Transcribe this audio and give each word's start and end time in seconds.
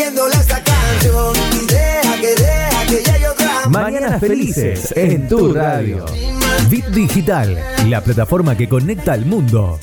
poniéndole 0.00 0.34
esta 0.34 0.62
canción. 0.62 1.34
Y 1.52 1.66
deja 1.66 2.20
que 2.20 2.42
deja 2.42 2.86
que 2.86 3.12
llegue 3.12 3.28
otra 3.28 3.68
Mañanas 3.68 4.20
felices 4.20 4.92
en 4.96 5.28
tu 5.28 5.52
radio. 5.52 6.04
Bit 6.68 6.86
Digital, 6.86 7.58
la 7.86 8.02
plataforma 8.02 8.56
que 8.56 8.68
conecta 8.68 9.12
al 9.12 9.26
mundo. 9.26 9.78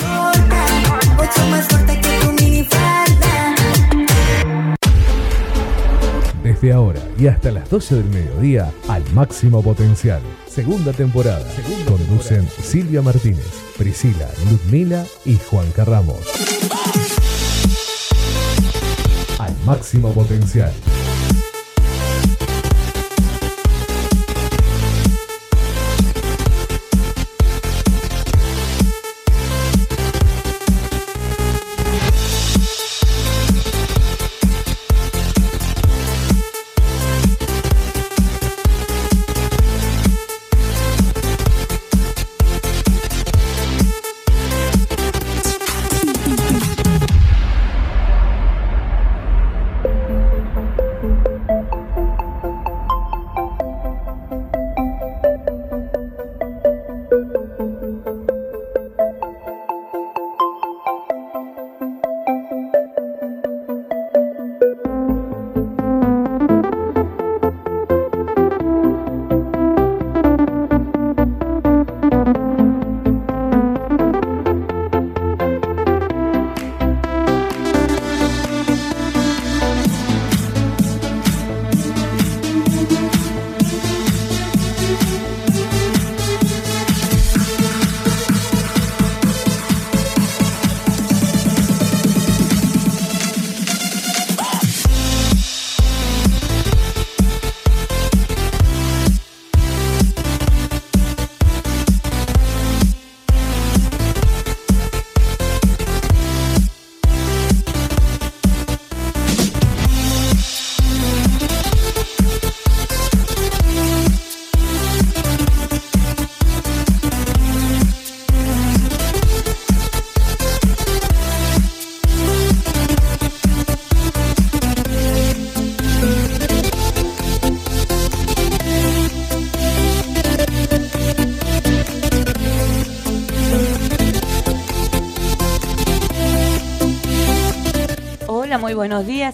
Desde 6.44 6.72
ahora 6.72 7.02
y 7.20 7.28
hasta 7.28 7.52
las 7.52 7.70
12 7.70 7.96
del 7.96 8.06
mediodía, 8.06 8.72
al 8.88 9.04
máximo 9.14 9.62
potencial. 9.62 10.22
Segunda 10.48 10.94
temporada. 10.94 11.46
Conducen 11.88 12.48
Silvia 12.64 13.02
Martínez, 13.02 13.46
Priscila, 13.78 14.28
Ludmila 14.50 15.06
y 15.26 15.38
Juan 15.50 15.70
Carramos. 15.72 16.18
Al 19.40 19.56
máximo 19.66 20.12
potencial. 20.14 20.72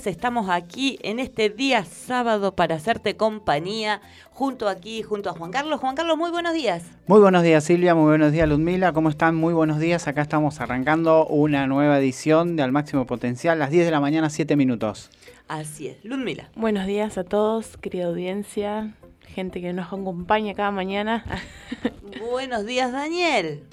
Días. 0.04 0.16
Estamos 0.16 0.50
aquí 0.50 1.00
en 1.02 1.20
este 1.20 1.50
día 1.50 1.84
sábado 1.86 2.56
para 2.56 2.76
hacerte 2.76 3.16
compañía, 3.16 4.02
junto 4.32 4.68
aquí, 4.68 5.02
junto 5.02 5.30
a 5.30 5.34
Juan 5.34 5.52
Carlos. 5.52 5.80
Juan 5.80 5.96
Carlos, 5.96 6.18
muy 6.18 6.32
buenos 6.32 6.54
días. 6.54 6.84
Muy 7.08 7.20
buenos 7.20 7.44
días 7.44 7.64
Silvia, 7.64 7.96
muy 7.96 8.06
buenos 8.06 8.32
días 8.32 8.48
Ludmila, 8.48 8.94
¿cómo 8.94 9.10
están? 9.10 9.36
Muy 9.36 9.54
buenos 9.54 9.80
días, 9.80 10.08
acá 10.08 10.22
estamos 10.22 10.62
arrancando 10.62 11.26
una 11.28 11.68
nueva 11.68 12.00
edición 12.00 12.56
de 12.56 12.64
Al 12.64 12.72
Máximo 12.72 13.06
Potencial, 13.06 13.60
las 13.60 13.72
10 13.72 13.86
de 13.86 13.92
la 13.92 14.00
mañana, 14.00 14.30
7 14.30 14.56
minutos. 14.56 15.10
Así 15.48 15.88
es, 15.88 16.04
Ludmila. 16.04 16.50
Buenos 16.56 16.86
días 16.86 17.18
a 17.18 17.24
todos, 17.24 17.78
querida 17.78 18.06
audiencia, 18.06 18.94
gente 19.28 19.62
que 19.62 19.74
nos 19.74 19.88
acompaña 19.88 20.54
cada 20.54 20.72
mañana. 20.72 21.24
buenos 22.32 22.66
días, 22.66 22.92
Daniel. 22.92 23.64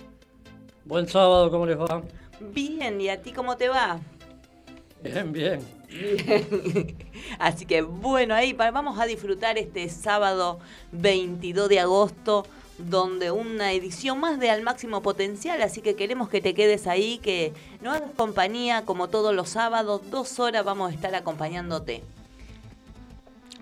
Buen 0.84 1.08
sábado, 1.08 1.50
¿cómo 1.50 1.66
les 1.66 1.78
va? 1.78 2.02
Bien, 2.52 3.00
¿y 3.00 3.08
a 3.08 3.20
ti 3.20 3.32
cómo 3.32 3.56
te 3.56 3.68
va? 3.68 4.00
Bien, 5.02 5.32
bien. 5.32 5.79
Así 7.38 7.66
que 7.66 7.82
bueno, 7.82 8.34
ahí 8.34 8.52
vamos 8.52 8.98
a 8.98 9.06
disfrutar 9.06 9.58
este 9.58 9.88
sábado 9.88 10.58
22 10.92 11.68
de 11.68 11.80
agosto, 11.80 12.46
donde 12.78 13.30
una 13.30 13.72
edición 13.72 14.20
más 14.20 14.38
de 14.38 14.50
Al 14.50 14.62
Máximo 14.62 15.02
Potencial, 15.02 15.60
así 15.60 15.82
que 15.82 15.96
queremos 15.96 16.30
que 16.30 16.40
te 16.40 16.54
quedes 16.54 16.86
ahí, 16.86 17.18
que 17.18 17.52
nos 17.82 17.96
hagas 17.96 18.10
compañía 18.16 18.84
como 18.86 19.08
todos 19.08 19.34
los 19.34 19.50
sábados, 19.50 20.00
dos 20.10 20.38
horas 20.38 20.64
vamos 20.64 20.90
a 20.90 20.94
estar 20.94 21.14
acompañándote. 21.14 22.02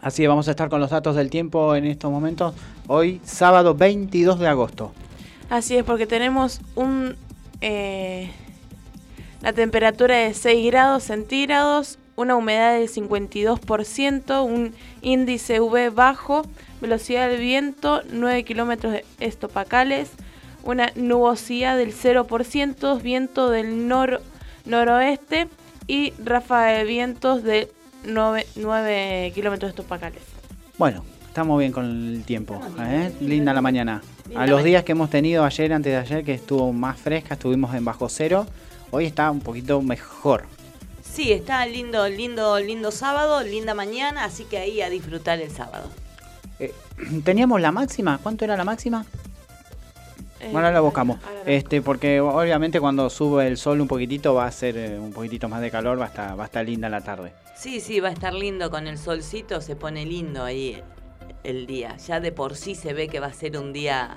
Así 0.00 0.22
que 0.22 0.28
vamos 0.28 0.46
a 0.46 0.52
estar 0.52 0.68
con 0.68 0.80
los 0.80 0.90
datos 0.90 1.16
del 1.16 1.30
tiempo 1.30 1.74
en 1.74 1.84
estos 1.86 2.12
momentos. 2.12 2.54
Hoy, 2.86 3.20
sábado 3.24 3.74
22 3.74 4.38
de 4.38 4.46
agosto. 4.46 4.92
Así 5.50 5.76
es, 5.76 5.82
porque 5.82 6.06
tenemos 6.06 6.60
un 6.76 7.16
eh, 7.60 8.30
la 9.40 9.52
temperatura 9.52 10.16
de 10.16 10.34
6 10.34 10.66
grados 10.66 11.04
centígrados, 11.04 11.98
una 12.18 12.34
humedad 12.34 12.76
del 12.76 12.88
52%, 12.88 14.44
un 14.44 14.74
índice 15.02 15.60
UV 15.60 15.94
bajo, 15.94 16.42
velocidad 16.80 17.28
del 17.28 17.38
viento 17.38 18.02
9 18.10 18.42
kilómetros 18.42 18.96
estopacales, 19.20 20.10
una 20.64 20.90
nubosidad 20.96 21.76
del 21.76 21.94
0%, 21.94 23.00
viento 23.00 23.50
del 23.50 23.86
nor 23.86 24.20
noroeste 24.64 25.46
y 25.86 26.12
ráfaga 26.18 26.78
de 26.78 26.84
vientos 26.84 27.44
de 27.44 27.70
9, 28.04 28.46
9 28.56 29.32
kilómetros 29.32 29.68
estopacales. 29.68 30.22
Bueno, 30.76 31.04
estamos 31.28 31.60
bien 31.60 31.70
con 31.70 31.84
el 31.84 32.24
tiempo. 32.24 32.60
¿eh? 32.80 33.12
Linda 33.20 33.54
la 33.54 33.62
mañana. 33.62 34.02
A 34.34 34.44
los 34.48 34.64
días 34.64 34.82
que 34.82 34.90
hemos 34.90 35.08
tenido 35.08 35.44
ayer, 35.44 35.72
antes 35.72 35.92
de 35.92 35.98
ayer, 35.98 36.24
que 36.24 36.34
estuvo 36.34 36.72
más 36.72 36.98
fresca, 36.98 37.34
estuvimos 37.34 37.72
en 37.76 37.84
bajo 37.84 38.08
cero. 38.08 38.44
Hoy 38.90 39.04
está 39.04 39.30
un 39.30 39.38
poquito 39.38 39.80
mejor. 39.82 40.57
Sí, 41.18 41.32
está 41.32 41.66
lindo, 41.66 42.08
lindo, 42.08 42.60
lindo 42.60 42.92
sábado, 42.92 43.42
linda 43.42 43.74
mañana, 43.74 44.22
así 44.22 44.44
que 44.44 44.56
ahí 44.56 44.80
a 44.82 44.88
disfrutar 44.88 45.40
el 45.40 45.50
sábado. 45.50 45.90
Eh, 46.60 46.72
Teníamos 47.24 47.60
la 47.60 47.72
máxima. 47.72 48.20
¿Cuánto 48.22 48.44
era 48.44 48.56
la 48.56 48.62
máxima? 48.62 49.04
Eh, 50.38 50.52
Ahora 50.54 50.70
la 50.70 50.78
buscamos. 50.78 51.18
Este, 51.44 51.82
porque 51.82 52.20
obviamente 52.20 52.78
cuando 52.78 53.10
sube 53.10 53.48
el 53.48 53.56
sol 53.56 53.80
un 53.80 53.88
poquitito 53.88 54.32
va 54.32 54.46
a 54.46 54.52
ser 54.52 54.76
eh, 54.76 54.96
un 54.96 55.12
poquitito 55.12 55.48
más 55.48 55.60
de 55.60 55.72
calor, 55.72 55.98
va 55.98 56.04
a 56.04 56.06
estar, 56.06 56.38
va 56.38 56.44
a 56.44 56.46
estar 56.46 56.64
linda 56.64 56.88
la 56.88 57.00
tarde. 57.00 57.32
Sí, 57.56 57.80
sí, 57.80 57.98
va 57.98 58.10
a 58.10 58.12
estar 58.12 58.32
lindo 58.32 58.70
con 58.70 58.86
el 58.86 58.96
solcito, 58.96 59.60
se 59.60 59.74
pone 59.74 60.06
lindo 60.06 60.44
ahí 60.44 60.80
el 61.42 61.66
día. 61.66 61.96
Ya 61.96 62.20
de 62.20 62.30
por 62.30 62.54
sí 62.54 62.76
se 62.76 62.92
ve 62.92 63.08
que 63.08 63.18
va 63.18 63.26
a 63.26 63.32
ser 63.32 63.58
un 63.58 63.72
día... 63.72 64.14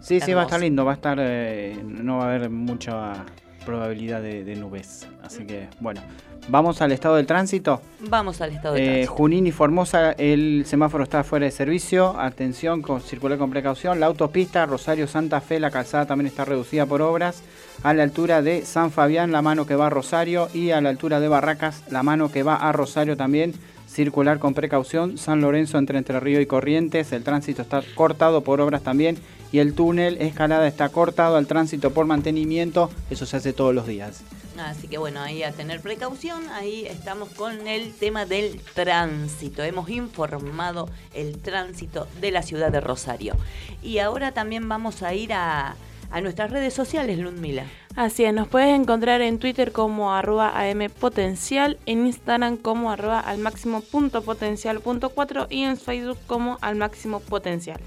Sí, 0.00 0.20
sí, 0.20 0.32
va 0.32 0.40
a 0.40 0.44
estar 0.44 0.58
lindo, 0.58 0.86
va 0.86 0.92
a 0.92 0.94
estar, 0.94 1.18
eh, 1.20 1.78
no 1.84 2.16
va 2.16 2.24
a 2.24 2.28
haber 2.28 2.48
mucha 2.48 3.26
probabilidad 3.68 4.22
de, 4.22 4.44
de 4.44 4.56
nubes. 4.56 5.06
Así 5.22 5.44
que, 5.44 5.68
bueno, 5.78 6.00
vamos 6.48 6.80
al 6.80 6.90
estado 6.90 7.16
del 7.16 7.26
tránsito. 7.26 7.82
Vamos 8.08 8.40
al 8.40 8.52
estado 8.52 8.74
de 8.74 8.80
Eh, 8.80 8.86
tránsito. 8.86 9.12
Junín 9.12 9.46
y 9.46 9.52
Formosa, 9.52 10.12
el 10.12 10.64
semáforo 10.64 11.04
está 11.04 11.22
fuera 11.22 11.44
de 11.44 11.52
servicio. 11.52 12.18
Atención, 12.18 12.80
con, 12.80 13.02
circular 13.02 13.36
con 13.36 13.50
precaución. 13.50 14.00
La 14.00 14.06
autopista 14.06 14.64
Rosario 14.64 15.06
Santa 15.06 15.42
Fe, 15.42 15.60
la 15.60 15.70
calzada 15.70 16.06
también 16.06 16.28
está 16.28 16.46
reducida 16.46 16.86
por 16.86 17.02
obras. 17.02 17.42
A 17.82 17.92
la 17.92 18.04
altura 18.04 18.40
de 18.40 18.64
San 18.64 18.90
Fabián, 18.90 19.32
la 19.32 19.42
mano 19.42 19.66
que 19.66 19.76
va 19.76 19.88
a 19.88 19.90
Rosario. 19.90 20.48
Y 20.54 20.70
a 20.70 20.80
la 20.80 20.88
altura 20.88 21.20
de 21.20 21.28
Barracas, 21.28 21.82
la 21.90 22.02
mano 22.02 22.32
que 22.32 22.42
va 22.42 22.56
a 22.56 22.72
Rosario 22.72 23.18
también 23.18 23.52
circular 23.86 24.38
con 24.38 24.54
precaución. 24.54 25.18
San 25.18 25.42
Lorenzo 25.42 25.76
entre 25.76 25.98
Entre 25.98 26.18
Río 26.20 26.40
y 26.40 26.46
Corrientes, 26.46 27.12
el 27.12 27.22
tránsito 27.22 27.60
está 27.62 27.82
cortado 27.94 28.40
por 28.42 28.62
obras 28.62 28.82
también. 28.82 29.18
Y 29.50 29.60
el 29.60 29.74
túnel 29.74 30.18
Escalada 30.20 30.66
está 30.66 30.88
cortado 30.90 31.36
al 31.36 31.46
tránsito 31.46 31.92
por 31.92 32.06
mantenimiento. 32.06 32.90
Eso 33.10 33.26
se 33.26 33.36
hace 33.36 33.52
todos 33.52 33.74
los 33.74 33.86
días. 33.86 34.22
Así 34.58 34.88
que 34.88 34.98
bueno, 34.98 35.20
ahí 35.20 35.42
a 35.42 35.52
tener 35.52 35.80
precaución, 35.80 36.48
ahí 36.50 36.84
estamos 36.86 37.28
con 37.30 37.68
el 37.68 37.94
tema 37.94 38.26
del 38.26 38.60
tránsito. 38.74 39.62
Hemos 39.62 39.88
informado 39.88 40.88
el 41.14 41.38
tránsito 41.38 42.08
de 42.20 42.32
la 42.32 42.42
ciudad 42.42 42.72
de 42.72 42.80
Rosario. 42.80 43.36
Y 43.82 43.98
ahora 43.98 44.32
también 44.32 44.68
vamos 44.68 45.02
a 45.02 45.14
ir 45.14 45.32
a, 45.32 45.76
a 46.10 46.20
nuestras 46.20 46.50
redes 46.50 46.74
sociales, 46.74 47.18
Ludmila. 47.18 47.64
Así 47.94 48.24
es, 48.24 48.34
nos 48.34 48.48
puedes 48.48 48.78
encontrar 48.78 49.20
en 49.20 49.38
Twitter 49.38 49.72
como 49.72 50.12
arroba 50.12 50.52
ampotencial, 50.60 51.78
en 51.86 52.06
Instagram 52.06 52.56
como 52.56 52.90
arroba 52.90 53.20
al 53.20 53.38
máximo 53.38 53.80
punto 53.80 54.22
potencial 54.22 54.80
punto 54.80 55.10
cuatro 55.10 55.46
y 55.50 55.62
en 55.62 55.76
Facebook 55.76 56.18
como 56.26 56.58
al 56.60 56.76
máximo 56.76 57.20
potencial. 57.20 57.80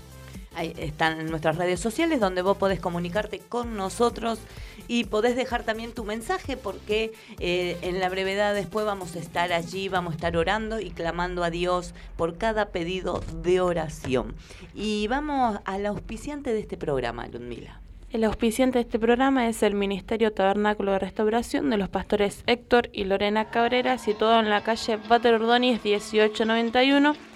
Ahí 0.53 0.73
están 0.77 1.27
nuestras 1.27 1.55
redes 1.55 1.79
sociales 1.79 2.19
donde 2.19 2.41
vos 2.41 2.57
podés 2.57 2.81
comunicarte 2.81 3.39
con 3.39 3.77
nosotros 3.77 4.39
y 4.87 5.05
podés 5.05 5.37
dejar 5.37 5.63
también 5.63 5.93
tu 5.93 6.03
mensaje 6.03 6.57
porque 6.57 7.13
eh, 7.39 7.77
en 7.81 8.01
la 8.01 8.09
brevedad 8.09 8.53
después 8.53 8.85
vamos 8.85 9.15
a 9.15 9.19
estar 9.19 9.53
allí, 9.53 9.87
vamos 9.87 10.11
a 10.11 10.15
estar 10.15 10.35
orando 10.35 10.81
y 10.81 10.89
clamando 10.89 11.45
a 11.45 11.49
Dios 11.49 11.93
por 12.17 12.37
cada 12.37 12.69
pedido 12.69 13.23
de 13.41 13.61
oración. 13.61 14.35
Y 14.75 15.07
vamos 15.07 15.59
al 15.63 15.85
auspiciante 15.85 16.51
de 16.53 16.59
este 16.59 16.75
programa, 16.75 17.27
Ludmila. 17.27 17.79
El 18.11 18.25
auspiciante 18.25 18.77
de 18.79 18.83
este 18.83 18.99
programa 18.99 19.47
es 19.47 19.63
el 19.63 19.73
Ministerio 19.73 20.33
Tabernáculo 20.33 20.91
de 20.91 20.99
Restauración 20.99 21.69
de 21.69 21.77
los 21.77 21.87
pastores 21.87 22.43
Héctor 22.45 22.89
y 22.91 23.05
Lorena 23.05 23.49
Cabrera, 23.51 23.97
situado 23.97 24.41
en 24.41 24.49
la 24.49 24.63
calle 24.63 24.97
Pater 24.97 25.35
Ordóñez 25.35 25.81
1891. 25.81 27.30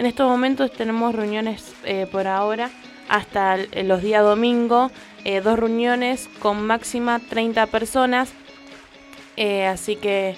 En 0.00 0.06
estos 0.06 0.26
momentos 0.26 0.72
tenemos 0.72 1.14
reuniones 1.14 1.74
eh, 1.84 2.06
por 2.10 2.26
ahora 2.26 2.70
hasta 3.10 3.56
el- 3.56 3.86
los 3.86 4.00
días 4.00 4.22
domingo, 4.24 4.90
eh, 5.26 5.42
dos 5.42 5.58
reuniones 5.58 6.26
con 6.38 6.66
máxima 6.66 7.18
30 7.18 7.66
personas. 7.66 8.32
Eh, 9.36 9.66
así 9.66 9.96
que 9.96 10.36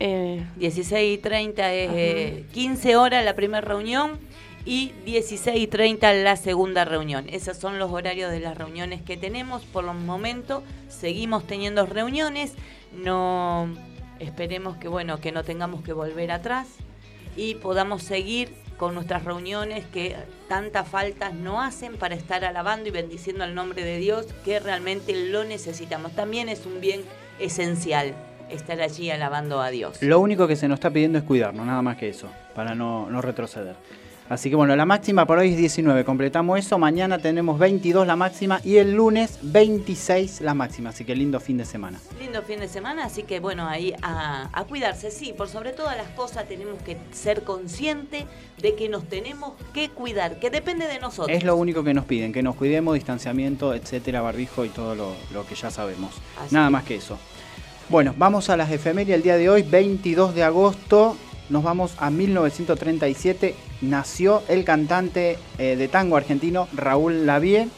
eh, 0.00 0.44
16 0.56 1.18
y 1.18 1.18
30 1.18 1.72
es 1.72 1.90
eh, 1.92 2.44
15 2.52 2.96
horas 2.96 3.24
la 3.24 3.34
primera 3.34 3.60
reunión 3.60 4.18
y 4.66 4.92
16 5.04 5.60
y 5.60 5.66
30 5.66 6.12
la 6.14 6.36
segunda 6.36 6.84
reunión. 6.84 7.26
Esos 7.28 7.56
son 7.56 7.78
los 7.78 7.90
horarios 7.90 8.30
de 8.30 8.40
las 8.40 8.56
reuniones 8.56 9.02
que 9.02 9.16
tenemos. 9.16 9.62
Por 9.64 9.84
los 9.84 9.94
momentos 9.94 10.62
seguimos 10.88 11.46
teniendo 11.46 11.84
reuniones. 11.86 12.54
No 12.92 13.68
esperemos 14.18 14.76
que 14.76 14.88
bueno, 14.88 15.20
que 15.20 15.32
no 15.32 15.44
tengamos 15.44 15.82
que 15.82 15.92
volver 15.92 16.30
atrás 16.30 16.68
y 17.36 17.56
podamos 17.56 18.02
seguir 18.02 18.54
con 18.76 18.94
nuestras 18.94 19.24
reuniones 19.24 19.84
que 19.86 20.16
tantas 20.48 20.88
faltas 20.88 21.34
no 21.34 21.62
hacen 21.62 21.96
para 21.96 22.14
estar 22.14 22.44
alabando 22.44 22.88
y 22.88 22.92
bendiciendo 22.92 23.44
el 23.44 23.54
nombre 23.54 23.84
de 23.84 23.98
Dios 23.98 24.26
que 24.44 24.60
realmente 24.60 25.30
lo 25.30 25.44
necesitamos. 25.44 26.12
También 26.12 26.48
es 26.48 26.66
un 26.66 26.80
bien 26.80 27.02
esencial 27.38 28.14
estar 28.50 28.80
allí 28.80 29.10
alabando 29.10 29.60
a 29.60 29.70
Dios. 29.70 30.02
Lo 30.02 30.20
único 30.20 30.46
que 30.46 30.56
se 30.56 30.68
nos 30.68 30.76
está 30.76 30.90
pidiendo 30.90 31.18
es 31.18 31.24
cuidarnos, 31.24 31.66
nada 31.66 31.82
más 31.82 31.96
que 31.96 32.08
eso, 32.08 32.28
para 32.54 32.74
no, 32.74 33.08
no 33.10 33.22
retroceder. 33.22 33.76
Así 34.26 34.48
que 34.48 34.56
bueno, 34.56 34.74
la 34.74 34.86
máxima 34.86 35.26
por 35.26 35.38
hoy 35.38 35.50
es 35.50 35.56
19, 35.58 36.02
completamos 36.04 36.58
eso, 36.58 36.78
mañana 36.78 37.18
tenemos 37.18 37.58
22 37.58 38.06
la 38.06 38.16
máxima 38.16 38.58
y 38.64 38.78
el 38.78 38.94
lunes 38.94 39.38
26 39.42 40.40
la 40.40 40.54
máxima, 40.54 40.90
así 40.90 41.04
que 41.04 41.14
lindo 41.14 41.38
fin 41.40 41.58
de 41.58 41.66
semana. 41.66 42.00
Lindo 42.18 42.40
fin 42.42 42.58
de 42.58 42.66
semana, 42.68 43.04
así 43.04 43.24
que 43.24 43.38
bueno, 43.40 43.68
ahí 43.68 43.92
a, 44.00 44.48
a 44.50 44.64
cuidarse, 44.64 45.10
sí, 45.10 45.34
por 45.36 45.48
sobre 45.48 45.72
todas 45.72 45.94
las 45.98 46.08
cosas 46.08 46.48
tenemos 46.48 46.80
que 46.82 46.96
ser 47.12 47.42
conscientes 47.44 48.24
de 48.62 48.74
que 48.74 48.88
nos 48.88 49.04
tenemos 49.04 49.52
que 49.74 49.90
cuidar, 49.90 50.38
que 50.40 50.48
depende 50.48 50.86
de 50.86 50.98
nosotros. 51.00 51.36
Es 51.36 51.44
lo 51.44 51.56
único 51.56 51.84
que 51.84 51.92
nos 51.92 52.06
piden, 52.06 52.32
que 52.32 52.42
nos 52.42 52.56
cuidemos, 52.56 52.94
distanciamiento, 52.94 53.74
etcétera, 53.74 54.22
barbijo 54.22 54.64
y 54.64 54.70
todo 54.70 54.94
lo, 54.94 55.12
lo 55.34 55.46
que 55.46 55.54
ya 55.54 55.70
sabemos. 55.70 56.12
Así 56.42 56.54
Nada 56.54 56.68
que- 56.68 56.72
más 56.72 56.84
que 56.84 56.94
eso. 56.96 57.18
Bueno, 57.90 58.14
vamos 58.16 58.48
a 58.48 58.56
las 58.56 58.70
efemérides 58.70 59.16
el 59.16 59.22
día 59.22 59.36
de 59.36 59.50
hoy, 59.50 59.62
22 59.62 60.34
de 60.34 60.44
agosto. 60.44 61.14
Nos 61.50 61.62
vamos 61.62 61.94
a 61.98 62.08
1937. 62.10 63.54
Nació 63.82 64.42
el 64.48 64.64
cantante 64.64 65.36
eh, 65.58 65.76
de 65.76 65.88
tango 65.88 66.16
argentino 66.16 66.68
Raúl 66.72 67.26
Lavie. 67.26 67.68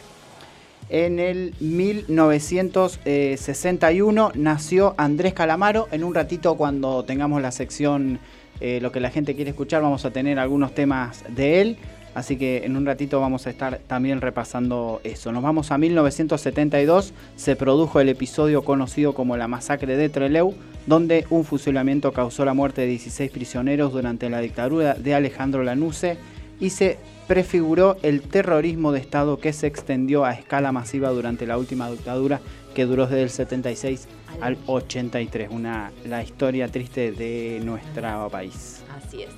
En 0.89 1.19
el 1.19 1.53
1961 1.59 4.31
nació 4.35 4.95
Andrés 4.97 5.33
Calamaro. 5.33 5.89
En 5.91 6.05
un 6.05 6.15
ratito, 6.15 6.55
cuando 6.55 7.03
tengamos 7.03 7.41
la 7.41 7.51
sección 7.51 8.19
eh, 8.61 8.79
Lo 8.81 8.91
que 8.91 9.01
la 9.01 9.11
gente 9.11 9.35
quiere 9.35 9.51
escuchar, 9.51 9.83
vamos 9.83 10.03
a 10.05 10.11
tener 10.11 10.39
algunos 10.39 10.73
temas 10.73 11.23
de 11.27 11.61
él. 11.61 11.77
Así 12.15 12.37
que 12.37 12.65
en 12.65 12.75
un 12.75 12.83
ratito 12.85 13.19
vamos 13.19 13.45
a 13.45 13.51
estar 13.51 13.79
también 13.85 14.21
repasando 14.21 15.01
eso. 15.03 15.31
Nos 15.31 15.43
vamos 15.43 15.71
a 15.71 15.77
1972. 15.77 17.13
Se 17.35 17.55
produjo 17.55 17.99
el 17.99 18.09
episodio 18.09 18.63
conocido 18.63 19.13
como 19.13 19.37
la 19.37 19.47
masacre 19.47 19.95
de 19.97 20.09
Trelew, 20.09 20.55
donde 20.87 21.25
un 21.29 21.45
fusilamiento 21.45 22.11
causó 22.13 22.45
la 22.45 22.53
muerte 22.53 22.81
de 22.81 22.87
16 22.87 23.29
prisioneros 23.29 23.93
durante 23.93 24.29
la 24.29 24.39
dictadura 24.39 24.95
de 24.95 25.13
Alejandro 25.13 25.63
Lanusse 25.63 26.17
y 26.59 26.71
se 26.71 26.97
prefiguró 27.27 27.97
el 28.01 28.21
terrorismo 28.21 28.91
de 28.91 28.99
Estado 28.99 29.37
que 29.39 29.53
se 29.53 29.67
extendió 29.67 30.25
a 30.25 30.33
escala 30.33 30.71
masiva 30.71 31.09
durante 31.09 31.45
la 31.45 31.57
última 31.57 31.91
dictadura 31.91 32.39
que 32.73 32.85
duró 32.85 33.05
desde 33.05 33.23
el 33.23 33.29
76 33.29 34.07
al 34.39 34.57
83. 34.65 35.49
Una, 35.51 35.91
la 36.05 36.23
historia 36.23 36.69
triste 36.69 37.11
de 37.11 37.59
nuestro 37.63 38.29
país. 38.29 38.81
Así 38.97 39.23
es. 39.23 39.29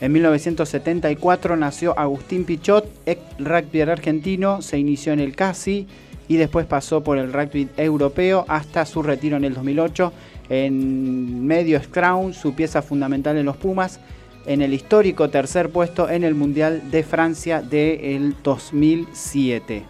En 0.00 0.12
1974 0.12 1.56
nació 1.56 1.98
Agustín 1.98 2.44
Pichot, 2.44 2.86
ex 3.06 3.20
rugby 3.38 3.80
argentino, 3.80 4.60
se 4.60 4.78
inició 4.78 5.12
en 5.12 5.20
el 5.20 5.34
CASI 5.34 5.86
y 6.28 6.36
después 6.36 6.66
pasó 6.66 7.02
por 7.02 7.18
el 7.18 7.32
rugby 7.32 7.68
europeo 7.76 8.44
hasta 8.48 8.84
su 8.86 9.02
retiro 9.02 9.36
en 9.36 9.44
el 9.44 9.54
2008. 9.54 10.12
En 10.48 11.46
medio 11.46 11.82
Scrown, 11.82 12.34
su 12.34 12.54
pieza 12.54 12.82
fundamental 12.82 13.36
en 13.36 13.46
los 13.46 13.56
Pumas, 13.56 14.00
en 14.46 14.62
el 14.62 14.74
histórico 14.74 15.30
tercer 15.30 15.70
puesto 15.70 16.08
en 16.10 16.24
el 16.24 16.34
Mundial 16.34 16.90
de 16.90 17.02
Francia 17.02 17.62
del 17.62 18.34
2007. 18.42 19.84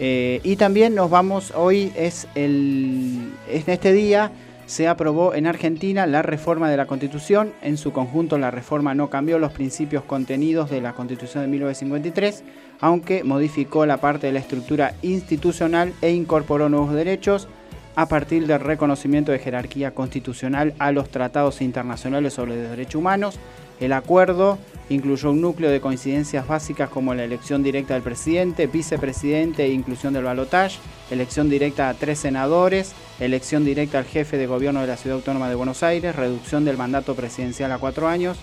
Eh, 0.00 0.40
y 0.42 0.56
también 0.56 0.94
nos 0.94 1.10
vamos, 1.10 1.52
hoy 1.54 1.92
es 1.94 2.26
el, 2.34 3.30
en 3.48 3.64
este 3.66 3.92
día 3.92 4.32
se 4.66 4.88
aprobó 4.88 5.34
en 5.34 5.46
Argentina 5.46 6.06
la 6.06 6.22
reforma 6.22 6.70
de 6.70 6.76
la 6.76 6.86
Constitución. 6.86 7.52
En 7.62 7.76
su 7.76 7.92
conjunto 7.92 8.38
la 8.38 8.50
reforma 8.50 8.94
no 8.94 9.10
cambió 9.10 9.38
los 9.38 9.52
principios 9.52 10.02
contenidos 10.04 10.70
de 10.70 10.80
la 10.80 10.94
Constitución 10.94 11.44
de 11.44 11.50
1953, 11.50 12.42
aunque 12.80 13.22
modificó 13.22 13.84
la 13.84 13.98
parte 13.98 14.28
de 14.28 14.32
la 14.32 14.38
estructura 14.38 14.94
institucional 15.02 15.92
e 16.00 16.12
incorporó 16.12 16.68
nuevos 16.68 16.94
derechos 16.94 17.48
a 17.94 18.06
partir 18.06 18.46
del 18.46 18.60
reconocimiento 18.60 19.32
de 19.32 19.38
jerarquía 19.38 19.92
constitucional 19.92 20.74
a 20.78 20.92
los 20.92 21.10
tratados 21.10 21.60
internacionales 21.60 22.34
sobre 22.34 22.56
los 22.60 22.70
derechos 22.70 22.96
humanos. 22.96 23.38
El 23.80 23.92
acuerdo 23.92 24.58
incluyó 24.88 25.30
un 25.30 25.40
núcleo 25.40 25.70
de 25.70 25.80
coincidencias 25.80 26.46
básicas 26.46 26.88
como 26.88 27.14
la 27.14 27.24
elección 27.24 27.62
directa 27.62 27.94
del 27.94 28.02
presidente, 28.02 28.66
vicepresidente 28.66 29.64
e 29.64 29.72
inclusión 29.72 30.12
del 30.12 30.24
balotaje, 30.24 30.78
elección 31.10 31.50
directa 31.50 31.88
a 31.88 31.94
tres 31.94 32.20
senadores, 32.20 32.92
elección 33.18 33.64
directa 33.64 33.98
al 33.98 34.04
jefe 34.04 34.36
de 34.36 34.46
gobierno 34.46 34.80
de 34.80 34.86
la 34.86 34.96
Ciudad 34.96 35.16
Autónoma 35.16 35.48
de 35.48 35.54
Buenos 35.56 35.82
Aires, 35.82 36.14
reducción 36.14 36.64
del 36.64 36.78
mandato 36.78 37.14
presidencial 37.14 37.72
a 37.72 37.78
cuatro 37.78 38.08
años, 38.08 38.38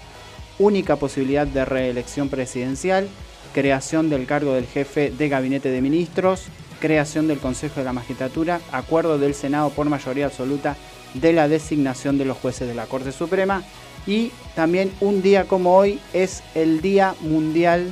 única 0.58 0.98
posibilidad 0.98 1.48
de 1.48 1.66
reelección 1.66 2.30
presidencial, 2.30 3.08
creación 3.54 4.10
del 4.10 4.26
cargo 4.26 4.54
del 4.54 4.66
jefe 4.66 5.12
de 5.12 5.30
gabinete 5.30 5.70
de 5.70 5.82
ministros, 5.82 6.48
creación 6.80 7.28
del 7.28 7.40
Consejo 7.40 7.80
de 7.80 7.86
la 7.86 7.94
Magistratura, 7.94 8.62
acuerdo 8.72 9.18
del 9.18 9.36
Senado 9.36 9.70
por 9.70 9.88
mayoría 9.90 10.26
absoluta 10.26 10.76
de 11.14 11.34
la 11.34 11.48
designación 11.48 12.18
de 12.18 12.26
los 12.26 12.38
jueces 12.38 12.68
de 12.68 12.76
la 12.76 12.86
Corte 12.86 13.12
Suprema 13.12 13.64
y 14.08 14.32
también 14.56 14.92
un 15.02 15.22
día 15.22 15.46
como 15.46 15.76
hoy 15.76 16.00
es 16.14 16.44
el 16.56 16.82
Día 16.82 17.16
Mundial 17.22 17.92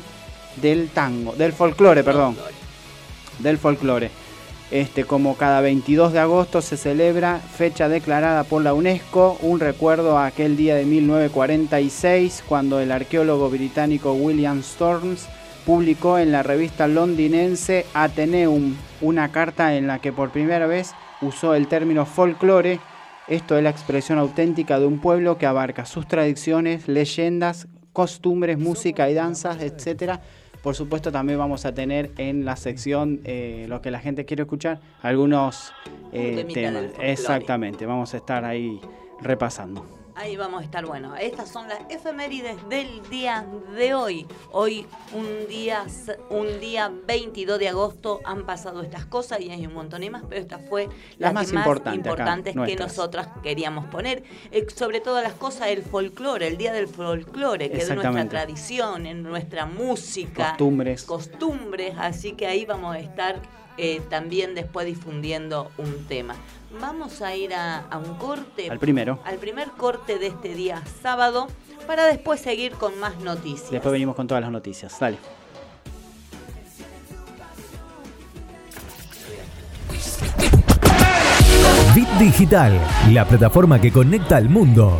del 0.62 0.89
Tango, 0.89 1.34
del 1.34 1.53
folclore, 1.53 2.03
perdón, 2.03 2.38
del 3.39 3.58
folclore. 3.58 4.10
Este, 4.70 5.06
como 5.06 5.38
cada 5.38 5.62
22 5.62 6.12
de 6.12 6.20
agosto 6.20 6.62
se 6.62 6.75
celebra, 6.75 7.39
fecha 7.39 7.88
declarada 7.88 8.44
por 8.44 8.62
la 8.62 8.74
UNESCO, 8.74 9.38
un 9.41 9.62
recuerdo 9.62 10.17
a 10.17 10.25
aquel 10.25 10.58
día 10.58 10.75
de 10.75 10.84
1946, 10.84 12.44
cuando 12.46 12.82
el 12.82 12.91
arqueólogo 12.91 13.50
británico 13.50 14.12
William 14.12 14.60
Storms 14.60 15.27
publicó 15.67 16.17
en 16.17 16.31
la 16.31 16.43
revista 16.43 16.88
londinense 16.88 17.86
Ateneum 17.93 18.77
una 19.01 19.33
carta 19.33 19.75
en 19.75 19.86
la 19.86 20.00
que 20.00 20.13
por 20.13 20.29
primera 20.29 20.65
vez 20.65 20.95
usó 21.21 21.55
el 21.55 21.67
término 21.67 22.05
folclore. 22.05 22.79
Esto 23.27 23.57
es 23.57 23.63
la 23.63 23.69
expresión 23.69 24.17
auténtica 24.17 24.79
de 24.79 24.86
un 24.86 25.00
pueblo 25.00 25.38
que 25.38 25.45
abarca 25.45 25.86
sus 25.86 26.07
tradiciones, 26.07 26.88
leyendas, 26.88 27.67
costumbres, 27.91 28.57
música 28.57 29.09
y 29.09 29.13
danzas, 29.13 29.62
etcétera. 29.62 30.21
Por 30.63 30.74
supuesto, 30.74 31.12
también 31.12 31.38
vamos 31.38 31.65
a 31.65 31.74
tener 31.74 32.12
en 32.17 32.45
la 32.45 32.55
sección 32.55 33.19
eh, 33.25 33.65
lo 33.67 33.81
que 33.81 33.91
la 33.91 34.00
gente 34.00 34.24
quiere 34.24 34.43
escuchar, 34.43 34.79
algunos 35.01 35.74
eh, 36.13 36.47
temas. 36.53 36.86
Exactamente, 37.01 37.86
vamos 37.86 38.13
a 38.13 38.17
estar 38.17 38.45
ahí 38.45 38.79
repasando. 39.19 39.97
Ahí 40.17 40.36
vamos 40.36 40.62
a 40.62 40.63
estar, 40.63 40.83
bueno, 40.83 41.15
estas 41.15 41.47
son 41.47 41.67
las 41.67 41.79
efemérides 41.89 42.67
del 42.69 43.07
día 43.07 43.45
de 43.75 43.93
hoy. 43.93 44.25
Hoy, 44.51 44.88
un 45.13 45.47
día, 45.47 45.86
un 46.31 46.59
día 46.59 46.91
22 47.05 47.59
de 47.59 47.69
agosto, 47.69 48.21
han 48.25 48.43
pasado 48.43 48.81
estas 48.81 49.05
cosas 49.05 49.39
y 49.41 49.51
hay 49.51 49.67
un 49.67 49.75
montón 49.75 50.01
de 50.01 50.09
más, 50.09 50.24
pero 50.27 50.41
esta 50.41 50.57
fue 50.57 50.88
La 51.19 51.27
las 51.27 51.33
más 51.36 51.51
que 51.51 51.55
importante 51.55 51.97
importantes 51.97 52.55
que 52.65 52.75
nosotras 52.75 53.27
queríamos 53.43 53.86
poner. 53.86 54.24
Eh, 54.51 54.65
sobre 54.75 55.01
todas 55.01 55.24
las 55.24 55.33
cosas, 55.33 55.67
el 55.67 55.83
folclore, 55.83 56.47
el 56.47 56.57
día 56.57 56.74
del 56.74 56.88
folclore, 56.88 57.69
que 57.69 57.77
es 57.77 57.93
nuestra 57.93 58.27
tradición, 58.27 59.05
en 59.05 59.21
nuestra 59.21 59.67
música, 59.67 60.50
Costumbres. 60.50 61.03
costumbres, 61.03 61.93
así 62.00 62.31
que 62.31 62.47
ahí 62.47 62.65
vamos 62.65 62.95
a 62.95 63.00
estar 63.00 63.39
eh, 63.77 64.01
también 64.09 64.55
después 64.55 64.88
difundiendo 64.88 65.69
un 65.77 66.07
tema. 66.07 66.36
Vamos 66.81 67.21
a 67.21 67.33
ir 67.36 67.53
a, 67.53 67.79
a 67.89 67.97
un 67.97 68.15
corte 68.15 68.69
Al 68.69 68.77
primero. 68.79 69.19
al 69.24 69.38
primer 69.38 69.69
corte 69.71 70.19
de 70.19 70.27
este 70.27 70.53
día 70.53 70.83
sábado 71.01 71.47
para 71.88 72.05
después 72.05 72.41
seguir 72.41 72.74
con 72.74 73.00
más 73.00 73.17
noticias. 73.19 73.71
Después 73.71 73.91
venimos 73.93 74.15
con 74.15 74.27
todas 74.27 74.41
las 74.41 74.51
noticias. 74.51 75.00
Dale. 75.00 75.17
Bit 81.95 82.09
Digital, 82.19 82.79
la 83.12 83.25
plataforma 83.25 83.81
que 83.81 83.91
conecta 83.91 84.38
al 84.38 84.50
mundo. 84.50 85.00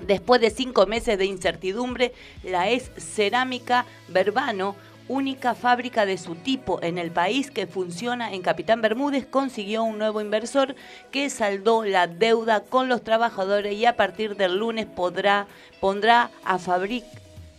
Después 0.00 0.40
de 0.40 0.50
cinco 0.50 0.86
meses 0.86 1.18
de 1.18 1.26
incertidumbre, 1.26 2.12
la 2.44 2.68
es 2.68 2.90
Cerámica 2.96 3.84
Verbano, 4.08 4.76
única 5.08 5.54
fábrica 5.54 6.04
de 6.04 6.18
su 6.18 6.34
tipo 6.34 6.80
en 6.82 6.98
el 6.98 7.10
país 7.10 7.50
que 7.50 7.66
funciona 7.66 8.32
en 8.32 8.42
Capitán 8.42 8.82
Bermúdez, 8.82 9.26
consiguió 9.26 9.82
un 9.82 9.98
nuevo 9.98 10.20
inversor 10.20 10.76
que 11.10 11.30
saldó 11.30 11.82
la 11.84 12.06
deuda 12.06 12.60
con 12.64 12.88
los 12.88 13.02
trabajadores 13.02 13.74
y 13.74 13.86
a 13.86 13.96
partir 13.96 14.36
del 14.36 14.58
lunes 14.58 14.86
podrá, 14.86 15.46
pondrá 15.80 16.30
a 16.44 16.58
fabric- 16.58 17.04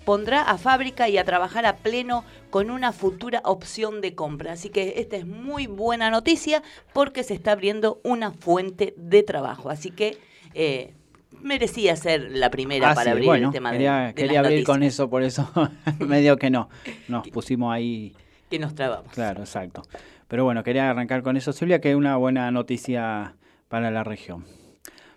pondrá 0.06 0.42
a 0.42 0.58
fábrica 0.58 1.10
y 1.10 1.18
a 1.18 1.26
trabajar 1.26 1.66
a 1.66 1.78
pleno 1.78 2.24
con 2.50 2.72
una 2.72 2.94
futura 2.94 3.42
opción 3.44 4.00
de 4.02 4.16
compra. 4.16 4.54
Así 4.54 4.70
que 4.70 4.96
esta 4.98 5.18
es 5.18 5.28
muy 5.28 5.68
buena 5.68 6.10
noticia 6.10 6.64
porque 6.94 7.24
se 7.24 7.34
está 7.34 7.52
abriendo 7.52 8.00
una 8.04 8.32
fuente 8.32 8.94
de 8.96 9.24
trabajo. 9.24 9.70
Así 9.70 9.92
que 9.92 10.18
eh, 10.54 10.94
merecía 11.42 11.96
ser 11.96 12.30
la 12.32 12.50
primera 12.50 12.92
Ah, 12.92 12.96
para 12.96 13.06
sí, 13.06 13.10
abrir 13.12 13.26
bueno, 13.26 13.48
el 13.48 13.54
tema 13.54 13.72
quería, 13.72 13.98
de, 13.98 14.14
quería 14.14 14.40
abrir 14.40 14.64
con 14.64 14.84
eso, 14.84 15.10
por 15.10 15.24
eso 15.24 15.50
medio 16.00 16.38
que 16.38 16.50
no. 16.50 16.70
Nos 17.08 17.28
pusimos 17.30 17.74
ahí, 17.74 18.14
que 18.50 18.60
nos 18.60 18.76
trabamos. 18.76 19.12
claro, 19.12 19.42
exacto. 19.42 19.84
Pero 20.28 20.44
bueno, 20.44 20.64
quería 20.64 20.90
arrancar 20.90 21.24
con 21.24 21.38
eso, 21.38 21.54
Silvia, 21.54 21.82
que 21.82 21.90
es 21.90 21.96
una 21.96 22.16
buena 22.16 22.52
noticia 22.52 23.36
para 23.68 23.90
la 23.90 24.04
región. 24.04 24.46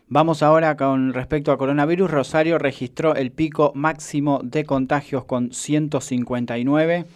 Vamos 0.08 0.42
ahora 0.42 0.76
con 0.76 1.14
respecto 1.14 1.52
a 1.52 1.58
coronavirus. 1.58 2.10
Rosario 2.10 2.58
registró 2.58 3.14
el 3.14 3.30
pico 3.30 3.72
máximo 3.74 4.40
de 4.42 4.64
contagios 4.64 5.24
con 5.24 5.52
159 5.52 7.06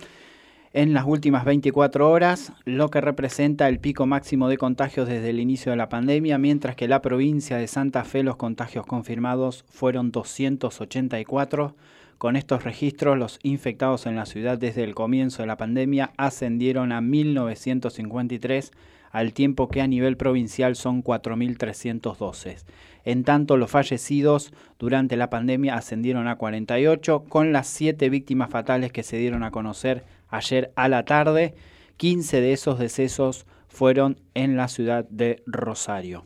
en 0.77 0.93
las 0.93 1.07
últimas 1.07 1.47
24 1.47 2.11
horas, 2.11 2.53
lo 2.67 2.91
que 2.91 3.01
representa 3.01 3.67
el 3.67 3.81
pico 3.81 4.05
máximo 4.05 4.47
de 4.51 4.59
contagios 4.59 5.09
desde 5.09 5.31
el 5.31 5.41
inicio 5.41 5.73
de 5.73 5.77
la 5.77 5.89
pandemia, 5.89 6.37
mientras 6.37 6.77
que 6.77 6.87
la 6.87 7.01
provincia 7.01 7.57
de 7.57 7.67
Santa 7.67 8.05
Fe 8.05 8.23
los 8.23 8.37
contagios 8.37 8.85
confirmados 8.85 9.65
fueron 9.71 10.13
284. 10.13 11.75
Con 12.19 12.37
estos 12.37 12.65
registros, 12.65 13.17
los 13.17 13.39
infectados 13.43 14.05
en 14.05 14.17
la 14.17 14.27
ciudad 14.27 14.59
desde 14.59 14.85
el 14.85 14.95
comienzo 14.95 15.43
de 15.43 15.47
la 15.47 15.57
pandemia 15.57 16.13
ascendieron 16.19 16.93
a 16.93 17.01
1953, 17.01 18.71
al 19.13 19.33
tiempo 19.33 19.69
que 19.69 19.81
a 19.81 19.87
nivel 19.87 20.19
provincial 20.19 20.77
son 20.77 21.03
4.312. 21.03 22.65
En 23.07 23.25
tanto, 23.25 23.57
los 23.57 23.71
fallecidos 23.71 24.53
durante 24.79 25.17
la 25.17 25.31
pandemia 25.31 25.77
ascendieron 25.77 26.29
a 26.29 26.37
48, 26.37 27.25
con 27.31 27.55
las 27.55 27.67
7 27.67 28.11
víctimas 28.11 28.51
fatales 28.51 28.93
que 28.93 29.03
se 29.03 29.17
dieron 29.17 29.43
a 29.43 29.51
conocer 29.51 30.05
ayer 30.29 30.73
a 30.77 30.89
la 30.89 31.05
tarde. 31.05 31.55
15 31.97 32.41
de 32.41 32.53
esos 32.53 32.79
decesos 32.79 33.47
fueron 33.69 34.21
en 34.35 34.57
la 34.57 34.69
ciudad 34.69 35.07
de 35.09 35.43
Rosario. 35.47 36.25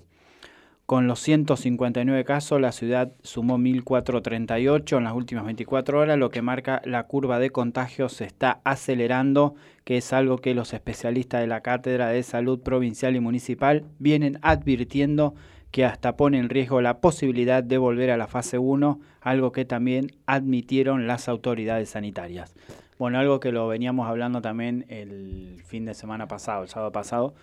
Con 0.91 1.07
los 1.07 1.21
159 1.21 2.25
casos, 2.25 2.61
la 2.61 2.73
ciudad 2.73 3.13
sumó 3.23 3.59
1.438 3.59 4.99
en 4.99 5.05
las 5.05 5.15
últimas 5.15 5.45
24 5.45 6.01
horas, 6.01 6.19
lo 6.19 6.31
que 6.31 6.43
marca 6.43 6.83
la 6.85 7.05
curva 7.05 7.39
de 7.39 7.51
contagios 7.51 8.15
se 8.15 8.25
está 8.25 8.61
acelerando, 8.65 9.55
que 9.85 9.99
es 9.99 10.13
algo 10.13 10.39
que 10.39 10.53
los 10.53 10.73
especialistas 10.73 11.43
de 11.43 11.47
la 11.47 11.61
Cátedra 11.61 12.09
de 12.09 12.25
Salud 12.25 12.59
Provincial 12.59 13.15
y 13.15 13.21
Municipal 13.21 13.85
vienen 14.01 14.41
advirtiendo 14.43 15.35
que 15.70 15.85
hasta 15.85 16.16
pone 16.16 16.38
en 16.38 16.48
riesgo 16.48 16.80
la 16.80 16.98
posibilidad 17.00 17.62
de 17.62 17.78
volver 17.78 18.11
a 18.11 18.16
la 18.16 18.26
fase 18.26 18.59
1, 18.59 19.00
algo 19.20 19.52
que 19.52 19.64
también 19.64 20.12
admitieron 20.26 21.06
las 21.06 21.28
autoridades 21.28 21.90
sanitarias. 21.90 22.54
Bueno, 22.98 23.18
algo 23.18 23.40
que 23.40 23.52
lo 23.52 23.68
veníamos 23.68 24.09
hablando 24.09 24.42
también 24.42 24.85
el 24.88 25.62
fin 25.64 25.85
de 25.85 25.94
semana 25.94 26.26
pasado, 26.26 26.64
el 26.64 26.68
sábado 26.68 26.92
pasado, 26.92 27.35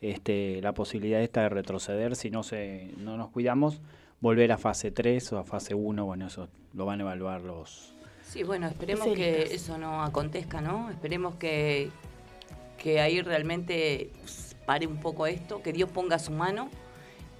este, 0.00 0.60
la 0.62 0.72
posibilidad 0.72 1.20
esta 1.20 1.42
de 1.42 1.48
retroceder 1.48 2.16
si 2.16 2.30
no, 2.30 2.42
se, 2.42 2.90
no 2.98 3.16
nos 3.16 3.30
cuidamos, 3.30 3.80
volver 4.20 4.52
a 4.52 4.58
fase 4.58 4.90
3 4.90 5.32
o 5.32 5.38
a 5.38 5.44
fase 5.44 5.74
1, 5.74 6.04
bueno, 6.04 6.26
eso 6.26 6.48
lo 6.74 6.84
van 6.84 7.00
a 7.00 7.04
evaluar 7.04 7.40
los... 7.40 7.94
Sí, 8.22 8.44
bueno, 8.44 8.68
esperemos 8.68 9.08
que 9.08 9.42
eso 9.42 9.76
no 9.78 10.04
acontezca, 10.04 10.60
¿no? 10.60 10.88
Esperemos 10.90 11.34
que, 11.34 11.90
que 12.78 13.00
ahí 13.00 13.22
realmente 13.22 14.10
pare 14.66 14.86
un 14.86 14.98
poco 14.98 15.26
esto, 15.26 15.62
que 15.62 15.72
Dios 15.72 15.90
ponga 15.90 16.20
su 16.20 16.30
mano 16.30 16.70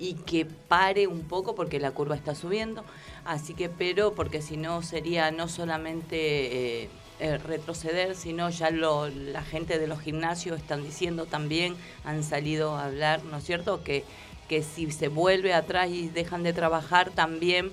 y 0.01 0.15
que 0.15 0.47
pare 0.47 1.07
un 1.07 1.21
poco 1.21 1.55
porque 1.55 1.79
la 1.79 1.93
curva 1.93 2.17
está 2.17 2.35
subiendo. 2.35 2.83
Así 3.25 3.53
que, 3.53 3.69
pero 3.69 4.15
porque 4.15 4.41
si 4.41 4.57
no 4.57 4.83
sería 4.83 5.31
no 5.31 5.47
solamente 5.47 6.85
eh, 6.85 6.89
eh, 7.21 7.37
retroceder, 7.37 8.17
sino 8.17 8.49
ya 8.49 8.71
lo, 8.71 9.09
la 9.09 9.43
gente 9.43 9.79
de 9.79 9.87
los 9.87 10.01
gimnasios 10.01 10.59
están 10.59 10.83
diciendo 10.83 11.27
también, 11.27 11.77
han 12.03 12.25
salido 12.25 12.77
a 12.77 12.87
hablar, 12.87 13.23
¿no 13.25 13.37
es 13.37 13.45
cierto? 13.45 13.85
Que, 13.85 14.05
que 14.49 14.63
si 14.63 14.91
se 14.91 15.09
vuelve 15.09 15.53
atrás 15.53 15.91
y 15.91 16.09
dejan 16.09 16.43
de 16.43 16.55
trabajar, 16.55 17.11
también 17.11 17.71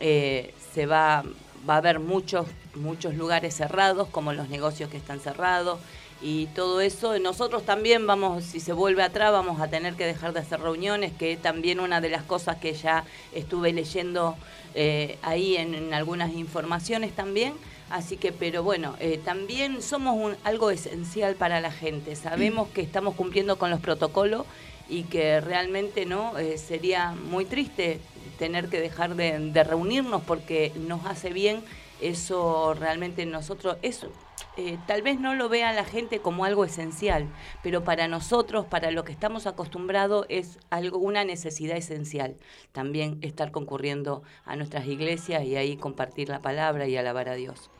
eh, 0.00 0.54
se 0.72 0.86
va, 0.86 1.24
va 1.68 1.74
a 1.74 1.78
haber 1.78 2.00
muchos, 2.00 2.46
muchos 2.74 3.14
lugares 3.14 3.54
cerrados, 3.54 4.08
como 4.08 4.32
los 4.32 4.48
negocios 4.48 4.88
que 4.88 4.96
están 4.96 5.20
cerrados 5.20 5.78
y 6.20 6.46
todo 6.46 6.80
eso. 6.80 7.18
Nosotros 7.18 7.64
también 7.64 8.06
vamos, 8.06 8.44
si 8.44 8.60
se 8.60 8.72
vuelve 8.72 9.02
atrás, 9.02 9.32
vamos 9.32 9.60
a 9.60 9.68
tener 9.68 9.94
que 9.94 10.06
dejar 10.06 10.32
de 10.32 10.40
hacer 10.40 10.60
reuniones, 10.60 11.12
que 11.12 11.36
también 11.36 11.80
una 11.80 12.00
de 12.00 12.10
las 12.10 12.22
cosas 12.22 12.56
que 12.56 12.72
ya 12.72 13.04
estuve 13.34 13.72
leyendo 13.72 14.36
eh, 14.74 15.18
ahí 15.22 15.56
en, 15.56 15.92
algunas 15.92 16.32
informaciones 16.34 17.12
también. 17.14 17.54
Así 17.90 18.16
que, 18.16 18.32
pero 18.32 18.62
bueno, 18.62 18.96
eh, 18.98 19.20
también 19.24 19.80
somos 19.80 20.16
un, 20.16 20.36
algo 20.42 20.70
esencial 20.70 21.36
para 21.36 21.60
la 21.60 21.70
gente. 21.70 22.16
Sabemos 22.16 22.68
que 22.68 22.80
estamos 22.80 23.14
cumpliendo 23.14 23.58
con 23.58 23.70
los 23.70 23.80
protocolos 23.80 24.44
y 24.88 25.04
que 25.04 25.40
realmente 25.40 26.04
no 26.04 26.36
eh, 26.38 26.58
sería 26.58 27.12
muy 27.12 27.44
triste 27.44 28.00
tener 28.38 28.68
que 28.68 28.80
dejar 28.80 29.14
de, 29.14 29.38
de 29.38 29.64
reunirnos 29.64 30.22
porque 30.22 30.72
nos 30.74 31.06
hace 31.06 31.30
bien. 31.32 31.62
Eso 32.00 32.74
realmente 32.74 33.24
nosotros, 33.24 33.76
eso 33.82 34.10
eh, 34.56 34.78
tal 34.86 35.02
vez 35.02 35.20
no 35.20 35.34
lo 35.34 35.48
vea 35.48 35.72
la 35.72 35.84
gente 35.84 36.20
como 36.20 36.44
algo 36.44 36.64
esencial, 36.64 37.28
pero 37.62 37.84
para 37.84 38.08
nosotros, 38.08 38.66
para 38.66 38.90
lo 38.90 39.04
que 39.04 39.12
estamos 39.12 39.46
acostumbrados, 39.46 40.26
es 40.28 40.58
algo, 40.70 40.98
una 40.98 41.24
necesidad 41.24 41.76
esencial. 41.76 42.36
También 42.72 43.18
estar 43.20 43.50
concurriendo 43.50 44.22
a 44.44 44.56
nuestras 44.56 44.86
iglesias 44.86 45.44
y 45.44 45.56
ahí 45.56 45.76
compartir 45.76 46.28
la 46.28 46.40
palabra 46.40 46.86
y 46.86 46.96
alabar 46.96 47.28
a 47.28 47.34
Dios. 47.34 47.70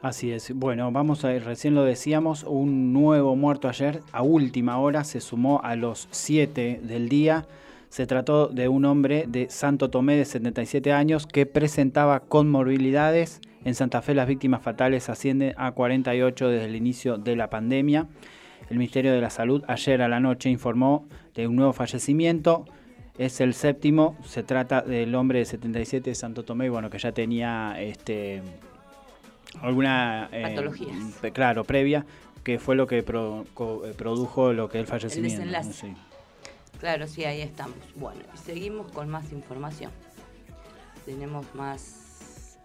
Así 0.00 0.30
es. 0.30 0.54
Bueno, 0.54 0.92
vamos 0.92 1.24
a 1.24 1.34
ir, 1.34 1.44
recién 1.44 1.74
lo 1.74 1.82
decíamos, 1.82 2.44
un 2.44 2.92
nuevo 2.92 3.34
muerto 3.34 3.68
ayer, 3.68 4.00
a 4.12 4.22
última 4.22 4.78
hora, 4.78 5.02
se 5.02 5.20
sumó 5.20 5.60
a 5.64 5.74
los 5.74 6.06
siete 6.12 6.80
del 6.84 7.08
día. 7.08 7.46
Se 7.88 8.06
trató 8.06 8.48
de 8.48 8.68
un 8.68 8.84
hombre 8.84 9.24
de 9.28 9.48
Santo 9.50 9.90
Tomé 9.90 10.16
de 10.16 10.24
77 10.24 10.92
años 10.92 11.26
que 11.26 11.46
presentaba 11.46 12.20
conmorbilidades 12.20 13.40
en 13.64 13.74
Santa 13.74 14.02
Fe 14.02 14.14
las 14.14 14.28
víctimas 14.28 14.62
fatales 14.62 15.08
ascienden 15.08 15.54
a 15.56 15.72
48 15.72 16.48
desde 16.48 16.66
el 16.66 16.76
inicio 16.76 17.18
de 17.18 17.36
la 17.36 17.50
pandemia. 17.50 18.06
El 18.70 18.78
Ministerio 18.78 19.12
de 19.12 19.20
la 19.20 19.30
Salud 19.30 19.64
ayer 19.66 20.02
a 20.02 20.08
la 20.08 20.20
noche 20.20 20.48
informó 20.48 21.06
de 21.34 21.46
un 21.48 21.56
nuevo 21.56 21.72
fallecimiento. 21.72 22.64
Es 23.18 23.40
el 23.40 23.52
séptimo, 23.52 24.16
se 24.24 24.44
trata 24.44 24.80
del 24.80 25.14
hombre 25.14 25.40
de 25.40 25.44
77 25.44 26.10
de 26.10 26.14
Santo 26.14 26.44
Tomé, 26.44 26.70
bueno, 26.70 26.88
que 26.88 26.98
ya 26.98 27.10
tenía 27.10 27.74
este, 27.80 28.42
alguna 29.60 30.28
eh, 30.30 30.42
patología. 30.42 30.94
Claro, 31.32 31.64
previa, 31.64 32.06
que 32.44 32.60
fue 32.60 32.76
lo 32.76 32.86
que 32.86 32.98
eh, 32.98 33.02
produjo 33.02 34.52
lo 34.52 34.68
que 34.68 34.78
el 34.78 34.86
fallecimiento. 34.86 35.42
El 35.42 35.54
Claro, 36.78 37.06
sí, 37.06 37.24
ahí 37.24 37.42
estamos. 37.42 37.76
Bueno, 37.96 38.20
seguimos 38.44 38.90
con 38.92 39.08
más 39.08 39.32
información. 39.32 39.90
Tenemos 41.04 41.46
más 41.54 42.08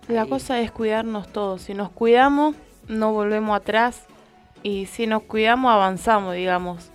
la 0.09 0.25
cosa 0.25 0.59
es 0.59 0.69
cuidarnos 0.71 1.31
todos. 1.31 1.61
Si 1.61 1.73
nos 1.73 1.89
cuidamos, 1.89 2.55
no 2.89 3.13
volvemos 3.13 3.55
atrás. 3.55 4.05
Y 4.61 4.85
si 4.87 5.07
nos 5.07 5.23
cuidamos, 5.23 5.71
avanzamos, 5.71 6.35
digamos. 6.35 6.91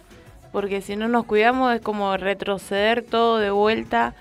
Porque 0.52 0.82
si 0.82 0.94
no 0.94 1.08
nos 1.08 1.24
cuidamos 1.24 1.74
es 1.74 1.80
como 1.80 2.16
retroceder 2.18 3.02
todo 3.02 3.38
de 3.38 3.50
vuelta 3.50 4.14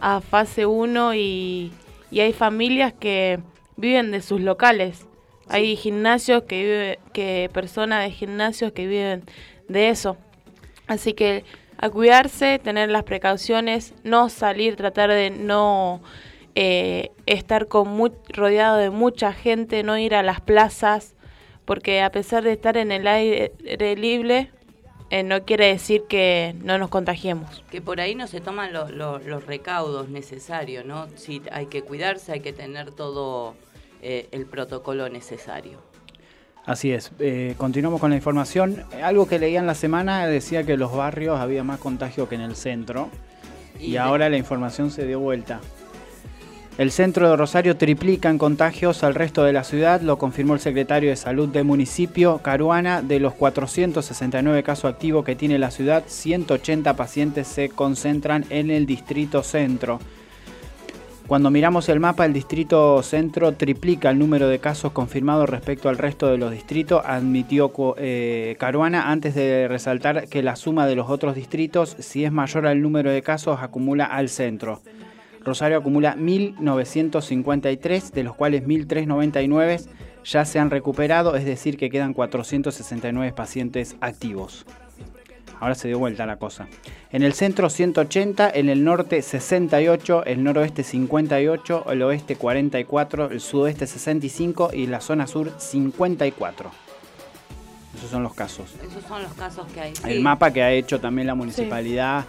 a 0.00 0.20
fase 0.20 0.66
1 0.66 1.14
y, 1.14 1.72
hay 2.12 2.32
familias 2.32 2.92
que 2.92 3.40
viven 3.76 4.10
de 4.10 4.20
sus 4.20 4.40
locales. 4.40 5.06
Hay 5.48 5.76
gimnasios 5.76 6.42
que 6.44 6.62
viven, 6.62 7.12
que 7.12 7.50
personas 7.52 8.04
de 8.04 8.10
gimnasios 8.10 8.72
que 8.72 8.86
viven 8.86 9.24
de 9.68 9.88
eso. 9.88 10.18
Así 10.86 11.14
que 11.14 11.44
a 11.84 11.90
cuidarse, 11.90 12.58
tener 12.58 12.90
las 12.90 13.02
precauciones, 13.02 13.92
no 14.04 14.30
salir, 14.30 14.74
tratar 14.74 15.10
de 15.10 15.28
no 15.28 16.00
eh, 16.54 17.10
estar 17.26 17.68
con 17.68 18.10
rodeado 18.28 18.78
de 18.78 18.88
mucha 18.88 19.34
gente, 19.34 19.82
no 19.82 19.98
ir 19.98 20.14
a 20.14 20.22
las 20.22 20.40
plazas, 20.40 21.14
porque 21.66 22.00
a 22.00 22.10
pesar 22.10 22.42
de 22.42 22.52
estar 22.52 22.78
en 22.78 22.90
el 22.90 23.06
aire 23.06 23.96
libre, 23.96 24.50
eh, 25.10 25.22
no 25.24 25.44
quiere 25.44 25.66
decir 25.66 26.04
que 26.08 26.54
no 26.62 26.78
nos 26.78 26.88
contagiemos. 26.88 27.62
Que 27.70 27.82
por 27.82 28.00
ahí 28.00 28.14
no 28.14 28.28
se 28.28 28.40
toman 28.40 28.72
los 28.72 29.44
recaudos 29.44 30.08
necesarios, 30.08 30.86
¿no? 30.86 31.06
Sí, 31.16 31.42
hay 31.52 31.66
que 31.66 31.82
cuidarse, 31.82 32.32
hay 32.32 32.40
que 32.40 32.54
tener 32.54 32.92
todo 32.92 33.56
eh, 34.00 34.26
el 34.30 34.46
protocolo 34.46 35.10
necesario. 35.10 35.82
Así 36.66 36.92
es. 36.92 37.12
continuamos 37.56 38.00
con 38.00 38.10
la 38.10 38.16
información. 38.16 38.84
Algo 39.02 39.26
que 39.26 39.38
leía 39.38 39.60
en 39.60 39.66
la 39.66 39.74
semana 39.74 40.26
decía 40.26 40.64
que 40.64 40.72
en 40.72 40.80
los 40.80 40.94
barrios 40.94 41.38
había 41.38 41.62
más 41.62 41.78
contagio 41.78 42.28
que 42.28 42.36
en 42.36 42.40
el 42.40 42.56
centro. 42.56 43.10
Y, 43.78 43.96
ahora 43.96 44.28
la 44.30 44.38
información 44.38 44.90
se 44.90 45.06
dio 45.06 45.20
vuelta. 45.20 45.60
El 46.76 46.90
centro 46.90 47.30
de 47.30 47.36
Rosario 47.36 47.76
triplica 47.76 48.30
en 48.30 48.38
contagios 48.38 49.04
al 49.04 49.14
resto 49.14 49.44
de 49.44 49.52
la 49.52 49.62
ciudad, 49.62 50.00
lo 50.00 50.18
confirmó 50.18 50.54
el 50.54 50.60
secretario 50.60 51.10
de 51.10 51.14
Salud 51.14 51.48
del 51.48 51.64
municipio, 51.64 52.38
Caruana. 52.38 53.00
De 53.00 53.20
los 53.20 53.34
469 53.34 54.64
casos 54.64 54.86
activos 54.86 55.24
que 55.24 55.36
tiene 55.36 55.58
la 55.60 55.70
ciudad, 55.70 56.02
180 56.06 56.96
pacientes 56.96 57.46
se 57.46 57.68
concentran 57.68 58.44
en 58.50 58.72
el 58.72 58.86
distrito 58.86 59.44
centro. 59.44 60.00
Cuando 61.26 61.50
miramos 61.50 61.88
el 61.88 62.00
mapa, 62.00 62.26
el 62.26 62.34
distrito 62.34 63.02
centro 63.02 63.52
triplica 63.52 64.10
el 64.10 64.18
número 64.18 64.46
de 64.46 64.58
casos 64.58 64.92
confirmados 64.92 65.48
respecto 65.48 65.88
al 65.88 65.96
resto 65.96 66.26
de 66.26 66.36
los 66.36 66.52
distritos, 66.52 67.00
admitió 67.02 67.72
eh, 67.96 68.56
Caruana, 68.58 69.10
antes 69.10 69.34
de 69.34 69.66
resaltar 69.66 70.28
que 70.28 70.42
la 70.42 70.54
suma 70.54 70.86
de 70.86 70.96
los 70.96 71.08
otros 71.08 71.34
distritos, 71.34 71.96
si 71.98 72.26
es 72.26 72.32
mayor 72.32 72.66
al 72.66 72.82
número 72.82 73.10
de 73.10 73.22
casos, 73.22 73.60
acumula 73.62 74.04
al 74.04 74.28
centro. 74.28 74.82
Rosario 75.42 75.78
acumula 75.78 76.14
1.953, 76.14 78.10
de 78.10 78.22
los 78.22 78.36
cuales 78.36 78.62
1.399 78.64 79.86
ya 80.24 80.44
se 80.44 80.58
han 80.58 80.68
recuperado, 80.70 81.36
es 81.36 81.46
decir, 81.46 81.78
que 81.78 81.88
quedan 81.88 82.12
469 82.12 83.32
pacientes 83.32 83.96
activos. 84.02 84.66
Ahora 85.64 85.76
se 85.76 85.88
dio 85.88 85.98
vuelta 85.98 86.26
la 86.26 86.36
cosa. 86.36 86.66
En 87.10 87.22
el 87.22 87.32
centro 87.32 87.70
180, 87.70 88.50
en 88.50 88.68
el 88.68 88.84
norte 88.84 89.22
68, 89.22 90.26
el 90.26 90.44
noroeste 90.44 90.82
58, 90.82 91.86
el 91.90 92.02
oeste 92.02 92.36
44, 92.36 93.30
el 93.30 93.40
sudoeste 93.40 93.86
65 93.86 94.72
y 94.74 94.86
la 94.88 95.00
zona 95.00 95.26
sur 95.26 95.50
54. 95.56 96.70
Esos 97.96 98.10
son 98.10 98.22
los 98.22 98.34
casos. 98.34 98.74
Esos 98.86 99.04
son 99.04 99.22
los 99.22 99.32
casos 99.32 99.66
que 99.72 99.80
hay. 99.80 99.92
El 100.06 100.20
mapa 100.20 100.52
que 100.52 100.62
ha 100.62 100.70
hecho 100.70 101.00
también 101.00 101.26
la 101.26 101.34
municipalidad. 101.34 102.26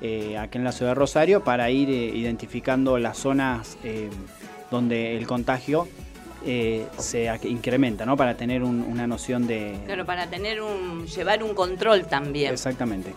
Eh, 0.00 0.38
aquí 0.38 0.56
en 0.56 0.64
la 0.64 0.72
ciudad 0.72 0.92
de 0.92 0.94
Rosario 0.94 1.44
para 1.44 1.70
ir 1.70 1.90
eh, 1.90 1.92
identificando 1.92 2.96
las 2.96 3.18
zonas 3.18 3.76
eh, 3.84 4.08
donde 4.70 5.18
el 5.18 5.26
contagio 5.26 5.88
se 6.44 7.38
incrementa, 7.44 8.06
¿no? 8.06 8.16
Para 8.16 8.36
tener 8.36 8.62
una 8.62 9.06
noción 9.06 9.46
de... 9.46 9.78
Claro, 9.86 10.06
para 10.06 10.28
tener 10.28 10.62
un... 10.62 11.06
llevar 11.06 11.42
un 11.42 11.54
control 11.54 12.06
también. 12.06 12.52
Exactamente. 12.52 13.14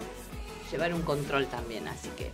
Llevar 0.71 0.93
un 0.93 1.01
control 1.01 1.47
también, 1.47 1.87
así 1.87 2.09
que... 2.17 2.31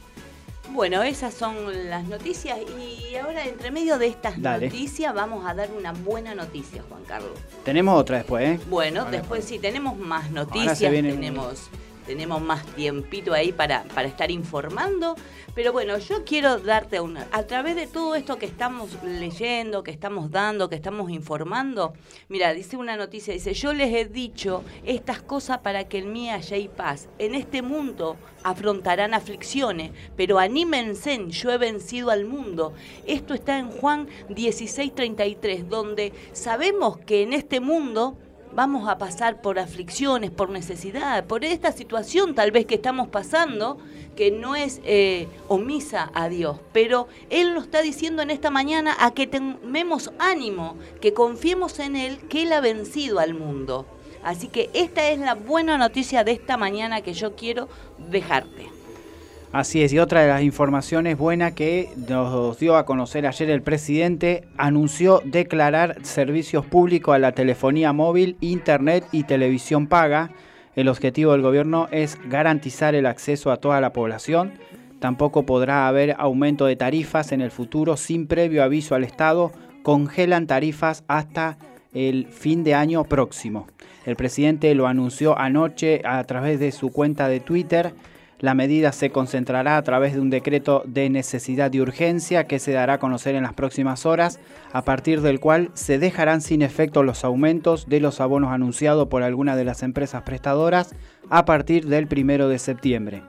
Bueno, 0.70 1.02
esas 1.02 1.34
son 1.34 1.56
las 1.90 2.04
noticias 2.04 2.60
y 2.78 3.16
ahora 3.16 3.46
entre 3.46 3.72
medio 3.72 3.98
de 3.98 4.08
estas 4.08 4.38
noticias 4.38 5.14
vamos 5.16 5.46
a 5.46 5.54
dar 5.54 5.70
una 5.72 5.94
buena 5.94 6.36
noticia, 6.36 6.84
Juan 6.90 7.04
Carlos. 7.06 7.32
Tenemos 7.64 7.98
otra 7.98 8.18
después, 8.18 8.46
¿eh? 8.46 8.60
Bueno, 8.70 9.06
después 9.06 9.46
sí, 9.46 9.60
tenemos 9.60 9.98
más 9.98 10.30
noticias, 10.30 10.78
tenemos 10.78 11.70
tenemos 12.08 12.42
más 12.42 12.66
tiempito 12.68 13.34
ahí 13.34 13.52
para, 13.52 13.84
para 13.84 14.08
estar 14.08 14.32
informando. 14.32 15.16
Pero 15.54 15.74
bueno, 15.74 15.98
yo 15.98 16.24
quiero 16.24 16.60
darte 16.60 17.00
una. 17.00 17.28
A 17.32 17.44
través 17.44 17.76
de 17.76 17.88
todo 17.88 18.14
esto 18.16 18.38
que 18.38 18.46
estamos 18.46 18.92
leyendo, 19.04 19.84
que 19.84 19.92
estamos 19.92 20.30
dando, 20.30 20.70
que 20.70 20.76
estamos 20.76 21.10
informando, 21.10 21.94
mira, 22.30 22.54
dice 22.54 22.78
una 22.78 22.96
noticia, 22.96 23.34
dice, 23.34 23.54
yo 23.54 23.74
les 23.74 23.94
he 23.94 24.06
dicho 24.06 24.64
estas 24.86 25.22
cosas 25.22 25.60
para 25.60 25.88
que 25.88 26.00
en 26.00 26.14
mí 26.14 26.30
haya 26.30 26.58
paz. 26.76 27.10
En 27.18 27.36
este 27.36 27.62
mundo 27.62 28.18
afrontarán 28.44 29.14
aflicciones, 29.14 29.92
pero 30.16 30.40
anímense, 30.40 31.26
yo 31.30 31.52
he 31.52 31.58
vencido 31.58 32.12
al 32.12 32.26
mundo. 32.26 32.74
Esto 33.06 33.34
está 33.34 33.58
en 33.60 33.70
Juan 33.70 34.08
16:33, 34.30 35.68
donde 35.68 36.14
sabemos 36.34 36.98
que 37.00 37.24
en 37.24 37.34
este 37.34 37.60
mundo 37.60 38.18
vamos 38.58 38.90
a 38.90 38.98
pasar 38.98 39.40
por 39.40 39.60
aflicciones, 39.60 40.32
por 40.32 40.50
necesidad, 40.50 41.26
por 41.26 41.46
esta 41.46 41.72
situación 41.72 42.34
tal 42.34 42.50
vez 42.50 42.66
que 42.66 42.74
estamos 42.74 43.08
pasando, 43.08 43.78
que 44.16 44.32
no 44.32 44.56
es 44.56 44.82
eh, 44.84 45.28
omisa 45.48 46.10
a 46.16 46.28
Dios, 46.28 46.58
pero 46.74 47.08
Él 47.30 47.54
nos 47.54 47.66
está 47.66 47.84
diciendo 47.84 48.24
en 48.24 48.32
esta 48.32 48.50
mañana 48.50 48.98
a 49.00 49.12
que 49.12 49.28
tenemos 49.28 50.12
ánimo, 50.18 50.76
que 51.02 51.14
confiemos 51.14 51.78
en 51.78 51.96
Él, 51.96 52.18
que 52.30 52.42
Él 52.42 52.52
ha 52.52 52.60
vencido 52.60 53.20
al 53.20 53.36
mundo. 53.36 53.86
Así 54.24 54.48
que 54.48 54.72
esta 54.74 55.08
es 55.12 55.20
la 55.20 55.36
buena 55.36 55.78
noticia 55.78 56.24
de 56.24 56.32
esta 56.32 56.58
mañana 56.58 57.02
que 57.02 57.14
yo 57.14 57.36
quiero 57.36 57.70
dejarte. 58.10 58.77
Así 59.54 59.82
es, 59.82 59.94
y 59.94 60.00
otra 60.00 60.22
de 60.22 60.28
las 60.28 60.44
informaciones 60.44 61.18
buenas 61.18 61.54
que 61.54 61.90
nos 62.10 62.60
dio 62.60 62.76
a 62.76 62.86
conocer 62.86 63.26
ayer 63.26 63.50
el 63.50 63.62
presidente, 63.62 64.44
anunció 64.58 65.22
declarar 65.24 65.98
servicios 66.04 66.66
públicos 66.66 67.16
a 67.16 67.20
la 67.20 67.32
telefonía 67.32 67.94
móvil, 67.94 68.36
internet 68.42 69.06
y 69.14 69.24
televisión 69.24 69.88
paga. 69.88 70.32
El 70.76 70.90
objetivo 70.90 71.32
del 71.32 71.42
gobierno 71.42 71.88
es 71.92 72.20
garantizar 72.28 72.94
el 72.94 73.06
acceso 73.06 73.50
a 73.50 73.58
toda 73.58 73.80
la 73.80 73.94
población. 73.94 74.52
Tampoco 75.00 75.44
podrá 75.44 75.88
haber 75.88 76.16
aumento 76.20 76.66
de 76.66 76.76
tarifas 76.76 77.32
en 77.32 77.40
el 77.40 77.50
futuro 77.50 77.96
sin 77.96 78.28
previo 78.28 78.64
aviso 78.64 78.96
al 78.96 79.06
Estado. 79.06 79.54
Congelan 79.82 80.46
tarifas 80.46 81.06
hasta 81.08 81.58
el 81.94 82.28
fin 82.28 82.66
de 82.66 82.76
año 82.76 83.06
próximo. 83.06 83.68
El 84.06 84.18
presidente 84.18 84.76
lo 84.76 84.88
anunció 84.88 85.38
anoche 85.40 86.02
a 86.04 86.22
través 86.26 86.60
de 86.60 86.72
su 86.72 86.92
cuenta 86.92 87.30
de 87.30 87.40
Twitter. 87.40 87.94
La 88.40 88.54
medida 88.54 88.92
se 88.92 89.10
concentrará 89.10 89.78
a 89.78 89.84
través 89.84 90.14
de 90.14 90.22
un 90.22 90.30
decreto 90.30 90.84
de 90.86 91.10
necesidad 91.10 91.74
y 91.74 91.82
urgencia 91.82 92.46
que 92.46 92.60
se 92.60 92.72
dará 92.72 92.94
a 92.94 93.00
conocer 93.00 93.34
en 93.34 93.44
las 93.44 93.54
próximas 93.54 94.06
horas, 94.06 94.40
a 94.72 94.84
partir 94.84 95.22
del 95.22 95.40
cual 95.40 95.72
se 95.74 95.98
dejarán 95.98 96.42
sin 96.42 96.62
efecto 96.62 97.02
los 97.02 97.24
aumentos 97.24 97.90
de 97.90 98.00
los 98.00 98.22
abonos 98.22 98.52
anunciados 98.52 99.08
por 99.08 99.24
alguna 99.24 99.56
de 99.56 99.66
las 99.66 99.82
empresas 99.82 100.22
prestadoras 100.22 100.94
a 101.30 101.46
partir 101.46 101.88
del 101.88 102.06
primero 102.08 102.48
de 102.48 102.60
septiembre. 102.60 103.24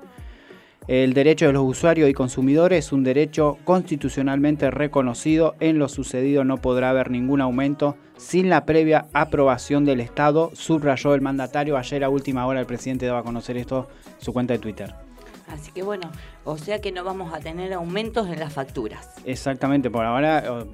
El 0.89 1.13
derecho 1.13 1.47
de 1.47 1.53
los 1.53 1.65
usuarios 1.65 2.09
y 2.09 2.15
consumidores 2.15 2.87
es 2.87 2.93
un 2.93 3.05
derecho 3.05 3.59
constitucionalmente 3.65 4.71
reconocido. 4.71 5.55
En 5.61 5.79
lo 5.79 5.87
sucedido 5.87 6.45
no 6.45 6.57
podrá 6.57 6.89
haber 6.89 7.11
ningún 7.11 7.43
aumento 7.43 7.97
sin 8.17 8.49
la 8.49 8.65
previa 8.65 9.07
aprobación 9.13 9.85
del 9.85 10.01
Estado, 10.01 10.51
subrayó 10.55 11.15
el 11.15 11.21
mandatario. 11.21 11.77
Ayer 11.77 12.05
a 12.05 12.09
última 12.09 12.47
hora 12.47 12.61
el 12.61 12.67
presidente 12.67 13.05
daba 13.05 13.19
a 13.19 13.23
conocer 13.23 13.59
esto 13.59 13.87
en 14.19 14.25
su 14.25 14.33
cuenta 14.33 14.55
de 14.55 14.61
Twitter. 14.61 14.95
Así 15.49 15.73
que 15.73 15.83
bueno, 15.83 16.11
o 16.45 16.57
sea 16.57 16.81
que 16.81 16.91
no 16.91 17.05
vamos 17.05 17.35
a 17.35 17.41
tener 17.41 17.75
aumentos 17.75 18.27
en 18.29 18.41
las 18.41 18.55
facturas. 18.55 19.11
Exactamente, 19.27 19.91
por 19.91 20.07
ahora... 20.07 20.65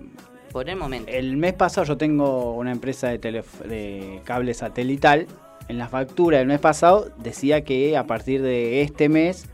Por 0.52 0.70
el 0.70 0.76
momento. 0.76 1.10
El 1.10 1.36
mes 1.36 1.54
pasado 1.54 1.88
yo 1.88 1.96
tengo 1.96 2.54
una 2.54 2.70
empresa 2.70 3.08
de, 3.08 3.18
de 3.18 4.20
cable 4.22 4.54
satelital. 4.54 5.26
En 5.66 5.78
la 5.78 5.88
factura 5.88 6.38
del 6.38 6.46
mes 6.46 6.60
pasado 6.60 7.08
decía 7.18 7.64
que 7.64 7.96
a 7.96 8.06
partir 8.06 8.42
de 8.42 8.82
este 8.82 9.08
mes 9.08 9.48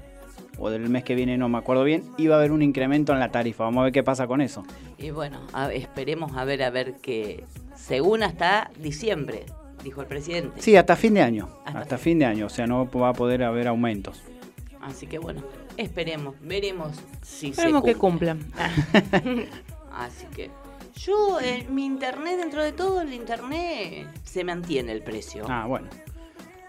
o 0.60 0.70
del 0.70 0.88
mes 0.88 1.02
que 1.02 1.14
viene, 1.14 1.36
no 1.36 1.48
me 1.48 1.58
acuerdo 1.58 1.82
bien, 1.82 2.04
iba 2.18 2.36
a 2.36 2.38
haber 2.38 2.52
un 2.52 2.62
incremento 2.62 3.12
en 3.12 3.18
la 3.18 3.30
tarifa. 3.30 3.64
Vamos 3.64 3.80
a 3.80 3.84
ver 3.84 3.92
qué 3.92 4.02
pasa 4.02 4.26
con 4.26 4.40
eso. 4.40 4.64
Y 4.98 5.10
bueno, 5.10 5.40
esperemos 5.72 6.36
a 6.36 6.44
ver, 6.44 6.62
a 6.62 6.70
ver 6.70 6.96
qué, 7.02 7.44
según 7.74 8.22
hasta 8.22 8.70
diciembre, 8.78 9.46
dijo 9.82 10.02
el 10.02 10.06
presidente. 10.06 10.60
Sí, 10.60 10.76
hasta 10.76 10.94
fin 10.94 11.14
de 11.14 11.22
año. 11.22 11.48
Hasta, 11.64 11.98
fin 11.98 12.18
de 12.18 12.26
año, 12.26 12.46
o 12.46 12.50
sea, 12.50 12.66
no 12.66 12.88
va 12.90 13.08
a 13.08 13.14
poder 13.14 13.42
haber 13.42 13.66
aumentos. 13.66 14.22
Así 14.80 15.06
que 15.06 15.18
bueno, 15.18 15.42
esperemos, 15.76 16.34
veremos 16.40 16.96
si 17.22 17.48
esperemos 17.48 17.82
que 17.82 17.94
cumplan. 17.94 18.40
Así 19.92 20.26
que 20.34 20.50
yo, 20.94 21.40
en 21.40 21.62
eh, 21.62 21.66
mi 21.70 21.86
internet, 21.86 22.38
dentro 22.38 22.62
de 22.62 22.72
todo, 22.72 23.00
el 23.00 23.14
internet 23.14 24.06
se 24.22 24.44
mantiene 24.44 24.92
el 24.92 25.02
precio. 25.02 25.44
Ah, 25.48 25.64
bueno. 25.66 25.88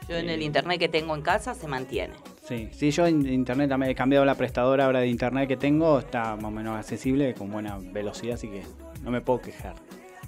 Yo 0.08 0.16
en 0.16 0.30
el 0.30 0.42
internet 0.42 0.80
que 0.80 0.90
tengo 0.90 1.16
en 1.16 1.22
casa 1.22 1.54
se 1.54 1.68
mantiene. 1.68 2.14
Sí, 2.42 2.70
sí, 2.72 2.92
yo 2.92 3.06
en 3.06 3.26
internet 3.28 3.70
también 3.70 3.92
he 3.92 3.96
cambiado 3.96 4.26
la 4.26 4.36
prestadora 4.36 4.86
ahora 4.86 5.00
de 5.02 5.08
internet 5.08 5.48
que 5.48 5.58
tengo, 5.58 6.00
está 6.00 6.36
más 6.36 6.46
o 6.46 6.52
menos 6.52 6.78
accesible, 6.78 7.34
con 7.34 7.52
buena 7.52 7.78
velocidad, 7.80 8.34
así 8.34 8.48
que 8.48 8.64
no 9.04 9.12
me 9.12 9.22
puedo 9.22 9.42
quejar. 9.42 9.76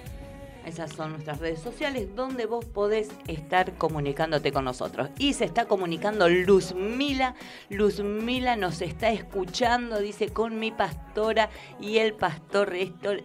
Esas 0.65 0.93
son 0.93 1.11
nuestras 1.11 1.39
redes 1.39 1.59
sociales 1.59 2.15
donde 2.15 2.45
vos 2.45 2.65
podés 2.65 3.09
estar 3.27 3.73
comunicándote 3.73 4.51
con 4.51 4.65
nosotros. 4.65 5.09
Y 5.19 5.33
se 5.33 5.45
está 5.45 5.65
comunicando 5.65 6.29
Luzmila. 6.29 7.35
Luzmila 7.69 8.55
nos 8.55 8.81
está 8.81 9.09
escuchando, 9.09 9.99
dice, 9.99 10.29
con 10.29 10.59
mi 10.59 10.71
pastora 10.71 11.49
y 11.79 11.97
el 11.97 12.13
pastor, 12.13 12.73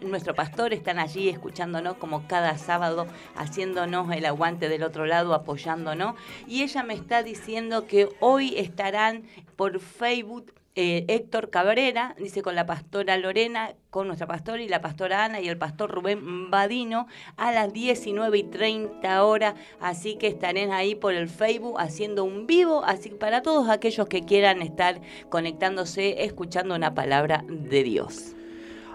nuestro 0.03 0.35
pastor 0.35 0.73
están 0.73 0.99
allí 0.99 1.29
escuchándonos 1.29 1.97
como 1.97 2.27
cada 2.27 2.59
sábado, 2.59 3.07
haciéndonos 3.37 4.11
el 4.13 4.27
aguante 4.27 4.69
del 4.69 4.83
otro 4.83 5.07
lado, 5.07 5.35
apoyándonos. 5.35 6.15
Y 6.47 6.63
ella 6.63 6.83
me 6.83 6.95
está 6.95 7.23
diciendo 7.23 7.87
que 7.87 8.09
hoy 8.21 8.55
estarán 8.59 9.23
por 9.57 9.81
Facebook 9.81 10.53
eh, 10.81 11.05
Héctor 11.09 11.51
Cabrera, 11.51 12.15
dice 12.21 12.41
con 12.41 12.55
la 12.55 12.65
pastora 12.65 13.17
Lorena, 13.17 13.75
con 13.91 14.07
nuestra 14.07 14.29
pastora 14.29 14.63
y 14.63 14.69
la 14.69 14.81
pastora 14.81 15.25
Ana 15.25 15.41
y 15.41 15.49
el 15.49 15.59
pastor 15.59 15.91
Rubén 15.91 16.53
Badino 16.53 17.09
a 17.37 17.51
las 17.51 17.73
19 17.73 18.39
y 18.39 18.45
30 18.45 19.25
horas. 19.25 19.55
Así 19.81 20.15
que 20.15 20.29
estarán 20.29 20.71
ahí 20.71 20.95
por 20.95 21.15
el 21.15 21.29
Facebook 21.29 21.81
haciendo 21.81 22.23
un 22.23 22.47
vivo. 22.47 22.85
Así 22.85 23.11
que 23.11 23.17
para 23.17 23.43
todos 23.43 23.69
aquellos 23.69 24.07
que 24.07 24.23
quieran 24.23 24.63
estar 24.63 25.01
conectándose, 25.31 26.23
escuchando 26.23 26.77
una 26.77 26.95
palabra 26.95 27.45
de 27.49 27.83
Dios. 27.83 28.37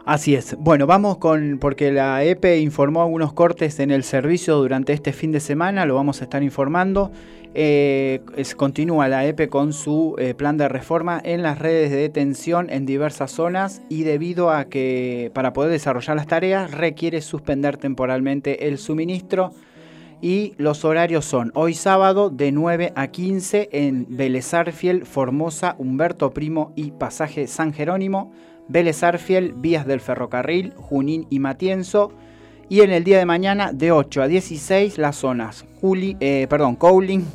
Así 0.05 0.35
es. 0.35 0.55
Bueno, 0.57 0.87
vamos 0.87 1.17
con, 1.17 1.59
porque 1.59 1.91
la 1.91 2.23
EPE 2.23 2.59
informó 2.59 3.01
algunos 3.01 3.33
cortes 3.33 3.79
en 3.79 3.91
el 3.91 4.05
servicio 4.05 4.55
durante 4.55 4.93
este 4.93 5.11
fin 5.11 5.33
de 5.33 5.41
semana, 5.41 5.85
lo 5.85 5.95
vamos 5.95 6.21
a 6.21 6.23
estar 6.23 6.43
informando. 6.43 7.11
Eh, 7.55 8.21
continúa 8.57 9.07
la 9.07 9.25
EPE 9.27 9.47
con 9.47 9.73
su 9.73 10.15
eh, 10.17 10.33
plan 10.33 10.57
de 10.57 10.67
reforma 10.67 11.21
en 11.23 11.43
las 11.43 11.59
redes 11.59 11.91
de 11.91 11.97
detención 11.97 12.71
en 12.71 12.87
diversas 12.87 13.31
zonas 13.31 13.83
y 13.89 14.03
debido 14.03 14.49
a 14.49 14.65
que 14.65 15.29
para 15.35 15.53
poder 15.53 15.71
desarrollar 15.71 16.15
las 16.15 16.25
tareas 16.25 16.71
requiere 16.71 17.21
suspender 17.21 17.77
temporalmente 17.77 18.67
el 18.67 18.79
suministro 18.79 19.51
y 20.23 20.53
los 20.57 20.85
horarios 20.85 21.25
son 21.25 21.51
hoy 21.53 21.73
sábado 21.73 22.29
de 22.29 22.53
9 22.53 22.93
a 22.95 23.07
15 23.07 23.67
en 23.73 24.07
Vélez 24.09 24.51
Formosa, 25.03 25.75
Humberto 25.77 26.31
Primo 26.31 26.71
y 26.77 26.91
Pasaje 26.91 27.45
San 27.45 27.73
Jerónimo, 27.73 28.31
Vélez 28.69 29.01
Vías 29.57 29.85
del 29.85 29.99
Ferrocarril, 29.99 30.73
Junín 30.77 31.27
y 31.29 31.39
Matienzo. 31.39 32.13
Y 32.69 32.81
en 32.81 32.91
el 32.91 33.03
día 33.03 33.17
de 33.17 33.25
mañana 33.25 33.73
de 33.73 33.91
8 33.91 34.21
a 34.21 34.27
16 34.29 34.97
las 34.97 35.17
zonas 35.17 35.65
Juli, 35.81 36.15
eh, 36.21 36.47
perdón, 36.49 36.77
Cowling, 36.77 37.25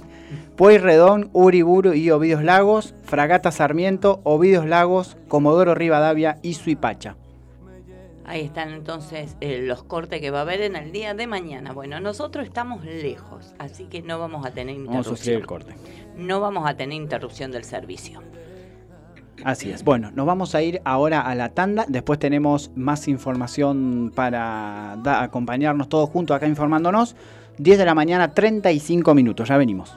Pueyrredón, 0.56 1.30
Uriburu 1.32 1.94
y 1.94 2.10
Ovidios 2.10 2.42
Lagos, 2.42 2.94
Fragata 3.04 3.50
Sarmiento, 3.50 4.20
Ovidios 4.24 4.66
Lagos, 4.66 5.16
Comodoro 5.28 5.74
Rivadavia 5.74 6.38
y 6.42 6.54
Suipacha. 6.54 7.16
Ahí 8.24 8.42
están 8.42 8.70
entonces 8.74 9.36
eh, 9.40 9.60
los 9.62 9.84
cortes 9.84 10.20
que 10.20 10.30
va 10.30 10.40
a 10.40 10.42
haber 10.42 10.60
en 10.60 10.76
el 10.76 10.92
día 10.92 11.14
de 11.14 11.26
mañana. 11.26 11.72
Bueno, 11.72 11.98
nosotros 11.98 12.44
estamos 12.44 12.84
lejos, 12.84 13.54
así 13.58 13.84
que 13.84 14.02
no 14.02 14.18
vamos 14.18 14.44
a 14.44 14.50
tener 14.50 14.76
Vamos 14.76 15.06
a 15.06 15.10
sufrir 15.10 15.36
interrupción. 15.36 15.40
el 15.40 15.46
corte. 15.46 15.74
No 16.14 16.40
vamos 16.40 16.68
a 16.68 16.76
tener 16.76 16.94
interrupción 16.94 17.50
del 17.50 17.64
servicio. 17.64 18.22
Así 19.44 19.70
es. 19.70 19.82
Bueno, 19.84 20.10
nos 20.10 20.26
vamos 20.26 20.54
a 20.54 20.62
ir 20.62 20.82
ahora 20.84 21.20
a 21.22 21.34
la 21.34 21.50
tanda. 21.50 21.86
Después 21.88 22.18
tenemos 22.18 22.70
más 22.74 23.08
información 23.08 24.12
para 24.14 24.94
acompañarnos 25.22 25.88
todos 25.88 26.10
juntos 26.10 26.36
acá 26.36 26.46
informándonos. 26.46 27.16
10 27.58 27.78
de 27.78 27.84
la 27.84 27.94
mañana, 27.94 28.34
35 28.34 29.14
minutos. 29.14 29.48
Ya 29.48 29.56
venimos. 29.56 29.96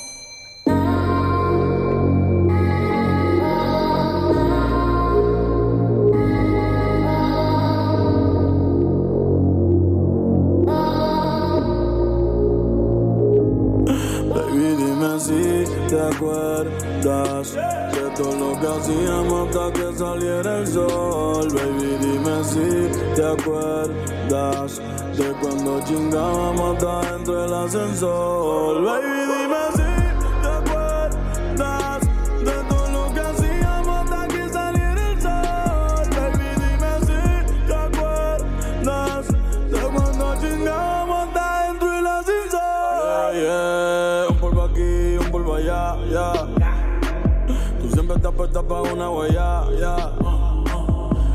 Que 18.61 18.67
hacíamos 18.67 19.47
hasta 19.47 19.73
que 19.73 19.97
saliera 19.97 20.59
el 20.59 20.67
sol. 20.67 21.47
Baby, 21.51 21.97
dime 21.99 22.43
si 22.43 23.15
te 23.15 23.25
acuerdas 23.25 24.81
de 25.17 25.33
cuando 25.41 25.81
chingábamos 25.83 26.75
hasta 26.75 27.11
dentro 27.11 27.41
del 27.41 27.53
ascensor. 27.53 28.83
Baby, 28.83 29.07
dime 29.07 29.70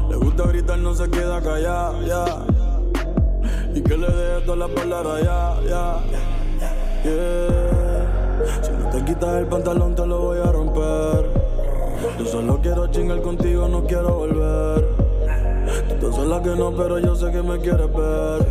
Le 0.08 0.16
gusta 0.16 0.44
gritar, 0.44 0.78
no 0.78 0.94
se 0.94 1.10
queda 1.10 1.40
callada, 1.42 2.00
ya. 2.06 2.24
Y 3.74 3.82
que 3.82 3.96
le 3.96 4.06
deje 4.06 4.44
todas 4.44 4.58
las 4.58 4.70
palabras, 4.70 5.22
ya. 5.22 5.54
Yeah. 5.64 6.00
Si 8.62 8.70
no 8.70 8.88
te 8.90 9.04
quitas 9.04 9.34
el 9.36 9.46
pantalón, 9.46 9.94
te 9.94 10.06
lo 10.06 10.18
voy 10.20 10.38
a 10.38 10.52
romper. 10.52 11.30
Yo 12.18 12.24
solo 12.26 12.60
quiero 12.62 12.86
chingar 12.88 13.20
contigo, 13.22 13.66
no 13.68 13.84
quiero 13.84 14.14
volver. 14.14 14.88
Tú 15.88 15.94
estás 15.94 16.14
sola 16.14 16.42
que 16.42 16.50
no, 16.50 16.72
pero 16.74 16.98
yo 16.98 17.16
sé 17.16 17.32
que 17.32 17.42
me 17.42 17.58
quieres 17.58 17.92
ver. 17.92 18.46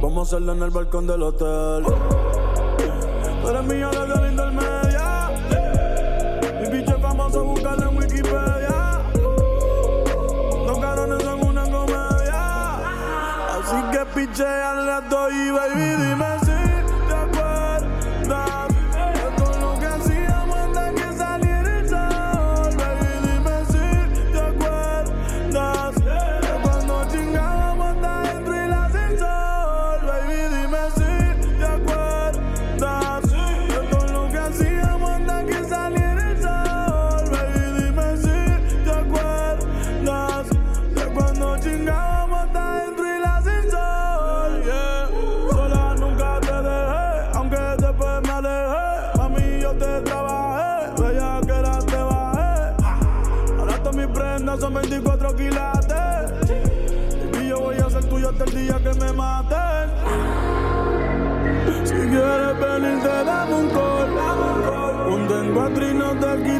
Vamos 0.00 0.18
a 0.18 0.22
hacerlo 0.22 0.52
en 0.52 0.62
el 0.62 0.70
balcón 0.70 1.06
del 1.06 1.22
hotel. 1.22 1.84
Tú 3.42 3.48
eres 3.48 3.64
mía 3.64 3.90
que 14.30 14.42
picheale 14.42 14.90
a 14.90 15.00
todo 15.02 15.30
y 15.30 15.50
baby, 15.50 15.96
dime 16.02 16.26
si 16.44 16.49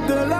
no 0.00 0.06
te 0.06 0.12
quites 0.12 0.28
la 0.28 0.39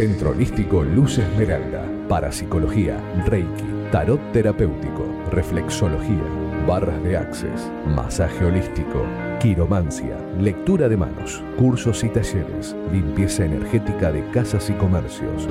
Centro 0.00 0.30
Holístico 0.30 0.82
Luz 0.82 1.18
Esmeralda. 1.18 1.84
Parapsicología, 2.08 2.96
Reiki, 3.26 3.66
Tarot 3.92 4.32
Terapéutico, 4.32 5.04
Reflexología, 5.30 6.24
barras 6.66 7.02
de 7.02 7.18
access, 7.18 7.70
masaje 7.86 8.46
holístico, 8.46 9.04
quiromancia, 9.40 10.16
lectura 10.38 10.88
de 10.88 10.96
manos, 10.96 11.44
cursos 11.58 12.02
y 12.02 12.08
talleres, 12.08 12.74
limpieza 12.90 13.44
energética 13.44 14.10
de 14.10 14.26
casas 14.30 14.70
y 14.70 14.72
comercios. 14.72 15.46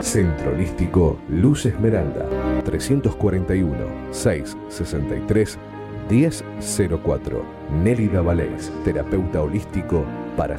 Centro 0.00 0.52
Holístico 0.52 1.18
Luz 1.28 1.66
Esmeralda, 1.66 2.24
341 2.64 3.76
663 4.12 5.58
1004. 6.08 7.44
Nélida 7.84 8.22
Valés, 8.22 8.72
terapeuta 8.82 9.42
holístico 9.42 10.06
para 10.38 10.58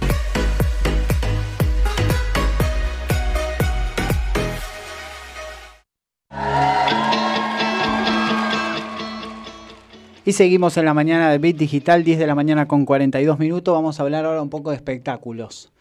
Y 10.26 10.34
seguimos 10.34 10.76
en 10.78 10.86
la 10.86 10.94
mañana 10.94 11.30
de 11.30 11.38
Bit 11.38 11.58
Digital, 11.58 12.04
10 12.04 12.18
de 12.18 12.26
la 12.28 12.34
mañana 12.34 12.68
con 12.68 12.86
42 12.86 13.38
minutos. 13.38 13.74
Vamos 13.74 14.00
a 14.00 14.04
hablar 14.04 14.26
ahora 14.26 14.42
un 14.42 14.50
poco 14.50 14.72
de 14.72 14.76
espectáculos. 14.76 15.72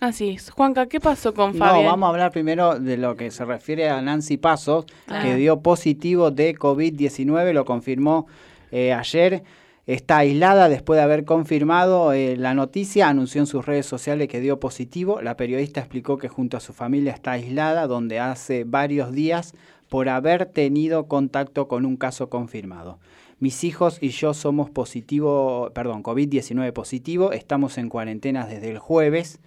Así 0.00 0.30
es. 0.30 0.50
Juanca, 0.50 0.86
¿qué 0.86 1.00
pasó 1.00 1.34
con 1.34 1.54
Fabián? 1.54 1.84
No, 1.84 1.90
vamos 1.90 2.06
a 2.06 2.10
hablar 2.10 2.30
primero 2.30 2.78
de 2.78 2.96
lo 2.96 3.16
que 3.16 3.30
se 3.32 3.44
refiere 3.44 3.90
a 3.90 4.00
Nancy 4.00 4.36
Pasos, 4.36 4.86
Ah. 5.08 5.22
que 5.22 5.34
dio 5.34 5.60
positivo 5.60 6.30
de 6.30 6.54
COVID-19, 6.54 7.52
lo 7.52 7.64
confirmó 7.64 8.26
eh, 8.70 8.92
ayer. 8.92 9.42
Está 9.86 10.18
aislada 10.18 10.68
después 10.68 10.96
de 10.96 11.02
haber 11.02 11.24
confirmado 11.24 12.12
eh, 12.12 12.36
la 12.36 12.54
noticia, 12.54 13.08
anunció 13.08 13.40
en 13.40 13.46
sus 13.46 13.66
redes 13.66 13.86
sociales 13.86 14.28
que 14.28 14.38
dio 14.40 14.60
positivo. 14.60 15.20
La 15.20 15.36
periodista 15.36 15.80
explicó 15.80 16.16
que 16.16 16.28
junto 16.28 16.56
a 16.56 16.60
su 16.60 16.72
familia 16.72 17.12
está 17.12 17.32
aislada, 17.32 17.88
donde 17.88 18.20
hace 18.20 18.62
varios 18.64 19.10
días 19.12 19.52
por 19.90 20.08
haber 20.08 20.46
tenido 20.46 21.06
contacto 21.08 21.68
con 21.68 21.84
un 21.84 21.98
caso 21.98 22.30
confirmado. 22.30 22.98
Mis 23.40 23.64
hijos 23.64 23.98
y 24.00 24.08
yo 24.10 24.32
somos 24.32 24.70
positivo, 24.70 25.70
perdón, 25.74 26.02
COVID-19 26.02 26.72
positivo, 26.72 27.32
estamos 27.32 27.76
en 27.76 27.88
cuarentena 27.90 28.46
desde 28.46 28.70
el 28.70 28.78
jueves 28.78 29.40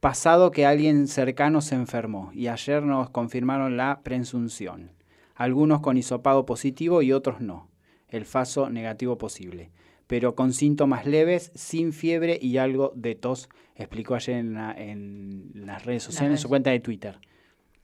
pasado 0.00 0.50
que 0.50 0.66
alguien 0.66 1.06
cercano 1.06 1.60
se 1.60 1.74
enfermó 1.76 2.30
y 2.34 2.48
ayer 2.48 2.82
nos 2.82 3.10
confirmaron 3.10 3.76
la 3.76 4.00
presunción. 4.02 4.90
Algunos 5.34 5.80
con 5.80 5.96
hisopado 5.96 6.44
positivo 6.46 7.02
y 7.02 7.12
otros 7.12 7.40
no. 7.40 7.68
El 8.08 8.24
faso 8.24 8.68
negativo 8.70 9.18
posible. 9.18 9.70
Pero 10.06 10.34
con 10.34 10.52
síntomas 10.52 11.06
leves, 11.06 11.52
sin 11.54 11.92
fiebre 11.92 12.38
y 12.40 12.58
algo 12.58 12.92
de 12.94 13.14
tos, 13.14 13.48
explicó 13.76 14.14
ayer 14.14 14.36
en, 14.36 14.54
la- 14.54 14.72
en 14.76 15.50
las 15.54 15.84
redes 15.84 16.02
sociales, 16.02 16.32
en 16.38 16.42
su 16.42 16.48
cuenta 16.48 16.70
de 16.70 16.80
Twitter. 16.80 17.18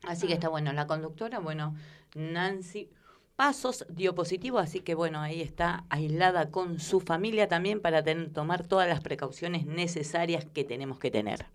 Así 0.06 0.26
que 0.26 0.34
está 0.34 0.48
bueno. 0.48 0.72
La 0.72 0.86
conductora, 0.86 1.38
bueno, 1.38 1.74
Nancy 2.14 2.88
Pasos 3.36 3.86
dio 3.88 4.14
positivo, 4.16 4.58
así 4.58 4.80
que 4.80 4.94
bueno, 4.96 5.20
ahí 5.20 5.40
está 5.42 5.84
aislada 5.90 6.50
con 6.50 6.80
su 6.80 6.98
familia 7.00 7.46
también 7.46 7.80
para 7.80 8.02
ten- 8.02 8.32
tomar 8.32 8.66
todas 8.66 8.88
las 8.88 9.00
precauciones 9.00 9.64
necesarias 9.64 10.44
que 10.52 10.64
tenemos 10.64 10.98
que 10.98 11.12
tener. 11.12 11.46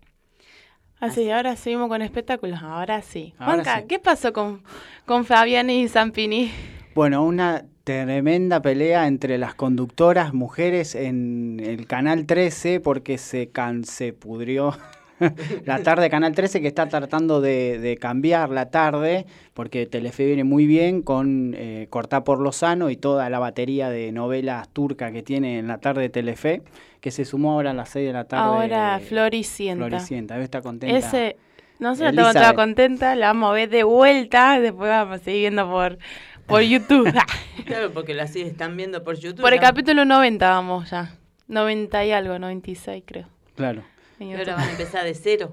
Así, 1.00 1.30
ahora 1.30 1.56
seguimos 1.56 1.88
con 1.88 2.00
espectáculos. 2.00 2.60
Ahora 2.62 3.02
sí. 3.02 3.34
Ahora 3.38 3.54
Juanca, 3.64 3.80
sí. 3.80 3.86
¿qué 3.88 3.98
pasó 3.98 4.32
con, 4.32 4.62
con 5.04 5.26
Fabián 5.26 5.68
y 5.68 5.86
Zampini? 5.88 6.50
Bueno, 6.94 7.22
una 7.24 7.66
tremenda 7.82 8.62
pelea 8.62 9.06
entre 9.06 9.36
las 9.36 9.54
conductoras 9.54 10.32
mujeres 10.32 10.94
en 10.94 11.60
el 11.62 11.86
Canal 11.86 12.24
13 12.24 12.80
porque 12.80 13.18
se, 13.18 13.50
can, 13.50 13.84
se 13.84 14.14
pudrió 14.14 14.74
la 15.64 15.82
tarde 15.82 16.04
de 16.04 16.10
Canal 16.10 16.34
13 16.34 16.60
que 16.60 16.68
está 16.68 16.88
tratando 16.88 17.40
de, 17.40 17.78
de 17.78 17.96
cambiar 17.96 18.50
la 18.50 18.70
tarde 18.70 19.26
porque 19.52 19.86
Telefe 19.86 20.26
viene 20.26 20.44
muy 20.44 20.66
bien 20.66 21.02
con 21.02 21.54
eh, 21.56 21.86
Cortá 21.90 22.24
por 22.24 22.40
Lozano 22.40 22.90
y 22.90 22.96
toda 22.96 23.30
la 23.30 23.38
batería 23.38 23.90
de 23.90 24.12
novelas 24.12 24.68
turcas 24.70 25.12
que 25.12 25.22
tiene 25.22 25.58
en 25.58 25.68
la 25.68 25.78
tarde 25.78 26.02
de 26.02 26.08
Telefe 26.08 26.62
que 27.00 27.10
se 27.10 27.24
sumó 27.24 27.52
ahora 27.52 27.72
a 27.72 27.74
las 27.74 27.90
6 27.90 28.06
de 28.06 28.12
la 28.14 28.24
tarde. 28.24 28.44
Ahora 28.44 28.98
Floricienta. 28.98 29.86
Floricienta, 29.86 30.38
estar 30.40 30.62
contenta. 30.62 30.96
Ese, 30.96 31.36
no 31.78 31.94
sé, 31.94 32.04
tengo 32.06 32.22
Elizabeth. 32.22 32.34
toda 32.34 32.54
contenta, 32.54 33.14
la 33.14 33.26
vamos 33.26 33.50
a 33.50 33.52
ver 33.52 33.68
de 33.68 33.84
vuelta, 33.84 34.58
después 34.58 34.88
vamos 34.88 35.20
a 35.20 35.22
seguir 35.22 35.40
viendo 35.42 35.70
por, 35.70 35.98
por 36.46 36.62
YouTube. 36.62 37.12
Claro, 37.66 37.92
porque 37.92 38.14
las 38.14 38.34
están 38.36 38.76
viendo 38.76 39.04
por 39.04 39.16
YouTube. 39.16 39.40
por 39.40 39.52
el 39.52 39.60
¿no? 39.60 39.66
capítulo 39.66 40.04
90 40.04 40.50
vamos 40.50 40.90
ya. 40.90 41.14
90 41.48 42.04
y 42.04 42.12
algo, 42.12 42.38
96 42.38 43.04
creo. 43.06 43.26
Claro. 43.54 43.84
Y 44.20 44.32
ahora 44.32 44.54
van 44.56 44.68
a 44.68 44.70
empezar 44.70 45.04
de 45.04 45.14
cero. 45.14 45.52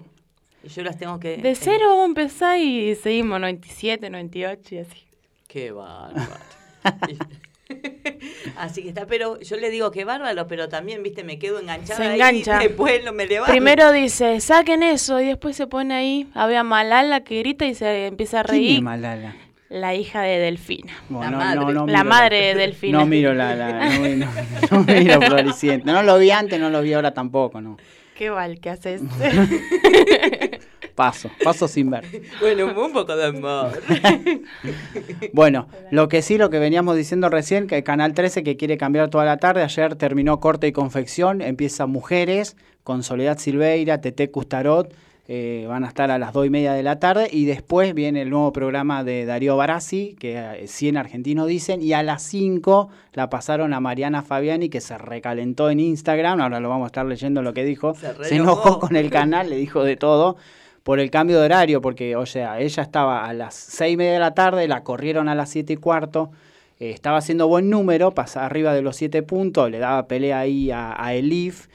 Y 0.64 0.68
yo 0.70 0.84
las 0.84 0.98
tengo 0.98 1.20
que... 1.20 1.38
De 1.38 1.56
cero 1.56 1.86
vamos 1.90 2.04
a 2.04 2.06
empezar 2.08 2.60
y 2.60 2.94
seguimos 2.96 3.40
97, 3.40 4.10
98 4.10 4.76
y 4.76 4.78
así. 4.78 5.04
Qué 5.48 5.72
bárbaro. 5.72 6.22
Así 8.58 8.84
que 8.84 8.90
está, 8.90 9.06
pero 9.08 9.40
yo 9.40 9.56
le 9.56 9.70
digo 9.70 9.92
que 9.92 10.04
bárbaro, 10.04 10.46
pero 10.48 10.68
también, 10.68 11.02
viste, 11.04 11.24
me 11.24 11.40
quedo 11.40 11.60
enganchada 11.60 11.98
Se 11.98 12.04
ahí, 12.04 12.14
engancha. 12.16 12.60
después 12.60 13.04
no 13.04 13.14
me 13.14 13.26
levanto. 13.26 13.52
Primero 13.52 13.92
dice, 13.92 14.40
saquen 14.42 14.84
eso, 14.84 15.22
y 15.22 15.26
después 15.28 15.56
se 15.56 15.68
pone 15.68 15.94
ahí, 15.94 16.28
había 16.34 16.60
a 16.60 16.64
Malala 16.64 17.24
que 17.24 17.40
grita 17.40 17.66
y 17.66 17.74
se 17.74 18.08
empieza 18.08 18.42
a 18.42 18.44
¿Quién 18.44 18.56
es 18.62 18.68
reír. 18.68 18.82
Malala? 18.82 19.36
La 19.70 19.96
hija 19.96 20.22
de 20.24 20.38
Delfina. 20.40 20.92
Bueno, 21.08 21.38
La 21.40 21.56
no, 21.56 21.62
madre. 21.62 21.74
no 21.76 21.88
La 21.88 22.04
madre 22.04 22.38
de 22.48 22.56
Delfina. 22.56 23.00
No 23.00 23.06
miro 23.06 23.34
la, 23.34 23.56
la- 23.56 23.90
no, 23.98 24.08
no- 24.18 24.32
no 24.72 24.84
miro 24.84 25.22
Floricienta. 25.22 25.94
No 25.94 26.04
lo 26.04 26.18
vi 26.18 26.30
antes, 26.30 26.60
no 26.60 26.70
lo 26.70 26.82
vi 26.82 26.92
ahora 26.94 27.14
tampoco, 27.14 27.62
no. 27.62 27.78
Qué 28.22 28.30
mal 28.30 28.60
que 28.60 28.70
haces. 28.70 29.02
Paso, 30.96 31.32
paso 31.44 31.68
sin 31.68 31.90
ver. 31.90 32.06
Bueno, 32.40 32.68
un 32.68 32.94
poco 32.94 33.16
de 33.16 33.26
amor. 33.26 33.82
Bueno, 35.34 35.68
lo 35.90 36.08
que 36.08 36.22
sí, 36.22 36.38
lo 36.38 36.52
que 36.52 36.60
veníamos 36.60 36.96
diciendo 36.96 37.30
recién, 37.30 37.66
que 37.66 37.78
el 37.78 37.84
Canal 37.84 38.14
13 38.14 38.44
que 38.44 38.58
quiere 38.58 38.78
cambiar 38.78 39.10
toda 39.10 39.26
la 39.26 39.38
tarde, 39.38 39.64
ayer 39.64 39.96
terminó 39.96 40.40
corte 40.40 40.68
y 40.68 40.72
confección, 40.72 41.42
empieza 41.42 41.88
Mujeres 41.88 42.58
con 42.84 43.02
Soledad 43.02 43.40
Silveira, 43.40 44.02
Tete 44.02 44.30
Custarot, 44.30 44.94
eh, 45.28 45.66
van 45.68 45.84
a 45.84 45.88
estar 45.88 46.12
a 46.12 46.18
las 46.18 46.34
2 46.34 46.48
y 46.48 46.50
media 46.50 46.74
de 46.74 46.84
la 46.84 47.00
tarde 47.00 47.30
y 47.32 47.46
después 47.46 47.94
viene 47.94 48.24
el 48.24 48.30
nuevo 48.30 48.52
programa 48.52 49.04
de 49.04 49.26
Darío 49.26 49.56
Barassi, 49.56 50.16
que 50.20 50.38
eh, 50.38 50.68
100 50.68 50.98
argentinos 50.98 51.48
dicen, 51.48 51.82
y 51.82 51.94
a 51.94 52.04
las 52.04 52.24
5 52.24 52.90
la 53.14 53.30
pasaron 53.30 53.74
a 53.74 53.80
Mariana 53.80 54.24
Fabiani, 54.24 54.70
que 54.70 54.82
se 54.82 54.98
recalentó 54.98 55.70
en 55.70 55.80
Instagram, 55.80 56.42
ahora 56.42 56.60
lo 56.60 56.70
vamos 56.70 56.86
a 56.86 56.88
estar 56.88 57.06
leyendo 57.06 57.42
lo 57.42 57.54
que 57.54 57.64
dijo, 57.64 57.94
Se 58.24 58.36
enojó. 58.36 58.80
con 58.80 58.96
el 58.96 59.10
canal, 59.10 59.50
le 59.50 59.58
dijo 59.58 59.84
de 59.84 59.96
todo 59.96 60.38
por 60.84 61.00
el 61.00 61.12
cambio 61.12 61.40
de 61.40 61.46
horario, 61.46 61.82
porque, 61.82 62.16
o 62.16 62.26
sea, 62.26 62.60
ella 62.60 62.84
estaba 62.84 63.26
a 63.26 63.34
las 63.34 63.54
seis 63.54 63.94
y 63.94 63.98
media 63.98 64.14
de 64.14 64.20
la 64.20 64.34
tarde, 64.34 64.68
la 64.68 64.84
corrieron 64.84 65.30
a 65.30 65.36
las 65.36 65.50
siete 65.50 65.74
y 65.74 65.78
cuarto, 65.78 66.32
eh, 66.80 66.90
estaba 66.90 67.18
haciendo 67.18 67.48
buen 67.48 67.70
número, 67.70 68.12
pasaba 68.12 68.48
arriba 68.48 68.74
de 68.74 68.82
los 68.82 68.96
siete 68.96 69.22
puntos, 69.22 69.70
le 69.70 69.78
daba 69.78 70.08
pelea 70.08 70.40
ahí 70.40 70.72
a, 70.72 70.96
a 70.98 71.14
Elif, 71.14 71.68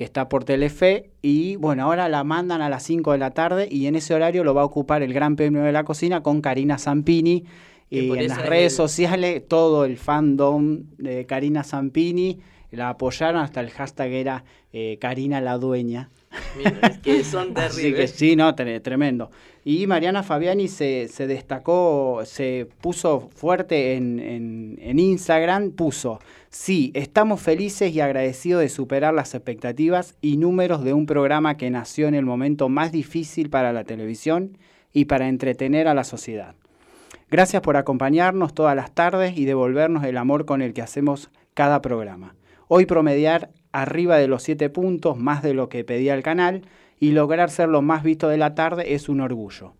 que 0.00 0.04
está 0.04 0.30
por 0.30 0.44
Telefe, 0.44 1.10
y 1.20 1.56
bueno, 1.56 1.82
ahora 1.84 2.08
la 2.08 2.24
mandan 2.24 2.62
a 2.62 2.70
las 2.70 2.84
5 2.84 3.12
de 3.12 3.18
la 3.18 3.32
tarde 3.32 3.68
y 3.70 3.84
en 3.84 3.96
ese 3.96 4.14
horario 4.14 4.44
lo 4.44 4.54
va 4.54 4.62
a 4.62 4.64
ocupar 4.64 5.02
el 5.02 5.12
Gran 5.12 5.36
Premio 5.36 5.60
de 5.62 5.72
la 5.72 5.84
Cocina 5.84 6.22
con 6.22 6.40
Karina 6.40 6.78
Zampini. 6.78 7.44
Y 7.90 8.08
por 8.08 8.16
en 8.16 8.28
las 8.28 8.38
es 8.38 8.46
redes 8.46 8.72
el- 8.72 8.76
sociales 8.78 9.42
todo 9.46 9.84
el 9.84 9.98
fandom 9.98 10.84
de 10.96 11.26
Karina 11.26 11.64
Zampini 11.64 12.38
la 12.70 12.88
apoyaron, 12.88 13.42
hasta 13.42 13.60
el 13.60 13.68
hashtag 13.68 14.10
era 14.12 14.44
eh, 14.72 14.96
Karina 15.02 15.42
la 15.42 15.58
dueña. 15.58 16.08
Mira, 16.56 16.78
es 16.88 16.98
que 16.98 17.24
son 17.24 17.52
Así 17.56 17.76
que 17.76 17.82
terribles. 17.82 18.10
sí, 18.12 18.36
no, 18.36 18.54
tre- 18.54 18.80
tremendo. 18.80 19.30
Y 19.64 19.86
Mariana 19.86 20.22
Fabiani 20.22 20.68
se, 20.68 21.08
se 21.08 21.26
destacó, 21.26 22.22
se 22.24 22.66
puso 22.80 23.28
fuerte 23.34 23.94
en, 23.94 24.18
en- 24.20 24.78
en 24.80 24.98
Instagram, 24.98 25.72
puso, 25.72 26.18
sí, 26.48 26.92
estamos 26.94 27.40
felices 27.42 27.92
y 27.94 28.00
agradecidos 28.00 28.62
de 28.62 28.68
superar 28.68 29.12
las 29.12 29.34
expectativas 29.34 30.14
y 30.20 30.36
números 30.38 30.82
de 30.84 30.92
un 30.94 31.04
programa 31.06 31.56
que 31.56 31.70
nació 31.70 32.08
en 32.08 32.14
el 32.14 32.24
momento 32.24 32.68
más 32.68 32.90
difícil 32.92 33.50
para 33.50 33.72
la 33.72 33.84
televisión 33.84 34.56
y 34.92 35.04
para 35.06 35.28
entretener 35.28 35.88
a 35.88 35.94
la 35.94 36.04
sociedad. 36.04 36.54
Gracias 37.30 37.62
por 37.62 37.76
acompañarnos 37.76 38.54
todas 38.54 38.74
las 38.74 38.92
tardes 38.92 39.36
y 39.36 39.44
devolvernos 39.44 40.04
el 40.04 40.16
amor 40.16 40.46
con 40.46 40.62
el 40.62 40.72
que 40.72 40.82
hacemos 40.82 41.30
cada 41.54 41.80
programa. 41.82 42.34
Hoy 42.66 42.86
promediar 42.86 43.50
arriba 43.72 44.16
de 44.16 44.28
los 44.28 44.42
7 44.42 44.70
puntos, 44.70 45.18
más 45.18 45.42
de 45.42 45.54
lo 45.54 45.68
que 45.68 45.84
pedía 45.84 46.14
el 46.14 46.22
canal, 46.22 46.62
y 46.98 47.12
lograr 47.12 47.50
ser 47.50 47.68
lo 47.68 47.82
más 47.82 48.02
visto 48.02 48.28
de 48.28 48.36
la 48.36 48.54
tarde 48.54 48.94
es 48.94 49.08
un 49.08 49.20
orgullo. 49.20 49.72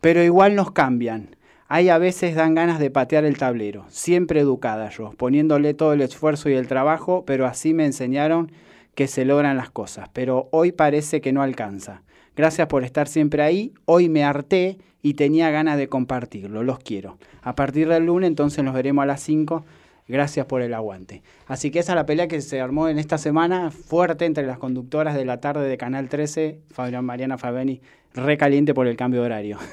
Pero 0.00 0.22
igual 0.22 0.54
nos 0.54 0.72
cambian. 0.72 1.36
Hay 1.68 1.90
a 1.90 1.98
veces 1.98 2.34
dan 2.34 2.54
ganas 2.54 2.78
de 2.78 2.90
patear 2.90 3.24
el 3.24 3.36
tablero, 3.36 3.84
siempre 3.88 4.40
educada 4.40 4.88
yo, 4.88 5.10
poniéndole 5.16 5.74
todo 5.74 5.92
el 5.92 6.00
esfuerzo 6.00 6.48
y 6.48 6.54
el 6.54 6.66
trabajo, 6.66 7.24
pero 7.26 7.46
así 7.46 7.74
me 7.74 7.84
enseñaron 7.84 8.50
que 8.94 9.06
se 9.06 9.24
logran 9.24 9.56
las 9.56 9.70
cosas. 9.70 10.08
Pero 10.12 10.48
hoy 10.50 10.72
parece 10.72 11.20
que 11.20 11.32
no 11.32 11.42
alcanza. 11.42 12.02
Gracias 12.34 12.68
por 12.68 12.84
estar 12.84 13.06
siempre 13.06 13.42
ahí. 13.42 13.72
Hoy 13.84 14.08
me 14.08 14.24
harté 14.24 14.78
y 15.02 15.14
tenía 15.14 15.50
ganas 15.50 15.76
de 15.76 15.88
compartirlo. 15.88 16.62
Los 16.62 16.78
quiero. 16.78 17.18
A 17.42 17.54
partir 17.54 17.88
del 17.88 18.06
lunes 18.06 18.28
entonces 18.28 18.64
nos 18.64 18.74
veremos 18.74 19.02
a 19.02 19.06
las 19.06 19.20
5. 19.22 19.64
Gracias 20.08 20.46
por 20.46 20.62
el 20.62 20.72
aguante. 20.74 21.22
Así 21.46 21.70
que 21.70 21.78
esa 21.80 21.92
es 21.92 21.96
la 21.96 22.06
pelea 22.06 22.26
que 22.28 22.40
se 22.40 22.60
armó 22.60 22.88
en 22.88 22.98
esta 22.98 23.18
semana, 23.18 23.70
fuerte 23.70 24.24
entre 24.24 24.46
las 24.46 24.58
conductoras 24.58 25.14
de 25.14 25.24
la 25.26 25.38
tarde 25.40 25.68
de 25.68 25.76
Canal 25.76 26.08
13, 26.08 26.60
Fabián 26.70 27.04
Mariana 27.04 27.36
Fabeni, 27.38 27.80
recaliente 28.14 28.72
por 28.74 28.86
el 28.86 28.96
cambio 28.96 29.20
de 29.20 29.26
horario. 29.26 29.58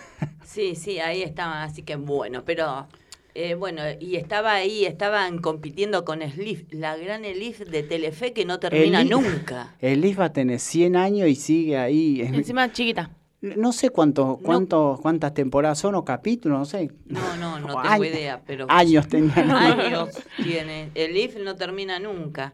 Sí, 0.45 0.75
sí, 0.75 0.99
ahí 0.99 1.21
estaba, 1.21 1.63
así 1.63 1.81
que 1.81 1.97
bueno, 1.97 2.43
pero 2.45 2.88
eh, 3.33 3.55
bueno, 3.55 3.81
y 3.99 4.15
estaba 4.15 4.53
ahí, 4.53 4.86
estaban 4.86 5.39
compitiendo 5.39 6.05
con 6.05 6.21
Elif, 6.21 6.63
la 6.71 6.95
gran 6.95 7.25
Elif 7.25 7.59
de 7.59 7.83
Telefe 7.83 8.31
que 8.31 8.45
no 8.45 8.59
termina 8.59 9.01
Elif- 9.01 9.09
nunca. 9.09 9.75
Elif 9.81 10.17
va 10.19 10.25
a 10.25 10.33
tener 10.33 10.59
100 10.59 10.95
años 10.95 11.27
y 11.27 11.36
sigue 11.36 11.77
ahí. 11.77 12.21
Encima 12.21 12.71
chiquita. 12.71 13.09
No 13.55 13.71
sé 13.73 13.89
cuánto, 13.89 14.39
cuánto, 14.41 14.97
cuántas 15.01 15.33
temporadas 15.33 15.79
son 15.79 15.95
o 15.95 16.03
capítulos, 16.05 16.57
no 16.59 16.65
sé. 16.65 16.91
No, 17.07 17.35
no, 17.37 17.59
no 17.59 17.65
O 17.67 17.67
tengo 17.81 17.93
años- 17.93 18.07
idea, 18.07 18.41
pero 18.45 18.65
Años 18.69 19.07
tenía. 19.07 19.33
años 19.35 20.09
tiene. 20.43 20.89
Elif 20.95 21.37
no 21.37 21.55
termina 21.55 21.99
nunca. 21.99 22.53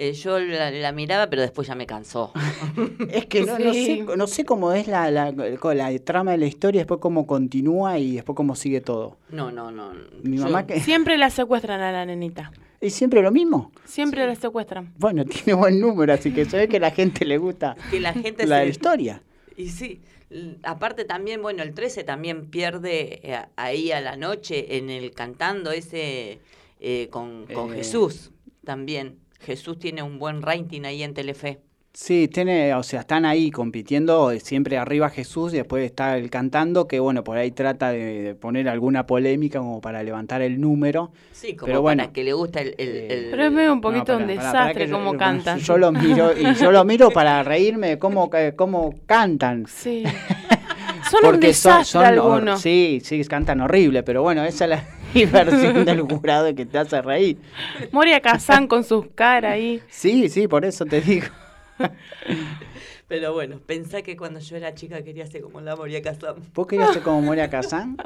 Eh, 0.00 0.12
yo 0.12 0.38
la, 0.38 0.70
la 0.70 0.92
miraba, 0.92 1.28
pero 1.28 1.42
después 1.42 1.66
ya 1.66 1.74
me 1.74 1.84
cansó. 1.84 2.32
Es 3.10 3.26
que 3.26 3.42
no, 3.42 3.56
sé, 3.56 4.06
no 4.16 4.26
sé 4.28 4.44
cómo 4.44 4.72
es 4.72 4.86
la, 4.86 5.10
la, 5.10 5.32
la 5.32 5.98
trama 5.98 6.30
de 6.32 6.38
la 6.38 6.46
historia, 6.46 6.80
después 6.82 7.00
cómo 7.00 7.26
continúa 7.26 7.98
y 7.98 8.14
después 8.14 8.36
cómo 8.36 8.54
sigue 8.54 8.80
todo. 8.80 9.16
No, 9.30 9.50
no, 9.50 9.72
no. 9.72 9.90
Mi 10.22 10.36
Yo- 10.36 10.44
mamá 10.44 10.66
que... 10.66 10.78
Siempre 10.80 11.18
la 11.18 11.30
secuestran 11.30 11.80
a 11.80 11.90
la 11.90 12.06
nenita. 12.06 12.52
¿Es 12.80 12.94
siempre 12.94 13.22
lo 13.22 13.32
mismo? 13.32 13.72
Siempre 13.86 14.24
la 14.24 14.36
secuestran. 14.36 14.92
Bueno, 14.98 15.24
tiene 15.24 15.54
buen 15.54 15.80
número, 15.80 16.12
así 16.12 16.32
que 16.32 16.44
se 16.44 16.56
ve 16.58 16.68
que 16.68 16.76
a 16.76 16.80
la 16.80 16.92
gente 16.92 17.24
le 17.24 17.36
gusta 17.38 17.74
que 17.90 17.98
la 17.98 18.12
gente 18.12 18.46
la 18.46 18.60
se- 18.60 18.68
historia. 18.68 19.20
Y 19.56 19.70
sí, 19.70 20.00
aparte 20.62 21.04
también, 21.04 21.42
bueno, 21.42 21.62
el 21.62 21.74
13 21.74 22.04
también 22.04 22.50
pierde 22.50 23.20
eh, 23.22 23.46
ahí 23.56 23.92
a 23.92 24.00
la 24.00 24.16
noche 24.16 24.76
en 24.76 24.90
el 24.90 25.12
cantando 25.12 25.70
ese 25.70 26.40
eh, 26.80 27.08
con, 27.10 27.46
con 27.46 27.72
Eh. 27.72 27.76
Jesús 27.76 28.30
también. 28.64 29.18
Jesús 29.40 29.78
tiene 29.78 30.02
un 30.02 30.18
buen 30.18 30.42
rating 30.42 30.82
ahí 30.82 31.02
en 31.02 31.14
Telefe. 31.14 31.60
Sí, 32.00 32.28
tiene, 32.28 32.72
o 32.74 32.84
sea, 32.84 33.00
están 33.00 33.24
ahí 33.24 33.50
compitiendo, 33.50 34.30
eh, 34.30 34.38
siempre 34.38 34.78
arriba 34.78 35.10
Jesús 35.10 35.52
y 35.52 35.56
después 35.56 35.84
está 35.84 36.16
el 36.16 36.30
cantando, 36.30 36.86
que 36.86 37.00
bueno, 37.00 37.24
por 37.24 37.36
ahí 37.36 37.50
trata 37.50 37.90
de, 37.90 38.22
de 38.22 38.34
poner 38.36 38.68
alguna 38.68 39.04
polémica 39.04 39.58
como 39.58 39.80
para 39.80 40.04
levantar 40.04 40.40
el 40.40 40.60
número. 40.60 41.10
Sí, 41.32 41.56
como 41.56 41.66
Pero 41.66 41.78
para 41.82 41.96
bueno. 41.96 42.12
que 42.12 42.22
le 42.22 42.34
gusta 42.34 42.60
el... 42.60 42.76
el- 42.78 42.88
el- 43.10 43.30
Pero 43.32 43.44
es 43.46 43.50
medio 43.50 43.72
un 43.72 43.78
No, 43.78 43.82
poquito 43.82 44.16
un 44.16 44.28
desastre 44.28 44.86
yo- 44.86 44.92
como 44.94 45.14
yo- 45.14 45.18
cantan. 45.18 45.58
Yo 45.58 45.76
lo 45.76 45.90
miro 45.90 46.30
y 46.38 46.54
yo 46.54 46.70
lo 46.70 46.84
miro 46.84 47.10
para 47.10 47.42
reírme 47.42 47.88
de 47.88 47.98
cómo, 47.98 48.30
eh, 48.32 48.52
cómo 48.54 48.94
cantan. 49.06 49.66
Sí. 49.66 50.04
Son 51.10 51.24
un 51.24 51.30
Porque 51.32 51.52
son- 51.52 51.78
desastre 51.78 51.84
son 51.84 52.02
hor- 52.04 52.06
algunos. 52.06 52.60
Sí, 52.60 53.00
sí, 53.02 53.24
cantan 53.24 53.60
horrible, 53.60 54.04
pero 54.04 54.22
bueno, 54.22 54.44
esa 54.44 54.66
es 54.66 54.70
la 54.70 54.84
diversión 55.14 55.84
del 55.84 56.02
jurado 56.02 56.54
que 56.54 56.64
te 56.64 56.78
hace 56.78 57.02
reír. 57.02 57.38
Moria 57.90 58.20
Kazan 58.20 58.68
con 58.68 58.84
sus 58.84 59.06
caras 59.16 59.54
ahí. 59.54 59.82
Sí, 59.88 60.28
sí, 60.28 60.46
por 60.46 60.64
eso 60.64 60.84
te 60.84 61.00
digo. 61.00 61.26
Pero 63.08 63.32
bueno, 63.32 63.60
pensá 63.64 64.02
que 64.02 64.16
cuando 64.16 64.38
yo 64.40 64.56
era 64.56 64.74
chica 64.74 65.02
quería 65.02 65.26
ser 65.26 65.40
como 65.42 65.60
la 65.60 65.74
Moria 65.76 66.02
Kazan. 66.02 66.36
¿Vos 66.54 66.66
querías 66.66 66.92
ser 66.92 67.02
como 67.02 67.22
Moria 67.22 67.48
Kazan? 67.48 67.96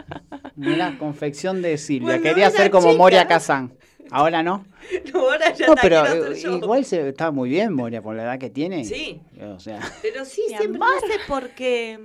Mira, 0.55 0.97
confección 0.99 1.61
de 1.61 1.77
Silvia. 1.79 2.09
Cuando 2.21 2.23
Quería 2.23 2.51
ser 2.51 2.71
como 2.71 2.89
chica. 2.91 2.99
Moria 2.99 3.27
Kazan. 3.27 3.75
Ahora 4.11 4.43
no. 4.43 4.65
No, 5.13 5.21
ahora 5.21 5.53
ya 5.55 5.67
No, 5.67 5.75
pero 5.81 6.01
hacer 6.01 6.35
yo. 6.35 6.57
igual 6.59 6.85
se, 6.85 7.09
está 7.09 7.31
muy 7.31 7.49
bien 7.49 7.73
Moria 7.73 8.03
por 8.03 8.15
la 8.15 8.25
edad 8.25 8.39
que 8.39 8.51
tiene. 8.51 8.85
Sí. 8.85 9.21
O 9.41 9.59
sea, 9.59 9.81
Pero 10.03 10.25
sí, 10.25 10.43
Mi 10.49 10.57
siempre, 10.57 10.77
amor. 10.83 10.89
no 10.95 11.01
sé 11.09 11.19
por 11.27 11.49
qué, 11.51 11.99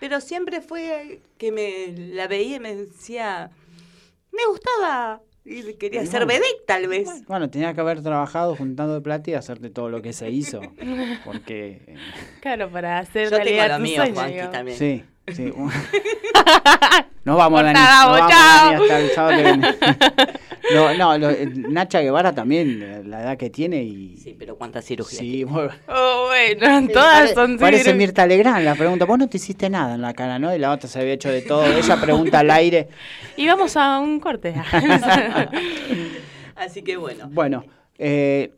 pero 0.00 0.20
siempre 0.20 0.60
fue 0.60 1.20
que 1.38 1.52
me 1.52 1.94
la 2.14 2.26
veía 2.28 2.56
y 2.56 2.60
me 2.60 2.74
decía, 2.74 3.50
me 4.32 4.44
gustaba, 4.50 5.20
y 5.48 5.74
quería 5.74 6.02
Y 6.02 6.06
ser 6.06 6.24
bueno. 6.26 6.40
vedette 6.40 6.66
tal 6.66 6.86
vez. 6.88 7.08
bueno, 7.26 7.48
tenía 7.50 7.72
que 7.74 7.80
haber 7.80 8.02
trabajado 8.02 8.54
juntando 8.56 9.02
plata 9.02 9.30
y 9.30 9.34
hacerte 9.34 9.70
todo 9.70 9.88
lo 9.88 10.02
que 10.02 10.12
se 10.12 10.30
hizo. 10.30 10.60
Porque, 11.24 11.82
eh, 11.86 11.94
Claro, 12.40 12.70
para 12.70 12.98
hacer 12.98 13.24
Yo 13.30 13.30
tengo 13.38 13.44
realidad 13.44 13.68
lo 13.70 13.76
tu 13.76 13.82
mío, 13.82 13.96
sueño, 13.96 14.14
Juanqui, 14.14 14.52
también. 14.52 14.78
sí, 14.78 15.04
sí. 15.34 15.52
Nos 17.24 17.36
vamos, 17.36 17.62
Dani. 17.62 17.78
Nos 17.78 17.88
vamos. 17.88 18.30
Dani, 18.30 18.74
hasta 18.82 18.98
el 19.00 19.10
sábado 19.10 19.36
que 19.36 19.42
viene. 19.42 19.74
No, 20.74 20.92
no, 20.92 21.16
lo- 21.16 21.30
eh, 21.30 21.46
Nacha 21.54 22.00
Guevara 22.00 22.34
también, 22.34 23.08
la 23.10 23.22
edad 23.22 23.38
que 23.38 23.48
tiene 23.48 23.82
y... 23.84 24.18
Sí, 24.18 24.36
pero 24.38 24.56
cuánta 24.56 24.82
cirugía. 24.82 25.18
Sí, 25.18 25.46
muy- 25.46 25.68
Oh, 25.88 26.26
bueno, 26.28 26.88
todas 26.92 27.30
son 27.32 27.56
Parece 27.56 27.84
cirugías. 27.84 27.96
Mirta 28.08 28.26
Legrand, 28.26 28.64
la 28.66 28.74
pregunta, 28.74 29.06
vos 29.06 29.18
no 29.18 29.26
te 29.30 29.38
hiciste 29.38 29.70
nada 29.70 29.94
en 29.94 30.02
la 30.02 30.12
cara, 30.12 30.38
¿no? 30.38 30.54
Y 30.54 30.58
la 30.58 30.70
otra 30.72 30.86
se 30.86 31.00
había 31.00 31.14
hecho 31.14 31.30
de 31.30 31.40
todo. 31.40 31.64
Ella 31.64 31.98
pregunta 31.98 32.40
al 32.40 32.50
aire. 32.50 32.88
Y 33.38 33.46
vamos 33.46 33.78
a 33.78 33.98
un 33.98 34.20
corte. 34.20 34.54
Así 36.54 36.82
que 36.82 36.98
bueno. 36.98 37.28
Bueno, 37.32 37.64
eh, 37.98 38.52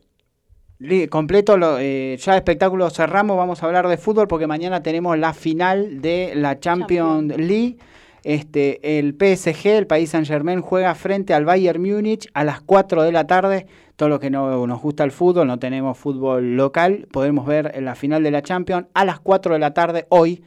completo, 1.11 1.59
lo, 1.59 1.79
eh, 1.79 2.17
ya 2.19 2.37
espectáculo 2.37 2.89
cerramos, 2.89 3.37
vamos 3.37 3.63
a 3.63 3.67
hablar 3.67 3.87
de 3.87 3.99
fútbol 3.99 4.29
porque 4.29 4.47
mañana 4.47 4.83
tenemos 4.83 5.19
la 5.19 5.35
final 5.35 6.01
de 6.01 6.33
la 6.35 6.59
Champions 6.59 7.37
League. 7.37 7.77
Este, 8.23 8.99
el 8.99 9.15
PSG, 9.15 9.67
el 9.67 9.87
País 9.87 10.11
Saint 10.11 10.27
Germain, 10.27 10.61
juega 10.61 10.95
frente 10.95 11.35
al 11.35 11.45
Bayern 11.45 11.83
Múnich 11.83 12.29
a 12.33 12.45
las 12.45 12.61
4 12.63 13.03
de 13.03 13.13
la 13.13 13.27
tarde. 13.27 13.67
Todo 13.97 14.09
lo 14.09 14.21
que 14.21 14.31
no 14.31 14.67
nos 14.67 14.81
gusta 14.81 15.05
el 15.05 15.11
fútbol, 15.11 15.47
no 15.47 15.59
tenemos 15.59 15.99
fútbol 15.99 16.57
local, 16.57 17.07
podemos 17.11 17.47
ver 17.47 17.73
en 17.75 17.85
la 17.85 17.95
final 17.95 18.23
de 18.23 18.31
la 18.31 18.41
Champions 18.41 18.87
a 18.95 19.05
las 19.05 19.21
4 19.21 19.55
de 19.55 19.59
la 19.59 19.75
tarde 19.75 20.07
hoy. 20.09 20.43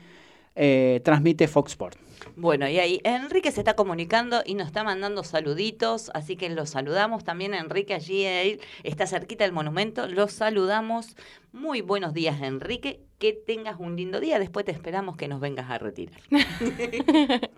eh, 0.56 1.02
transmite 1.04 1.48
Fox 1.48 1.72
Sport. 1.72 2.03
Bueno, 2.36 2.68
y 2.70 2.80
ahí 2.80 3.02
Enrique 3.04 3.52
se 3.52 3.62
está 3.62 3.76
comunicando 3.76 4.42
y 4.46 4.56
nos 4.56 4.68
está 4.68 4.84
mandando 4.84 5.24
saluditos, 5.24 6.10
así 6.14 6.36
que 6.36 6.50
los 6.50 6.70
saludamos 6.72 7.24
también 7.24 7.54
a 7.54 7.60
Enrique 7.60 7.94
allí, 7.94 8.24
él 8.26 8.60
está 8.84 9.06
cerquita 9.08 9.44
del 9.44 9.54
monumento, 9.54 10.08
los 10.08 10.32
saludamos. 10.34 11.16
Muy 11.52 11.82
buenos 11.82 12.14
días, 12.14 12.42
Enrique, 12.42 13.02
que 13.20 13.34
tengas 13.34 13.80
un 13.80 13.96
lindo 13.96 14.20
día, 14.20 14.40
después 14.40 14.66
te 14.66 14.72
esperamos 14.72 15.16
que 15.18 15.28
nos 15.28 15.40
vengas 15.40 15.70
a 15.70 15.78
retirar. 15.78 16.20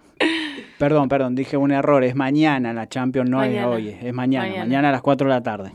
Perdón, 0.78 1.09
perdón, 1.09 1.36
dije 1.36 1.57
un 1.57 1.72
error, 1.72 2.03
es 2.03 2.16
mañana 2.16 2.74
la 2.74 2.88
Champions, 2.88 3.30
no 3.30 3.38
Mañana. 3.38 3.61
es 3.61 3.68
hoy, 3.68 3.89
es 3.89 4.13
mañana, 4.13 4.45
Mañana. 4.47 4.66
mañana 4.66 4.89
a 4.89 4.91
las 4.93 5.01
4 5.01 5.28
de 5.28 5.34
la 5.34 5.43
tarde. 5.43 5.72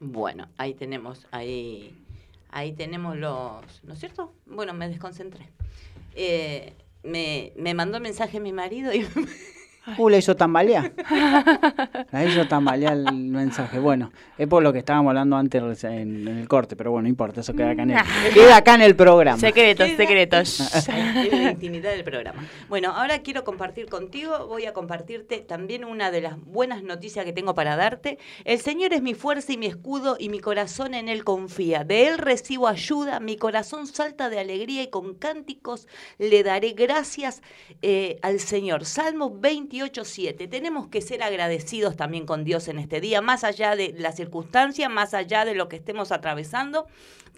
Bueno, 0.00 0.48
ahí 0.58 0.74
tenemos, 0.74 1.26
ahí, 1.30 1.94
ahí 2.50 2.72
tenemos 2.72 3.16
los, 3.16 3.82
¿no 3.84 3.92
es 3.94 3.98
cierto? 4.00 4.32
Bueno, 4.46 4.74
me 4.74 4.88
desconcentré. 4.88 5.48
Eh, 6.14 6.74
me, 7.02 7.52
me 7.56 7.74
mandó 7.74 8.00
mensaje 8.00 8.40
mi 8.40 8.52
marido 8.52 8.92
y 8.92 9.06
Uh, 9.96 10.08
la 10.08 10.18
hizo 10.18 10.36
tambalear. 10.36 10.92
La 12.12 12.24
hizo 12.24 12.46
tambalear 12.46 12.94
el 12.94 13.12
mensaje. 13.12 13.78
Bueno, 13.78 14.12
es 14.36 14.46
por 14.46 14.62
lo 14.62 14.72
que 14.72 14.80
estábamos 14.80 15.10
hablando 15.10 15.36
antes 15.36 15.84
en, 15.84 16.28
en 16.28 16.38
el 16.38 16.48
corte, 16.48 16.76
pero 16.76 16.90
bueno, 16.90 17.02
no 17.02 17.08
importa, 17.08 17.40
eso 17.40 17.54
queda 17.54 17.70
acá 17.70 17.82
en 17.82 17.90
el, 17.92 17.98
queda 18.34 18.56
acá 18.56 18.74
en 18.74 18.82
el 18.82 18.96
programa. 18.96 19.38
secretos, 19.38 19.88
secretos. 19.96 20.88
en 20.88 21.44
la 21.44 21.50
intimidad 21.52 21.90
del 21.90 22.04
programa. 22.04 22.44
Bueno, 22.68 22.92
ahora 22.92 23.20
quiero 23.20 23.44
compartir 23.44 23.86
contigo, 23.86 24.46
voy 24.46 24.66
a 24.66 24.72
compartirte 24.72 25.38
también 25.38 25.84
una 25.84 26.10
de 26.10 26.20
las 26.20 26.40
buenas 26.40 26.82
noticias 26.82 27.24
que 27.24 27.32
tengo 27.32 27.54
para 27.54 27.76
darte. 27.76 28.18
El 28.44 28.58
Señor 28.60 28.92
es 28.92 29.02
mi 29.02 29.14
fuerza 29.14 29.52
y 29.52 29.56
mi 29.56 29.66
escudo 29.66 30.16
y 30.18 30.28
mi 30.28 30.40
corazón 30.40 30.94
en 30.94 31.08
Él 31.08 31.24
confía. 31.24 31.84
De 31.84 32.08
Él 32.08 32.18
recibo 32.18 32.68
ayuda, 32.68 33.20
mi 33.20 33.36
corazón 33.36 33.86
salta 33.86 34.28
de 34.28 34.38
alegría 34.38 34.82
y 34.82 34.88
con 34.88 35.14
cánticos 35.14 35.86
le 36.18 36.42
daré 36.42 36.72
gracias 36.72 37.42
eh, 37.82 38.18
al 38.22 38.40
Señor. 38.40 38.84
Salmo 38.84 39.30
28, 39.38 39.77
287. 39.78 40.48
Tenemos 40.48 40.88
que 40.88 41.00
ser 41.00 41.22
agradecidos 41.22 41.96
también 41.96 42.26
con 42.26 42.44
Dios 42.44 42.68
en 42.68 42.78
este 42.78 43.00
día, 43.00 43.20
más 43.20 43.44
allá 43.44 43.76
de 43.76 43.94
la 43.96 44.12
circunstancia, 44.12 44.88
más 44.88 45.14
allá 45.14 45.44
de 45.44 45.54
lo 45.54 45.68
que 45.68 45.76
estemos 45.76 46.12
atravesando. 46.12 46.86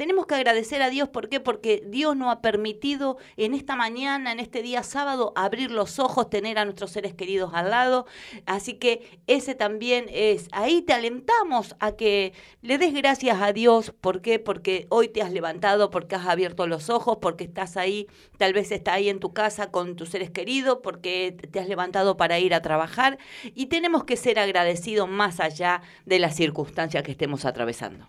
Tenemos 0.01 0.25
que 0.25 0.35
agradecer 0.35 0.81
a 0.81 0.89
Dios, 0.89 1.11
¿por 1.11 1.29
qué? 1.29 1.41
Porque 1.41 1.83
Dios 1.87 2.17
nos 2.17 2.33
ha 2.33 2.41
permitido 2.41 3.19
en 3.37 3.53
esta 3.53 3.77
mañana, 3.77 4.33
en 4.33 4.41
este 4.41 4.63
día 4.63 4.83
sábado, 4.83 5.35
abrir 5.37 5.71
los 5.71 5.99
ojos, 5.99 6.31
tener 6.31 6.59
a 6.59 6.65
nuestros 6.65 6.93
seres 6.93 7.13
queridos 7.13 7.51
al 7.53 7.69
lado. 7.69 8.07
Así 8.47 8.79
que 8.79 9.21
ese 9.27 9.55
también 9.55 10.07
es, 10.09 10.49
ahí 10.53 10.81
te 10.81 10.95
alentamos 10.95 11.77
a 11.81 11.97
que 11.97 12.33
le 12.63 12.79
des 12.79 12.95
gracias 12.95 13.43
a 13.43 13.53
Dios. 13.53 13.93
¿Por 14.01 14.23
qué? 14.23 14.39
Porque 14.39 14.87
hoy 14.89 15.09
te 15.09 15.21
has 15.21 15.33
levantado, 15.33 15.91
porque 15.91 16.15
has 16.15 16.27
abierto 16.27 16.67
los 16.67 16.89
ojos, 16.89 17.19
porque 17.21 17.45
estás 17.45 17.77
ahí, 17.77 18.07
tal 18.39 18.55
vez 18.55 18.73
está 18.73 18.95
ahí 18.95 19.11
en 19.11 19.21
tu 19.21 19.35
casa 19.35 19.71
con 19.71 19.97
tus 19.97 20.09
seres 20.09 20.31
queridos, 20.31 20.79
porque 20.83 21.37
te 21.51 21.61
has 21.61 21.69
levantado 21.69 22.17
para 22.17 22.39
ir 22.39 22.55
a 22.55 22.63
trabajar. 22.63 23.19
Y 23.55 23.67
tenemos 23.67 24.05
que 24.05 24.17
ser 24.17 24.39
agradecidos 24.39 25.11
más 25.11 25.41
allá 25.41 25.83
de 26.07 26.21
las 26.21 26.37
circunstancias 26.37 27.03
que 27.03 27.11
estemos 27.11 27.45
atravesando. 27.45 28.09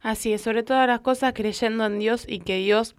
Así 0.00 0.32
es, 0.32 0.42
sobre 0.42 0.62
todas 0.62 0.86
las 0.86 1.00
cosas 1.00 1.32
creyendo 1.34 1.84
en 1.86 1.98
Dios 1.98 2.24
y 2.26 2.40
que 2.40 2.56
Dios 2.56 2.94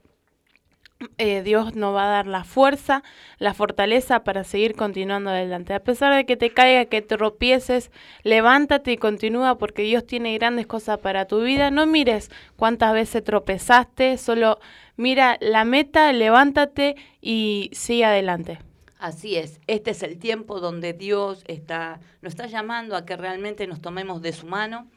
eh, 1.17 1.41
Dios 1.41 1.75
nos 1.75 1.95
va 1.95 2.05
a 2.05 2.09
dar 2.09 2.27
la 2.27 2.43
fuerza, 2.43 3.03
la 3.39 3.53
fortaleza 3.53 4.23
para 4.23 4.43
seguir 4.43 4.75
continuando 4.75 5.31
adelante. 5.31 5.73
A 5.73 5.83
pesar 5.83 6.13
de 6.13 6.25
que 6.25 6.37
te 6.37 6.51
caiga, 6.51 6.85
que 6.85 7.01
te 7.01 7.17
tropieces, 7.17 7.91
levántate 8.23 8.91
y 8.91 8.97
continúa 8.97 9.57
porque 9.57 9.81
Dios 9.81 10.05
tiene 10.05 10.37
grandes 10.37 10.67
cosas 10.67 10.99
para 10.99 11.25
tu 11.25 11.41
vida. 11.41 11.71
No 11.71 11.85
mires 11.85 12.29
cuántas 12.55 12.93
veces 12.93 13.23
tropezaste, 13.23 14.17
solo 14.17 14.59
mira 14.95 15.37
la 15.41 15.65
meta, 15.65 16.11
levántate 16.13 16.95
y 17.19 17.71
sigue 17.73 18.05
adelante. 18.05 18.59
Así 18.99 19.35
es, 19.35 19.59
este 19.65 19.91
es 19.91 20.03
el 20.03 20.19
tiempo 20.19 20.59
donde 20.59 20.93
Dios 20.93 21.43
está, 21.47 21.99
nos 22.21 22.33
está 22.33 22.45
llamando 22.45 22.95
a 22.95 23.05
que 23.05 23.17
realmente 23.17 23.65
nos 23.65 23.81
tomemos 23.81 24.21
de 24.21 24.33
su 24.33 24.45
mano 24.45 24.87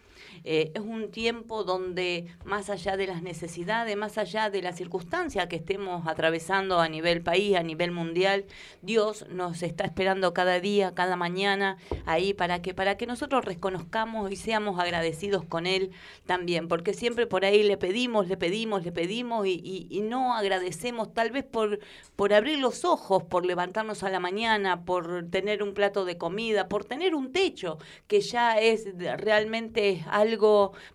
eh, 0.46 0.72
es 0.74 0.82
un 0.82 1.10
tiempo 1.10 1.64
donde 1.64 2.26
más 2.44 2.68
allá 2.68 2.98
de 2.98 3.06
las 3.06 3.22
necesidades, 3.22 3.96
más 3.96 4.18
allá 4.18 4.50
de 4.50 4.60
las 4.60 4.76
circunstancias 4.76 5.46
que 5.46 5.56
estemos 5.56 6.06
atravesando 6.06 6.80
a 6.80 6.88
nivel 6.90 7.22
país, 7.22 7.56
a 7.56 7.62
nivel 7.62 7.92
mundial, 7.92 8.44
Dios 8.82 9.26
nos 9.30 9.62
está 9.62 9.84
esperando 9.84 10.34
cada 10.34 10.60
día, 10.60 10.94
cada 10.94 11.16
mañana 11.16 11.78
ahí 12.04 12.34
para 12.34 12.60
que 12.60 12.74
para 12.74 12.98
que 12.98 13.06
nosotros 13.06 13.42
reconozcamos 13.46 14.30
y 14.30 14.36
seamos 14.36 14.78
agradecidos 14.78 15.46
con 15.46 15.66
él 15.66 15.92
también, 16.26 16.68
porque 16.68 16.92
siempre 16.92 17.26
por 17.26 17.46
ahí 17.46 17.62
le 17.62 17.78
pedimos, 17.78 18.28
le 18.28 18.36
pedimos, 18.36 18.84
le 18.84 18.92
pedimos 18.92 19.46
y, 19.46 20.02
no 20.04 20.34
agradecemos 20.34 21.14
tal 21.14 21.30
vez 21.30 21.44
por 21.44 21.78
por 22.16 22.34
abrir 22.34 22.58
los 22.58 22.84
ojos, 22.84 23.22
por 23.22 23.46
levantarnos 23.46 24.02
a 24.02 24.10
la 24.10 24.20
mañana, 24.20 24.84
por 24.84 25.26
tener 25.30 25.62
un 25.62 25.72
plato 25.72 26.04
de 26.04 26.18
comida, 26.18 26.68
por 26.68 26.84
tener 26.84 27.14
un 27.14 27.32
techo, 27.32 27.78
que 28.06 28.20
ya 28.20 28.60
es 28.60 28.86
realmente 28.98 30.04
algo 30.10 30.33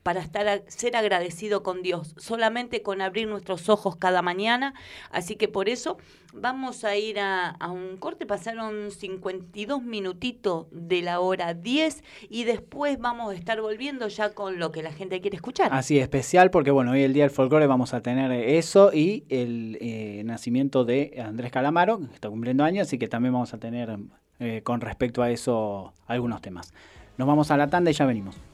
para 0.04 0.22
estar 0.22 0.64
ser 0.68 0.96
agradecido 0.96 1.64
con 1.64 1.82
Dios, 1.82 2.16
solamente 2.18 2.82
con 2.82 3.02
abrir 3.02 3.28
nuestros 3.28 3.70
ojos 3.70 3.96
cada 3.96 4.22
mañana. 4.22 4.74
Así 5.12 5.36
que 5.36 5.48
por 5.48 5.70
eso 5.70 5.98
vamos 6.34 6.84
a 6.84 6.96
ir 6.96 7.20
a, 7.20 7.56
un 7.72 7.98
corte, 7.98 8.26
pasaron 8.26 8.92
52 8.92 9.84
minutitos 9.84 10.68
de 10.72 11.02
la 11.02 11.20
hora 11.20 11.54
10 11.54 12.04
y 12.30 12.44
después 12.44 13.00
vamos 13.00 13.34
a 13.34 13.36
estar 13.36 13.62
volviendo 13.62 14.08
ya 14.08 14.34
con 14.34 14.60
lo 14.60 14.72
que 14.72 14.84
la 14.84 14.92
gente 14.92 15.22
quiere 15.22 15.36
escuchar. 15.36 15.70
Así, 15.72 16.00
especial 16.00 16.52
porque 16.52 16.72
bueno, 16.72 16.92
hoy 16.92 17.04
el 17.04 17.14
Día 17.14 17.24
del 17.24 17.32
Folclore 17.32 17.68
vamos 17.68 17.94
a 17.94 18.02
tener 18.02 18.32
eso 18.32 18.92
y 18.94 19.26
el 19.30 19.78
eh, 19.82 20.22
nacimiento 20.26 20.86
de 20.86 21.22
Andrés 21.24 21.52
Calamaro, 21.52 22.00
que 22.00 22.16
está 22.16 22.30
cumpliendo 22.30 22.64
años, 22.64 22.88
así 22.88 22.98
que 22.98 23.08
también 23.08 23.34
vamos 23.34 23.54
a 23.54 23.58
tener 23.58 23.98
eh, 24.40 24.62
con 24.64 24.82
respecto 24.82 25.22
a 25.22 25.32
eso 25.32 25.94
algunos 26.08 26.42
temas. 26.42 26.74
Nos 27.18 27.28
vamos 27.28 27.52
a 27.52 27.58
la 27.58 27.68
tanda 27.68 27.92
y 27.92 27.94
ya 27.94 28.06
venimos. 28.06 28.49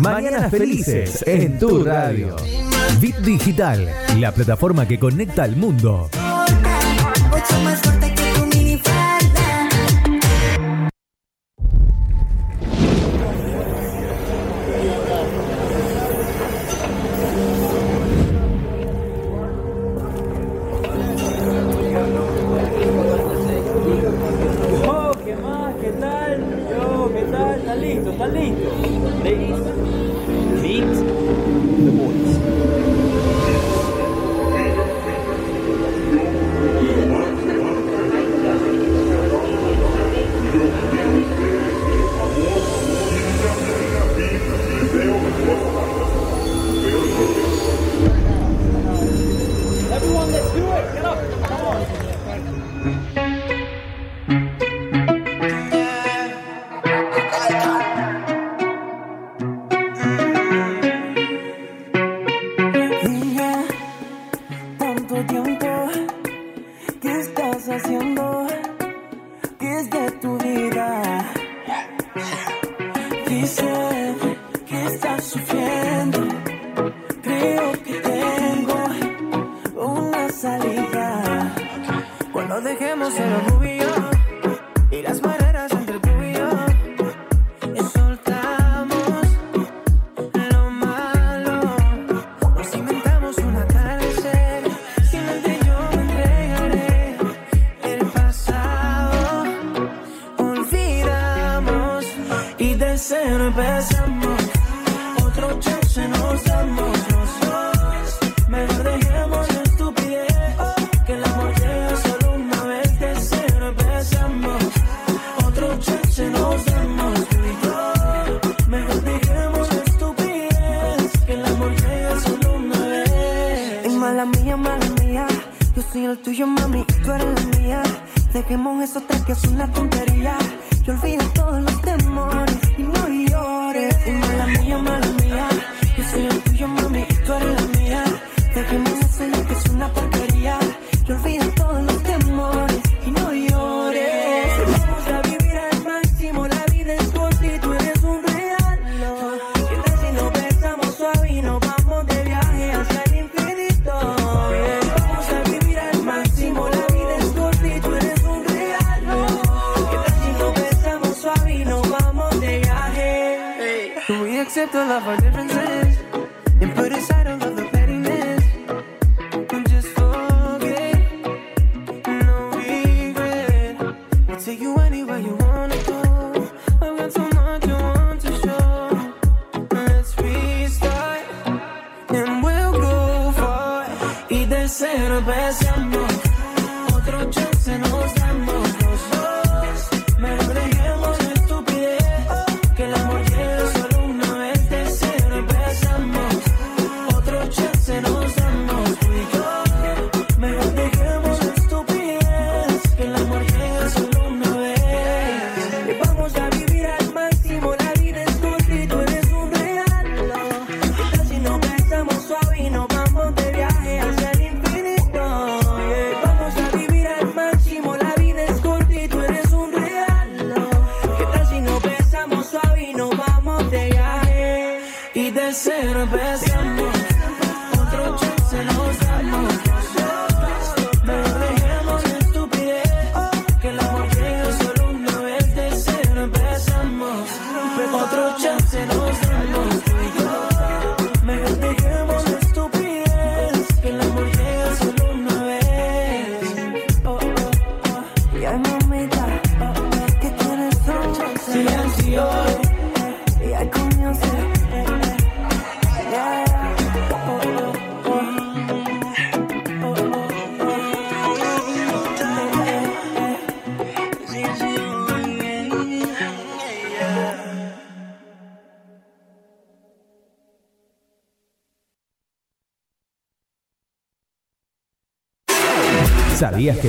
Mañanas 0.00 0.50
felices 0.50 1.24
en 1.26 1.58
tu 1.58 1.84
radio. 1.84 2.36
Bit 3.00 3.16
Digital, 3.18 3.90
la 4.18 4.32
plataforma 4.32 4.86
que 4.86 4.98
conecta 4.98 5.44
al 5.44 5.56
mundo. 5.56 6.08
Mucho 7.30 7.60
más 7.62 7.80
fuerte 7.80 8.14
que 8.14 8.25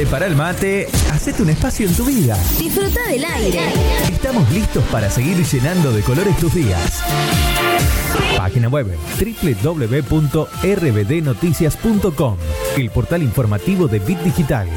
Prepara 0.00 0.26
el 0.26 0.34
mate, 0.34 0.88
hacete 1.12 1.42
un 1.42 1.50
espacio 1.50 1.86
en 1.86 1.94
tu 1.94 2.06
vida. 2.06 2.34
Disfruta 2.58 3.06
del 3.06 3.22
aire. 3.22 3.60
Estamos 4.10 4.50
listos 4.50 4.82
para 4.84 5.10
seguir 5.10 5.36
llenando 5.36 5.92
de 5.92 6.00
colores 6.00 6.34
tus 6.38 6.54
días. 6.54 7.02
Página 8.34 8.70
web 8.70 8.86
www.rbdnoticias.com, 9.52 12.36
el 12.78 12.88
portal 12.88 13.22
informativo 13.22 13.88
de 13.88 13.98
Bit 13.98 14.20
Digital. 14.20 14.68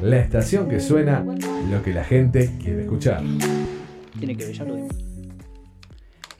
La 0.00 0.16
estación 0.16 0.66
que 0.66 0.80
suena 0.80 1.26
lo 1.70 1.82
que 1.82 1.92
la 1.92 2.04
gente 2.04 2.52
quiere 2.58 2.84
escuchar. 2.84 3.22
Tiene 4.18 4.34
que 4.34 4.46
ver, 4.46 4.54
ya 4.54 4.64
lo 4.64 4.76
dimos. 4.76 5.07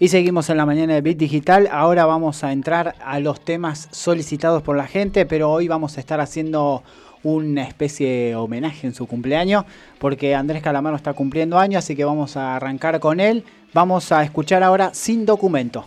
Y 0.01 0.09
seguimos 0.11 0.49
en 0.49 0.59
la 0.59 0.65
mañana 0.65 0.95
de 0.95 1.01
Bit 1.01 1.19
Digital. 1.19 1.69
Ahora 1.73 2.07
vamos 2.07 2.45
a 2.45 2.53
entrar 2.53 2.95
a 3.05 3.19
los 3.19 3.41
temas 3.41 3.89
solicitados 3.91 4.63
por 4.63 4.77
la 4.77 4.87
gente, 4.87 5.27
pero 5.27 5.51
hoy 5.51 5.67
vamos 5.67 5.97
a 5.97 6.01
estar 6.01 6.21
haciendo 6.21 6.85
una 7.25 7.65
especie 7.65 8.09
de 8.09 8.37
homenaje 8.37 8.87
en 8.87 8.95
su 8.95 9.09
cumpleaños, 9.09 9.65
porque 9.99 10.37
Andrés 10.37 10.63
Calamaro 10.63 10.95
está 10.95 11.15
cumpliendo 11.15 11.59
años, 11.59 11.85
así 11.85 11.97
que 11.97 12.05
vamos 12.05 12.37
a 12.37 12.55
arrancar 12.55 13.01
con 13.01 13.19
él. 13.19 13.43
Vamos 13.75 14.13
a 14.13 14.23
escuchar 14.23 14.63
ahora 14.63 14.95
Sin 14.95 15.27
Documento. 15.27 15.85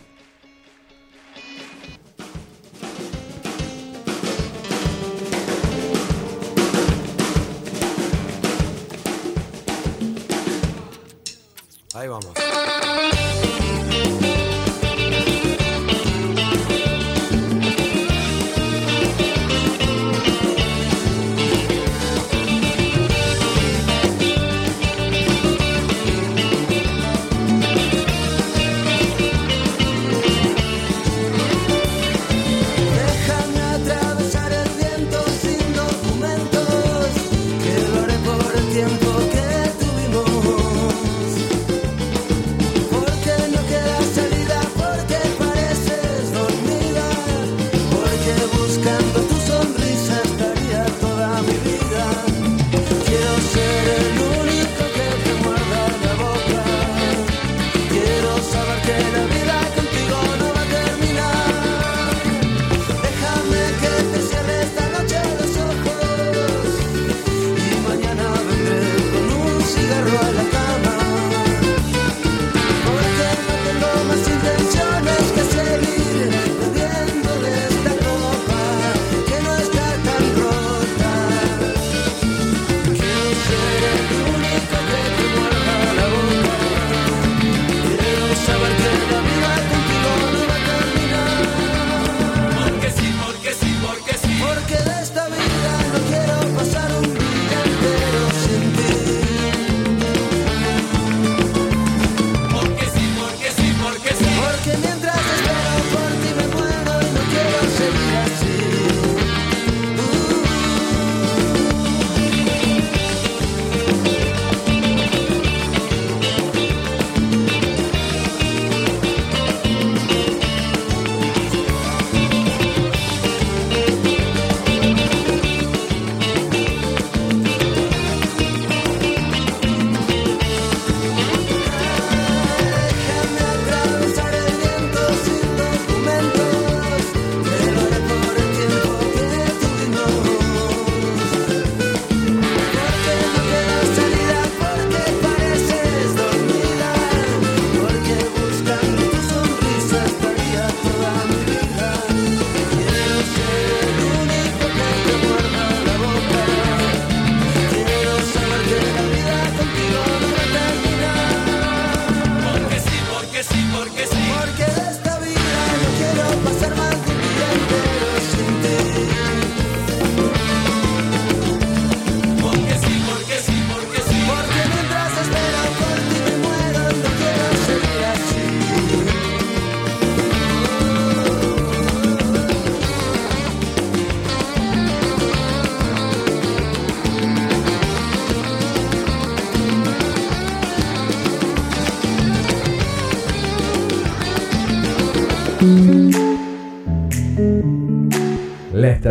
Ahí 11.93 12.09
vamos. 12.09 12.40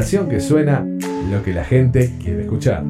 Estación 0.01 0.31
que 0.31 0.41
suena 0.41 0.87
lo 1.31 1.43
que 1.43 1.53
la 1.53 1.63
gente 1.63 2.11
quiere 2.23 2.43
escuchar. 2.45 2.83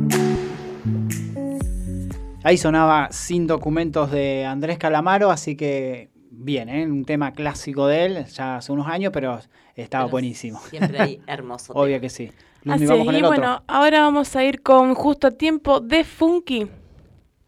Ahí 2.45 2.57
sonaba 2.57 3.09
Sin 3.11 3.49
Documentos 3.49 4.13
de 4.13 4.45
Andrés 4.47 4.79
Calamaro, 4.79 5.33
así 5.33 5.57
que 5.57 6.11
bien, 6.31 6.69
¿eh? 6.69 6.87
un 6.87 7.05
tema 7.05 7.33
clásico 7.33 7.89
de 7.89 8.05
él, 8.05 8.25
ya 8.27 8.59
hace 8.59 8.71
unos 8.71 8.87
años, 8.87 9.11
pero 9.13 9.41
estaba 9.75 10.05
Pero 10.05 10.13
buenísimo. 10.13 10.61
Siempre 10.71 11.01
hay 11.01 11.21
hermoso. 11.27 11.73
Obvio 11.73 11.97
tema. 11.97 12.01
que 12.03 12.11
sí. 12.11 12.31
Lumi, 12.63 12.77
Así 12.77 12.87
vamos 12.87 13.07
y 13.07 13.17
otro. 13.17 13.29
bueno, 13.29 13.63
ahora 13.67 14.03
vamos 14.03 14.37
a 14.37 14.45
ir 14.45 14.63
con 14.63 14.95
Justo 14.95 15.27
a 15.27 15.31
Tiempo 15.33 15.81
de 15.81 16.05
Funky. 16.05 16.69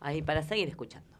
Ahí 0.00 0.22
para 0.22 0.42
seguir 0.42 0.68
escuchando. 0.68 1.11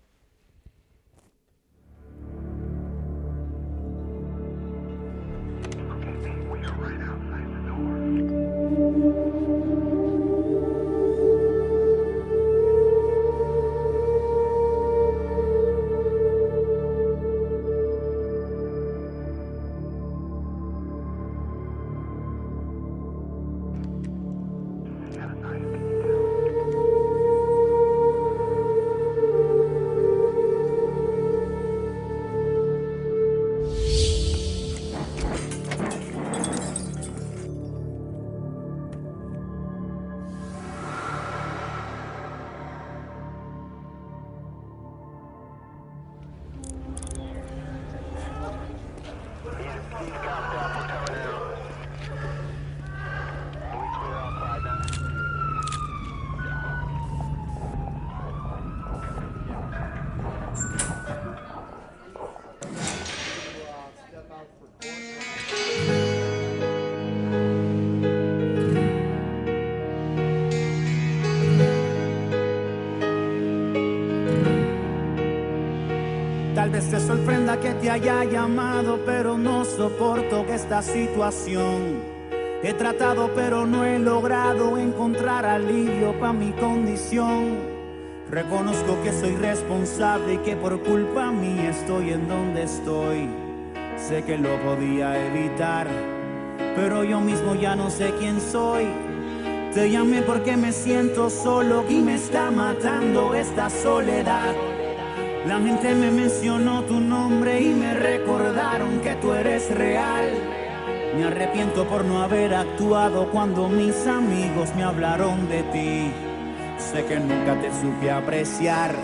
Que 77.63 77.75
te 77.75 77.91
haya 77.91 78.25
llamado, 78.25 78.99
pero 79.07 79.39
no 79.39 79.65
soporto 79.65 80.45
esta 80.49 80.83
situación. 80.83 82.03
He 82.65 82.75
tratado, 82.75 83.31
pero 83.35 83.67
no 83.67 83.85
he 83.85 84.01
logrado 84.01 84.77
encontrar 84.79 85.47
alivio 85.47 86.19
para 86.19 86.33
mi 86.33 86.51
condición. 86.53 87.59
Reconozco 88.31 89.01
que 89.05 89.13
soy 89.13 89.37
responsable 89.37 90.35
y 90.35 90.39
que 90.39 90.57
por 90.57 90.83
culpa 90.83 91.31
mía 91.31 91.71
estoy 91.71 92.11
en 92.11 92.27
donde 92.29 92.65
estoy. 92.65 93.29
Sé 93.97 94.25
que 94.25 94.39
lo 94.39 94.61
podía 94.63 95.25
evitar, 95.27 95.87
pero 96.75 97.05
yo 97.05 97.21
mismo 97.21 97.55
ya 97.55 97.77
no 97.77 97.91
sé 97.91 98.13
quién 98.19 98.41
soy. 98.41 98.87
Te 99.73 99.89
llamé 99.89 100.23
porque 100.23 100.57
me 100.57 100.73
siento 100.73 101.31
solo 101.31 101.85
y 101.89 102.01
me 102.01 102.17
está 102.17 102.51
matando 102.51 103.35
esta 103.35 103.71
soledad. 103.71 104.53
La 105.47 105.59
gente 105.59 105.93
me 105.95 106.11
mencionó 106.13 106.85
tu 106.85 107.01
nombre 107.01 107.61
y 107.61 107.75
me 107.75 107.95
recordaron 107.95 109.01
que 109.01 109.17
tú 109.17 109.33
eres 109.33 109.75
real. 109.75 110.31
Me 111.17 111.25
arrepiento 111.25 111.85
por 111.85 112.05
no 112.05 112.23
haber 112.23 112.55
actuado 112.55 113.29
cuando 113.31 113.69
mis 113.69 114.07
amigos 114.07 114.73
me 114.77 114.85
hablaron 114.85 115.49
de 115.49 115.63
ti. 115.65 116.13
Sé 116.79 117.05
que 117.07 117.19
nunca 117.19 117.61
te 117.61 117.73
supe 117.81 118.09
apreciar. 118.11 118.95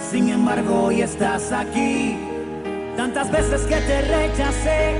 Sin 0.00 0.28
embargo, 0.30 0.84
hoy 0.86 1.00
estás 1.00 1.52
aquí. 1.52 2.18
Tantas 2.96 3.30
veces 3.30 3.62
que 3.62 3.76
te 3.76 4.02
rechacé, 4.02 4.96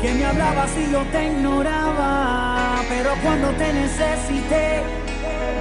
que 0.00 0.14
me 0.14 0.24
hablabas 0.24 0.70
y 0.78 0.92
yo 0.92 1.02
te 1.10 1.26
ignoraba. 1.26 2.82
Pero 2.88 3.10
cuando 3.24 3.48
te 3.50 3.72
necesité, 3.72 4.80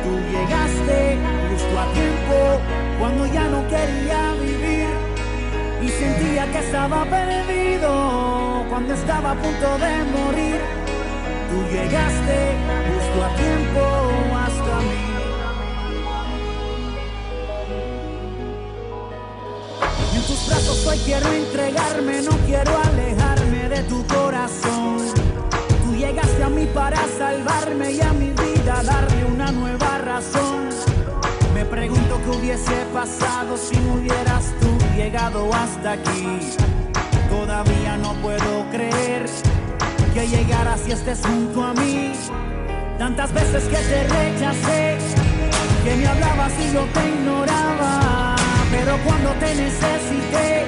tú 0.04 0.12
llegaste 0.32 1.18
justo 1.50 1.80
a 1.80 1.94
tiempo, 1.94 2.62
cuando 3.00 3.26
ya 3.28 3.43
no 3.48 3.68
quería 3.68 4.34
vivir 4.41 4.88
y 5.82 5.88
sentía 5.89 6.52
que 6.52 6.60
estaba 6.60 7.06
perdido, 7.06 8.66
cuando 8.70 8.93
estaba 8.93 9.32
a 9.32 9.36
punto 9.36 9.78
de 9.78 10.04
morir. 10.18 10.62
Tú 11.50 11.64
llegaste 11.72 12.56
justo 12.89 13.24
a 13.24 13.36
tiempo 13.36 13.82
hasta 14.36 14.78
mí. 14.88 15.08
En 20.16 20.22
tus 20.24 20.48
brazos 20.48 20.88
hoy 20.88 20.98
quiero 21.06 21.32
entregarme, 21.32 22.22
no 22.22 22.32
quiero 22.45 22.72
alejarme 22.84 23.70
de 23.70 23.84
tu 23.84 24.06
corazón. 24.08 24.98
Tú 25.86 25.95
llegaste 25.95 26.43
a 26.43 26.50
mí 26.50 26.66
para 26.74 26.98
salvarme 27.18 27.91
y 27.91 28.02
a 28.02 28.12
mi 28.14 28.32
vida 28.32 28.84
darle 28.84 29.26
una 29.26 29.52
nueva 29.52 30.00
razón. 30.00 30.57
Hubiese 32.48 32.86
pasado 32.93 33.58
si 33.58 33.76
no 33.76 33.95
hubieras 33.95 34.54
tú 34.62 34.70
llegado 34.95 35.54
hasta 35.54 35.91
aquí. 35.91 36.39
Todavía 37.30 37.98
no 37.98 38.14
puedo 38.22 38.66
creer 38.72 39.26
que 40.14 40.28
llegaras 40.30 40.80
y 40.88 40.93
estés 40.93 41.20
junto 41.28 41.62
a 41.62 41.74
mí. 41.74 42.14
Tantas 42.98 43.34
veces 43.34 43.66
que 43.66 43.76
te 43.76 44.08
rechacé, 44.08 44.98
que 45.84 45.95
me 45.98 46.08
hablabas 46.08 46.54
y 46.58 46.72
yo 46.72 46.86
te 46.93 47.10
ignoraba. 47.10 48.38
Pero 48.72 48.98
cuando 49.06 49.32
te 49.41 49.54
necesité, 49.54 50.68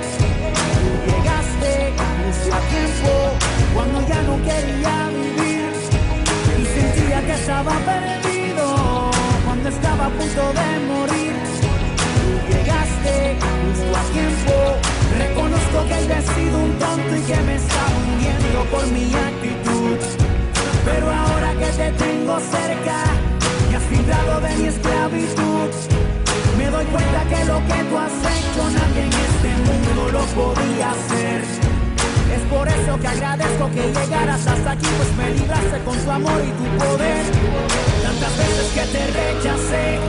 tú 0.76 1.12
llegaste 1.12 1.94
justo 2.26 2.56
a 2.56 2.60
tiempo, 2.74 3.14
cuando 3.74 4.06
ya 4.06 4.22
no 4.24 4.36
quería 4.44 5.08
vivir 5.16 5.72
y 6.60 6.66
sentía 6.66 7.22
que 7.26 7.34
estaba 7.36 7.72
perdido, 7.72 9.12
cuando 9.46 9.70
estaba 9.70 10.08
a 10.08 10.10
punto 10.10 10.42
de 10.60 10.80
morir. 10.94 11.69
Tú 13.00 13.10
llegaste 13.10 13.38
justo 13.40 13.98
a 13.98 14.04
tiempo, 14.12 14.54
reconozco 15.18 15.88
que 15.88 15.94
he 15.94 16.22
sido 16.22 16.58
un 16.60 16.80
tonto 16.80 17.16
y 17.16 17.22
que 17.22 17.36
me 17.44 17.56
estaba 17.56 17.96
hundiendo 17.98 18.64
por 18.72 18.88
mi 18.88 19.14
actitud. 19.14 19.98
Pero 20.86 21.12
ahora 21.12 21.54
que 21.54 21.66
te 21.66 21.92
tengo 21.94 22.40
cerca, 22.40 23.04
me 23.70 23.76
has 23.78 23.92
librado 23.92 24.42
de 24.42 24.56
mi 24.58 24.68
esclavitud. 24.68 25.70
Me 26.58 26.66
doy 26.70 26.86
cuenta 26.86 27.24
que 27.30 27.46
lo 27.46 27.58
que 27.68 27.84
tú 27.90 27.98
has 27.98 28.12
hecho 28.12 28.64
nadie 28.70 29.04
en 29.04 29.14
este 29.14 29.50
mundo 29.66 30.10
lo 30.12 30.24
podía 30.36 30.92
hacer. 30.92 31.42
Es 32.36 32.42
por 32.50 32.68
eso 32.68 33.00
que 33.00 33.08
agradezco 33.08 33.70
que 33.72 33.94
llegaras 33.94 34.46
hasta 34.46 34.72
aquí, 34.72 34.88
pues 34.98 35.16
me 35.18 35.40
libraste 35.40 35.80
con 35.86 35.98
tu 35.98 36.12
amor 36.12 36.42
y 36.44 36.52
tu 36.52 36.66
poder. 36.84 37.26
Tantas 38.04 38.38
veces 38.38 38.68
que 38.74 38.86
te 38.92 39.08
rechacé, 39.08 40.00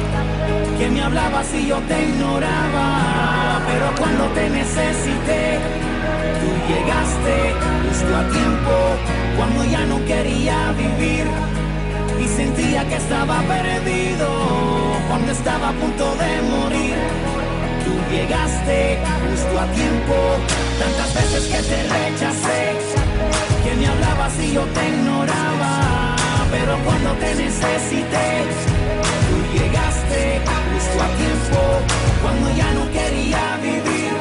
que 0.81 0.89
me 0.89 1.03
hablabas 1.03 1.47
y 1.55 1.67
yo 1.67 1.79
te 1.81 2.03
ignoraba. 2.09 3.61
Pero 3.69 3.87
cuando 3.99 4.25
te 4.37 4.49
necesité, 4.49 5.43
tú 6.41 6.49
llegaste 6.73 7.35
justo 7.85 8.13
a 8.17 8.25
tiempo, 8.39 8.75
cuando 9.37 9.65
ya 9.65 9.85
no 9.85 10.03
quería 10.07 10.73
vivir 10.73 11.27
y 12.19 12.27
sentía 12.27 12.89
que 12.89 12.97
estaba 12.97 13.37
perdido 13.43 14.29
cuando 15.09 15.33
estaba 15.33 15.69
a 15.69 15.73
punto 15.73 16.07
de 16.23 16.31
morir. 16.55 16.97
Tú 17.85 17.93
llegaste 18.15 18.99
justo 19.29 19.55
a 19.61 19.67
tiempo, 19.81 20.17
tantas 20.81 21.11
veces 21.15 21.43
que 21.53 21.61
te 21.71 21.79
rechacé, 21.95 22.63
que 23.65 23.73
me 23.79 23.87
hablabas 23.87 24.33
y 24.39 24.55
yo 24.55 24.65
te 24.77 24.89
ignoraba, 24.89 26.17
pero 26.51 26.73
cuando 26.87 27.11
te 27.23 27.35
necesité, 27.35 28.90
llegaste 29.53 30.41
justo 30.73 31.03
a 31.03 31.09
tiempo, 31.23 31.59
cuando 32.23 32.47
ya 32.57 32.73
no 32.73 32.85
quería 32.91 33.59
vivir 33.63 34.13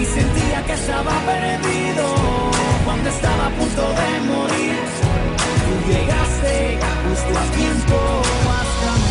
y 0.00 0.04
sentía 0.04 0.62
que 0.66 0.72
estaba 0.72 1.12
perdido 1.26 2.04
cuando 2.84 3.08
estaba 3.08 3.46
a 3.46 3.50
punto 3.50 3.82
de 4.00 4.10
morir. 4.32 4.78
Tú 5.64 5.74
llegaste 5.92 6.78
justo 7.04 7.32
a 7.38 7.44
tiempo 7.56 7.96
hasta 8.58 9.01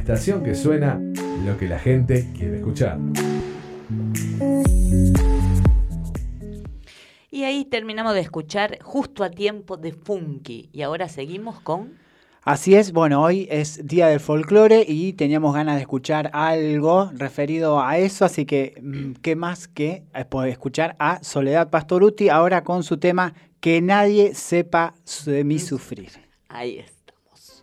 estación 0.00 0.42
que 0.42 0.54
suena 0.54 0.98
lo 1.44 1.56
que 1.58 1.68
la 1.68 1.78
gente 1.78 2.26
quiere 2.36 2.56
escuchar. 2.56 2.98
Y 7.30 7.44
ahí 7.44 7.64
terminamos 7.64 8.14
de 8.14 8.20
escuchar 8.20 8.78
justo 8.82 9.22
a 9.22 9.30
tiempo 9.30 9.76
de 9.76 9.92
Funky. 9.92 10.70
Y 10.72 10.82
ahora 10.82 11.08
seguimos 11.08 11.60
con... 11.60 11.98
Así 12.42 12.74
es, 12.74 12.92
bueno, 12.92 13.22
hoy 13.22 13.46
es 13.50 13.86
Día 13.86 14.08
del 14.08 14.18
Folclore 14.18 14.84
y 14.88 15.12
teníamos 15.12 15.54
ganas 15.54 15.76
de 15.76 15.82
escuchar 15.82 16.30
algo 16.32 17.10
referido 17.14 17.82
a 17.82 17.98
eso, 17.98 18.24
así 18.24 18.46
que 18.46 18.80
mm, 18.80 19.12
qué 19.20 19.36
más 19.36 19.68
que 19.68 20.04
eh, 20.14 20.26
escuchar 20.48 20.96
a 20.98 21.22
Soledad 21.22 21.68
Pastoruti 21.68 22.30
ahora 22.30 22.64
con 22.64 22.82
su 22.82 22.96
tema 22.96 23.34
Que 23.60 23.82
nadie 23.82 24.34
sepa 24.34 24.94
de 25.26 25.44
mí 25.44 25.58
sufrir. 25.58 26.12
Ahí 26.48 26.78
estamos. 26.78 27.62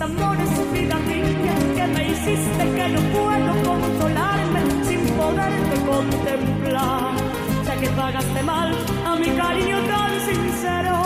mis 0.00 0.18
amores, 0.18 0.72
vida 0.72 0.98
mía 1.00 1.54
Que 1.76 1.86
me 1.86 2.08
hiciste 2.08 2.64
que 2.76 2.88
no 2.88 3.00
puedo 3.12 3.52
consolarme 3.64 4.60
Sin 4.84 5.00
poderte 5.16 5.76
contemplar. 5.86 7.12
Ya 7.66 7.76
que 7.76 7.88
pagaste 7.90 8.42
mal 8.42 8.74
a 9.06 9.16
mi 9.16 9.30
cariño 9.30 9.78
tan 9.92 10.20
sincero 10.20 10.96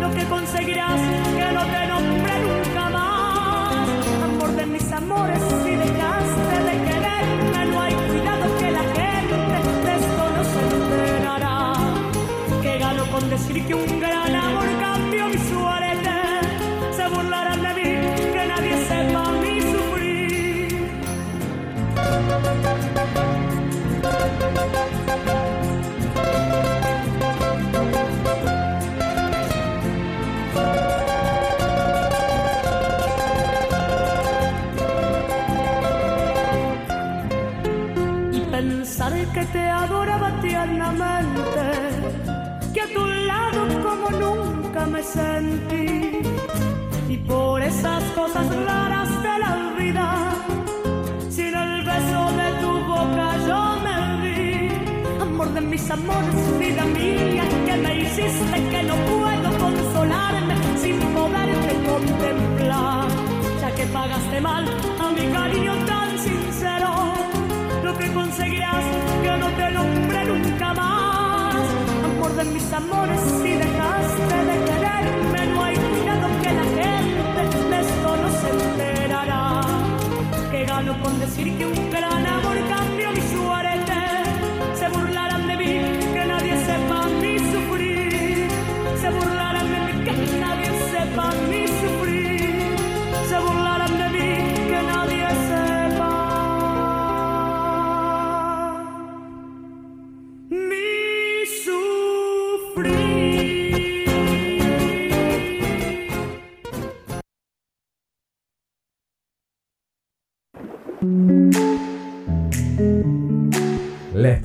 Lo 0.00 0.10
que 0.14 0.24
conseguirás 0.24 1.00
que 1.36 1.52
no 1.52 1.64
te 1.64 1.86
nombre 1.86 2.34
nunca 2.46 2.90
más. 2.90 3.88
Amor 4.24 4.56
de 4.56 4.66
mis 4.66 4.92
amores, 4.92 5.42
si 5.64 5.70
dejaste 5.70 6.56
de 6.68 6.74
quererme 6.88 7.66
No 7.72 7.80
hay 7.80 7.94
cuidado 7.94 8.58
que 8.58 8.70
la 8.70 8.84
gente 8.98 9.36
de 9.84 9.92
esto 10.00 10.22
no 10.36 10.44
se 10.52 10.60
enterará 10.76 11.72
que 12.62 12.78
gano 12.78 13.04
con 13.06 13.30
decir 13.30 13.66
que 13.66 13.74
un 13.74 14.00
gran 14.00 14.41
tiernamente, 40.64 41.64
que 42.72 42.80
a 42.80 42.86
tu 42.86 43.04
lado 43.04 43.60
como 43.82 44.10
nunca 44.10 44.86
me 44.86 45.02
sentí, 45.02 46.20
y 47.08 47.16
por 47.18 47.60
esas 47.62 48.02
cosas 48.14 48.46
raras 48.66 49.10
de 49.22 49.38
la 49.44 49.74
vida, 49.78 50.06
sin 51.30 51.54
el 51.54 51.84
beso 51.84 52.22
de 52.40 52.48
tu 52.62 52.72
boca 52.92 53.28
yo 53.48 53.60
me 53.84 53.96
vi, 54.22 54.68
amor 55.20 55.52
de 55.52 55.60
mis 55.62 55.90
amores, 55.90 56.58
vida 56.58 56.84
mía, 56.84 57.44
que 57.66 57.76
me 57.76 57.98
hiciste 58.00 58.68
que 58.70 58.82
no 58.84 58.94
puedo 58.94 59.58
consolarme 59.58 60.54
sin 60.76 60.98
poderte 61.16 61.72
contemplar, 61.90 63.08
ya 63.60 63.74
que 63.74 63.86
pagaste 63.86 64.40
mal 64.40 64.64
a 65.00 65.10
mi 65.10 65.26
cariño 65.32 65.74
tan 65.86 66.18
sincero 66.18 67.12
lo 67.82 67.98
que 67.98 68.12
conseguirás 68.12 68.84
que 69.22 69.36
no 69.38 69.48
te 69.48 69.70
nombre 69.72 70.24
nunca 70.24 70.41
de 72.36 72.44
mis 72.44 72.72
amores, 72.72 73.20
si 73.42 73.52
dejaste 73.52 74.36
de 74.48 74.64
quererme, 74.64 75.46
no 75.52 75.64
hay 75.64 75.76
cuidado 75.76 76.28
que 76.42 76.52
la 76.52 76.64
gente 76.64 77.58
de 77.68 77.80
esto 77.80 78.16
no 78.16 78.30
se 78.40 78.48
enterará. 78.50 79.60
Que 80.50 80.64
gano 80.64 80.98
con 81.02 81.18
decir 81.20 81.58
que 81.58 81.66
un 81.66 81.90
gran 81.90 82.26
amor 82.26 82.56
cambió 82.70 83.10
mi 83.12 83.20
suerte. 83.20 83.61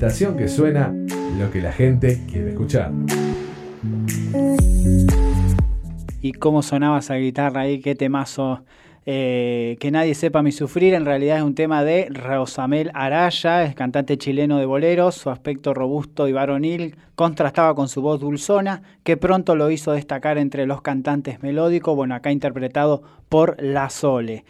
Que 0.08 0.48
suena 0.48 0.94
lo 1.38 1.50
que 1.50 1.60
la 1.60 1.70
gente 1.70 2.18
quiere 2.30 2.50
escuchar. 2.50 2.90
Y 6.22 6.32
cómo 6.32 6.62
sonaba 6.62 7.00
esa 7.00 7.16
guitarra 7.16 7.62
ahí, 7.62 7.80
qué 7.80 7.94
temazo. 7.94 8.64
eh, 9.04 9.76
que 9.80 9.90
nadie 9.90 10.14
sepa 10.14 10.42
mi 10.42 10.50
sufrir, 10.52 10.94
en 10.94 11.04
realidad 11.04 11.38
es 11.38 11.42
un 11.42 11.54
tema 11.54 11.84
de 11.84 12.08
Rosamel 12.10 12.90
Araya, 12.94 13.64
es 13.64 13.74
cantante 13.74 14.16
chileno 14.16 14.58
de 14.58 14.66
boleros, 14.66 15.14
su 15.14 15.30
aspecto 15.30 15.72
robusto 15.74 16.26
y 16.26 16.32
varonil 16.32 16.96
contrastaba 17.14 17.74
con 17.74 17.88
su 17.88 18.02
voz 18.02 18.20
dulzona, 18.20 18.82
que 19.04 19.16
pronto 19.18 19.56
lo 19.56 19.70
hizo 19.70 19.92
destacar 19.92 20.36
entre 20.38 20.66
los 20.66 20.80
cantantes 20.80 21.42
melódicos, 21.42 21.96
bueno, 21.96 22.14
acá 22.14 22.32
interpretado 22.32 23.02
por 23.28 23.56
La 23.62 23.88
Sole. 23.90 24.44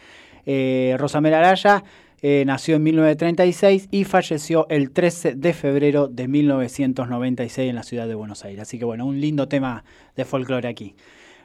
Eh, 0.45 0.95
Rosamel 0.97 1.33
Araya 1.33 1.83
eh, 2.21 2.43
nació 2.45 2.75
en 2.75 2.83
1936 2.83 3.87
y 3.91 4.03
falleció 4.03 4.67
el 4.69 4.91
13 4.91 5.35
de 5.35 5.53
febrero 5.53 6.07
de 6.07 6.27
1996 6.27 7.69
en 7.69 7.75
la 7.75 7.83
ciudad 7.83 8.07
de 8.07 8.15
Buenos 8.15 8.43
Aires. 8.45 8.61
Así 8.61 8.77
que 8.79 8.85
bueno, 8.85 9.05
un 9.05 9.19
lindo 9.21 9.47
tema 9.47 9.83
de 10.15 10.25
folclore 10.25 10.67
aquí. 10.67 10.95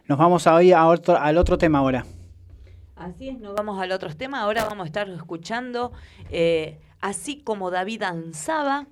Nos 0.08 0.18
vamos 0.18 0.46
a 0.46 0.54
oír 0.54 0.74
a 0.74 0.86
otro- 0.86 1.16
al 1.18 1.38
otro 1.38 1.56
tema 1.58 1.78
ahora. 1.78 2.04
Así 2.96 3.28
es, 3.28 3.38
nos 3.40 3.54
vamos 3.54 3.80
al 3.80 3.90
otro 3.92 4.14
tema. 4.14 4.40
Ahora 4.40 4.64
vamos 4.64 4.84
a 4.84 4.86
estar 4.86 5.08
escuchando, 5.08 5.92
eh, 6.30 6.78
así 7.00 7.42
como 7.42 7.70
David 7.70 8.00
danzaba, 8.00 8.86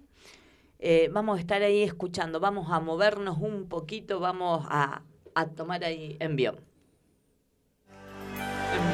eh, 0.81 1.09
vamos 1.13 1.37
a 1.37 1.41
estar 1.41 1.63
ahí 1.63 1.83
escuchando, 1.83 2.41
vamos 2.41 2.69
a 2.73 2.81
movernos 2.81 3.39
un 3.39 3.69
poquito, 3.69 4.19
vamos 4.19 4.67
a, 4.69 5.03
a 5.35 5.47
tomar 5.47 5.85
ahí 5.85 6.17
envión. 6.19 6.57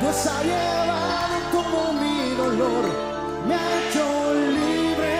Dios 0.00 0.26
ha 0.26 0.42
llevado 0.42 1.50
como 1.52 1.92
mi 2.00 2.07
dolor, 2.38 2.84
me 3.48 3.54
ha 3.54 3.66
hecho 3.78 4.04
libre. 4.58 5.14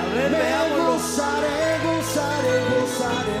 A 0.00 0.04
ver, 0.14 0.30
me 0.30 0.48
gozaré, 0.78 1.58
gozaré, 1.86 2.54
gozaré, 2.70 3.36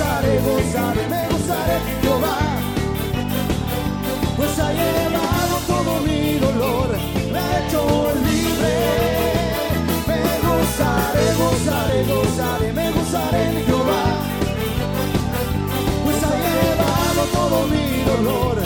gozaré, 0.00 0.40
gozaré, 0.40 1.08
me 1.08 1.28
gozaré, 1.28 1.76
Jehová 2.02 2.38
pues 4.36 4.58
ha 4.58 4.72
llevado 4.72 5.56
todo 5.66 6.00
mi 6.00 6.38
dolor, 6.38 6.88
me 7.30 7.38
ha 7.38 7.66
hecho 7.66 8.12
libre. 8.24 8.76
Me 10.08 10.22
gozaré, 10.48 11.24
gozaré, 11.42 12.04
gozaré, 12.04 12.72
me 12.72 12.90
gozaré 12.90 13.64
Jehová, 13.66 14.04
pues 16.04 16.24
ha 16.24 16.34
llevado 16.46 17.22
todo 17.34 17.66
mi 17.66 18.02
dolor, 18.04 18.56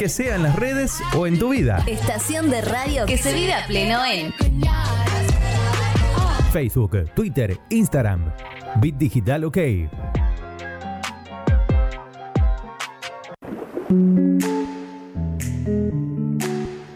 Que 0.00 0.08
sea 0.08 0.36
en 0.36 0.44
las 0.44 0.56
redes 0.56 0.98
o 1.14 1.26
en 1.26 1.38
tu 1.38 1.50
vida. 1.50 1.84
Estación 1.86 2.48
de 2.48 2.62
radio 2.62 3.04
que 3.04 3.18
se 3.18 3.34
vive 3.34 3.52
a 3.52 3.66
pleno 3.66 3.98
en 4.02 4.32
Facebook, 6.50 7.10
Twitter, 7.14 7.58
Instagram. 7.68 8.32
Bit 8.80 8.96
Digital 8.96 9.44
OK. 9.44 9.58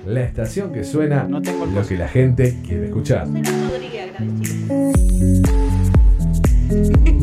La 0.07 0.23
estación 0.23 0.73
que 0.73 0.83
suena 0.83 1.25
No 1.25 1.43
tengo 1.43 1.65
el 1.65 1.75
lo 1.75 1.87
que 1.87 1.99
la 1.99 2.09
gente 2.09 2.59
quiere 2.67 2.87
escuchar. 2.87 3.29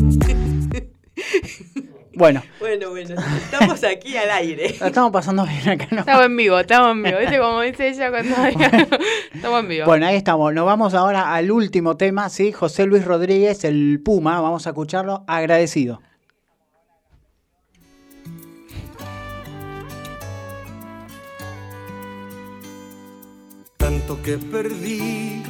Bueno, 2.13 2.43
Bueno, 2.59 2.89
bueno, 2.89 3.15
estamos 3.37 3.83
aquí 3.85 4.17
al 4.17 4.29
aire. 4.31 4.75
la 4.79 4.87
estamos 4.87 5.11
pasando 5.11 5.45
bien 5.45 5.69
acá, 5.69 5.87
¿no? 5.91 5.99
Estamos 5.99 6.25
en 6.25 6.37
vivo, 6.37 6.59
estamos 6.59 6.91
en 6.91 7.03
vivo. 7.03 7.17
¿Viste 7.19 7.39
como 7.39 7.61
dice 7.61 7.87
ella 7.87 8.09
cuando 8.09 8.35
Estamos 9.33 9.59
en 9.61 9.67
vivo. 9.69 9.85
Bueno, 9.85 10.07
ahí 10.07 10.17
estamos. 10.17 10.53
Nos 10.53 10.65
vamos 10.65 10.93
ahora 10.93 11.33
al 11.33 11.51
último 11.51 11.95
tema, 11.95 12.27
¿sí? 12.29 12.51
José 12.51 12.85
Luis 12.85 13.05
Rodríguez, 13.05 13.63
el 13.63 14.01
Puma. 14.03 14.41
Vamos 14.41 14.67
a 14.67 14.71
escucharlo. 14.71 15.23
Agradecido. 15.27 16.01
Tanto 23.77 24.21
que 24.21 24.37
perdí 24.37 25.41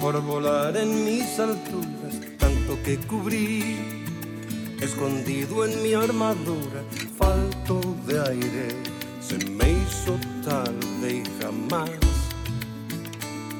por 0.00 0.20
volar 0.22 0.76
en 0.76 1.04
mis 1.04 1.38
alturas, 1.38 2.20
tanto 2.38 2.76
que 2.84 2.96
cubrí, 2.98 4.01
escondido 4.82 5.64
en 5.64 5.82
mi 5.82 5.94
armadura, 5.94 6.82
falto 7.16 7.80
de 8.06 8.20
aire, 8.20 8.68
se 9.20 9.38
me 9.50 9.70
hizo 9.70 10.18
tarde 10.44 11.22
y 11.22 11.22
jamás 11.40 11.90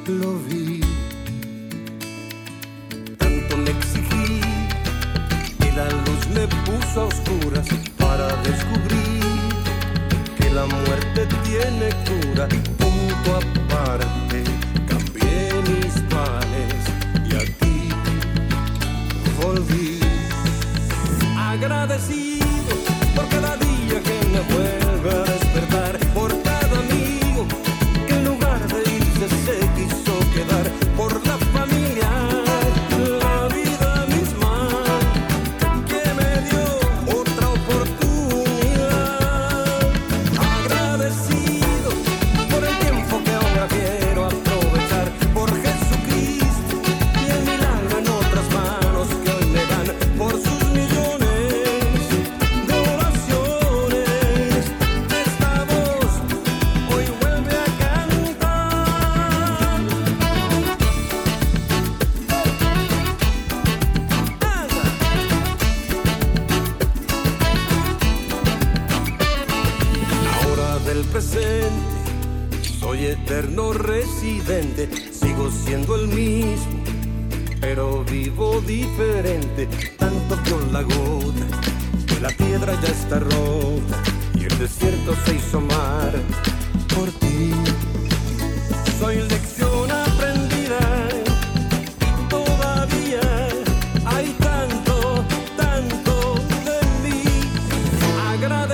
lo 0.07 0.39
vi. 0.49 0.81
Tanto 3.19 3.57
me 3.57 3.71
exigí 3.71 4.41
y 5.61 5.77
la 5.77 5.89
luz 6.05 6.27
me 6.35 6.49
puso 6.67 7.03
a 7.03 7.05
oscuras 7.05 7.69
para 7.99 8.27
descubrir 8.43 9.23
que 10.37 10.51
la 10.51 10.67
muerte 10.67 11.29
tiene 11.45 11.89
cura, 12.09 12.49
punto 12.79 13.37
aparte. 13.37 14.43
Cambié 14.89 15.53
mis 15.71 15.95
planes 16.09 16.83
y 17.31 17.35
a 17.37 17.43
volví. 19.41 19.92
Agradecido 21.65 22.45
por 23.15 23.29
cada 23.29 23.57
día 23.57 24.03
que 24.03 24.27
me 24.33 24.41
vuelve 24.53 24.82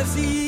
Agradecido 0.08 0.47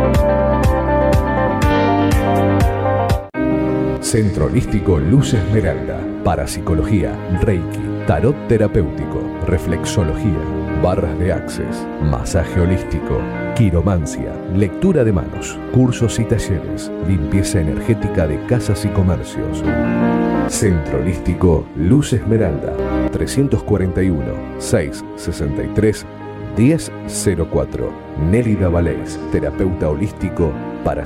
Centro 4.11 4.47
Holístico 4.47 4.99
Luz 4.99 5.33
Esmeralda. 5.33 5.97
Parapsicología, 6.25 7.13
Reiki, 7.43 7.79
Tarot 8.07 8.35
Terapéutico, 8.49 9.21
Reflexología, 9.47 10.37
Barras 10.83 11.17
de 11.17 11.31
Access, 11.31 11.87
Masaje 12.09 12.59
Holístico, 12.59 13.21
Quiromancia, 13.55 14.35
Lectura 14.53 15.05
de 15.05 15.13
Manos, 15.13 15.57
Cursos 15.71 16.19
y 16.19 16.25
Talleres, 16.25 16.91
Limpieza 17.07 17.61
Energética 17.61 18.27
de 18.27 18.45
Casas 18.47 18.83
y 18.83 18.89
Comercios. 18.89 19.63
Centro 20.49 20.99
Holístico 20.99 21.65
Luz 21.77 22.11
Esmeralda, 22.11 22.75
341 23.13 24.25
663 24.59 26.05
1004. 26.57 27.93
Nélida 28.29 28.67
Valés, 28.67 29.17
terapeuta 29.31 29.87
holístico 29.87 30.51
para 30.83 31.05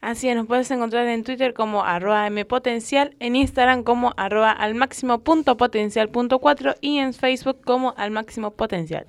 Así 0.00 0.28
es, 0.28 0.36
nos 0.36 0.46
puedes 0.46 0.70
encontrar 0.70 1.06
en 1.08 1.24
Twitter 1.24 1.54
como 1.54 1.84
arroba 1.84 2.28
mpotencial, 2.30 3.16
en 3.18 3.36
Instagram 3.36 3.82
como 3.82 4.12
arroba 4.16 4.52
al 4.52 4.74
máximo 4.74 5.20
punto 5.20 5.56
potencial 5.56 6.08
punto 6.08 6.38
cuatro 6.38 6.74
y 6.80 6.98
en 6.98 7.14
Facebook 7.14 7.60
como 7.64 7.94
al 7.96 8.10
máximo 8.10 8.50
potencial. 8.52 9.06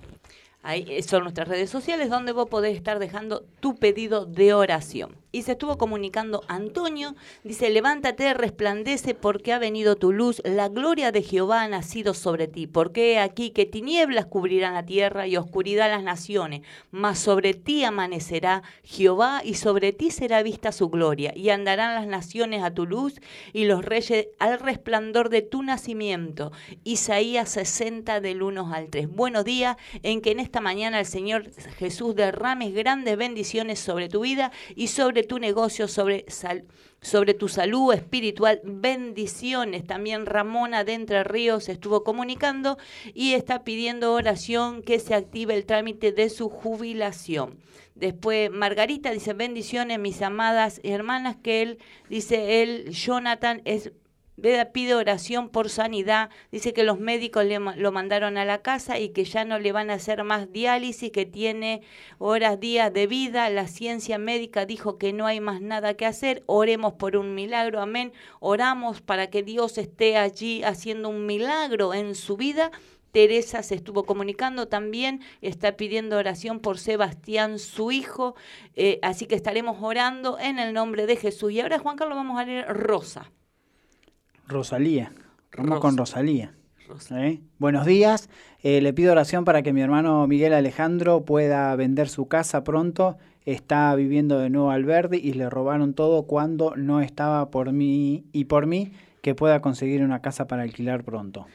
Ahí 0.64 0.86
eh, 0.90 1.04
son 1.04 1.24
nuestras 1.24 1.48
redes 1.48 1.70
sociales 1.70 2.10
donde 2.10 2.32
vos 2.32 2.50
podés 2.50 2.76
estar 2.76 3.00
dejando 3.00 3.46
tu 3.60 3.76
pedido 3.76 4.26
de 4.26 4.54
oración. 4.54 5.16
Y 5.30 5.42
se 5.42 5.52
estuvo 5.52 5.78
comunicando 5.78 6.42
Antonio, 6.48 7.14
dice, 7.44 7.70
levántate, 7.70 8.34
resplandece 8.34 9.14
porque 9.14 9.52
ha 9.52 9.60
venido 9.60 9.98
tu 9.98 10.14
luz, 10.14 10.42
la 10.46 10.70
gloria 10.70 11.12
de 11.12 11.22
Jehová 11.22 11.64
ha 11.64 11.68
nacido 11.68 12.14
sobre 12.14 12.48
ti, 12.48 12.66
porque 12.66 13.20
aquí 13.20 13.50
que 13.50 13.66
tinieblas 13.66 14.26
cubrirán 14.26 14.74
la 14.74 14.86
tierra 14.86 15.28
y 15.28 15.36
oscuridad 15.36 15.90
las 15.90 16.02
naciones, 16.02 16.62
mas 16.92 17.20
sobre 17.20 17.54
ti 17.54 17.84
amanecerá 17.84 18.64
Jehová 18.84 19.42
y 19.44 19.56
sobre 19.56 19.92
ti 19.92 20.12
será 20.12 20.44
vista 20.44 20.72
su 20.72 20.88
gloria, 20.90 21.34
y 21.36 21.50
andarán 21.50 21.96
las 21.96 22.08
naciones 22.08 22.64
a 22.64 22.74
tu 22.74 22.86
luz 22.86 23.20
y 23.52 23.66
los 23.66 23.84
reyes 23.84 24.30
al 24.40 24.60
resplandor 24.60 25.30
de 25.30 25.42
tu 25.42 25.62
nacimiento. 25.62 26.54
Isaías 26.86 27.50
60 27.50 28.22
del 28.22 28.42
1 28.42 28.74
al 28.74 28.90
3. 28.90 29.10
Buenos 29.10 29.44
días, 29.44 29.76
en 30.04 30.22
que 30.22 30.32
en 30.32 30.40
esta 30.40 30.62
mañana 30.62 31.02
el 31.02 31.06
Señor 31.06 31.52
Jesús 31.78 32.16
derrames 32.16 32.74
grandes 32.74 33.18
bendiciones 33.18 33.80
sobre 33.80 34.08
tu 34.08 34.22
vida 34.22 34.54
y 34.74 34.88
sobre 34.88 35.17
tu 35.24 35.40
negocio, 35.40 35.88
sobre, 35.88 36.26
sal- 36.28 36.66
sobre 37.02 37.34
tu 37.34 37.48
salud 37.48 37.94
espiritual. 37.94 38.62
Bendiciones. 38.64 39.86
También 39.86 40.26
Ramona 40.26 40.84
de 40.84 40.94
Entre 40.94 41.24
Ríos 41.24 41.70
estuvo 41.70 42.04
comunicando 42.04 42.78
y 43.14 43.34
está 43.34 43.64
pidiendo 43.64 44.14
oración 44.14 44.82
que 44.82 45.00
se 45.00 45.14
active 45.16 45.54
el 45.56 45.66
trámite 45.66 46.12
de 46.12 46.30
su 46.30 46.50
jubilación. 46.50 47.58
Después 47.96 48.52
Margarita 48.52 49.12
dice 49.12 49.34
bendiciones 49.34 49.98
mis 50.00 50.22
amadas 50.22 50.80
hermanas 50.84 51.36
que 51.42 51.64
él 51.64 51.80
dice 52.10 52.62
él 52.62 52.90
Jonathan 52.92 53.62
es 53.66 53.92
Pide 54.40 54.94
oración 54.94 55.50
por 55.50 55.68
sanidad, 55.68 56.30
dice 56.52 56.72
que 56.72 56.84
los 56.84 57.00
médicos 57.00 57.44
le 57.44 57.58
lo 57.58 57.92
mandaron 57.92 58.38
a 58.38 58.46
la 58.46 58.62
casa 58.62 59.00
y 59.00 59.10
que 59.10 59.24
ya 59.24 59.46
no 59.46 59.58
le 59.58 59.72
van 59.72 59.90
a 59.90 59.96
hacer 59.96 60.24
más 60.24 60.52
diálisis, 60.52 61.12
que 61.12 61.26
tiene 61.26 61.82
horas, 62.20 62.60
días 62.60 62.94
de 62.94 63.08
vida. 63.08 63.50
La 63.50 63.68
ciencia 63.68 64.20
médica 64.20 64.68
dijo 64.68 65.00
que 65.00 65.12
no 65.12 65.26
hay 65.26 65.40
más 65.40 65.60
nada 65.60 65.96
que 65.96 66.06
hacer. 66.06 66.44
Oremos 66.46 66.94
por 66.94 67.18
un 67.18 67.34
milagro, 67.34 67.82
amén. 67.82 68.14
Oramos 68.40 69.02
para 69.02 69.32
que 69.32 69.42
Dios 69.42 69.80
esté 69.80 70.18
allí 70.18 70.62
haciendo 70.64 71.10
un 71.10 71.26
milagro 71.26 71.96
en 71.96 72.14
su 72.14 72.38
vida. 72.38 72.70
Teresa 73.12 73.64
se 73.64 73.74
estuvo 73.74 74.04
comunicando 74.06 74.68
también, 74.68 75.22
está 75.42 75.78
pidiendo 75.78 76.16
oración 76.16 76.60
por 76.60 76.78
Sebastián, 76.78 77.58
su 77.58 77.92
hijo, 77.92 78.36
eh, 78.76 79.00
así 79.02 79.26
que 79.26 79.34
estaremos 79.34 79.78
orando 79.82 80.38
en 80.38 80.60
el 80.60 80.74
nombre 80.74 81.08
de 81.08 81.16
Jesús. 81.16 81.52
Y 81.54 81.62
ahora, 81.62 81.80
Juan 81.80 81.98
Carlos, 81.98 82.18
vamos 82.18 82.40
a 82.40 82.46
leer 82.46 82.68
Rosa. 82.68 83.32
Rosalía. 84.48 85.12
Vamos 85.58 85.80
con 85.80 85.98
Rosalía. 85.98 86.54
Rosa. 86.88 87.28
¿Eh? 87.28 87.42
Buenos 87.60 87.86
días. 87.86 88.30
Eh, 88.64 88.80
le 88.80 88.94
pido 88.94 89.12
oración 89.12 89.44
para 89.44 89.62
que 89.62 89.74
mi 89.74 89.82
hermano 89.82 90.26
Miguel 90.26 90.54
Alejandro 90.54 91.26
pueda 91.26 91.76
vender 91.76 92.08
su 92.08 92.28
casa 92.28 92.64
pronto. 92.64 93.18
Está 93.46 93.94
viviendo 93.96 94.40
de 94.40 94.50
nuevo 94.50 94.72
al 94.72 94.86
verde 94.86 95.18
y 95.18 95.34
le 95.34 95.50
robaron 95.50 95.94
todo 95.94 96.24
cuando 96.24 96.76
no 96.78 97.02
estaba 97.02 97.50
por 97.50 97.74
mí 97.74 98.26
y 98.32 98.46
por 98.46 98.68
mí 98.68 98.94
que 99.22 99.36
pueda 99.36 99.62
conseguir 99.62 100.02
una 100.02 100.22
casa 100.22 100.48
para 100.48 100.64
alquilar 100.64 101.04
pronto. 101.04 101.46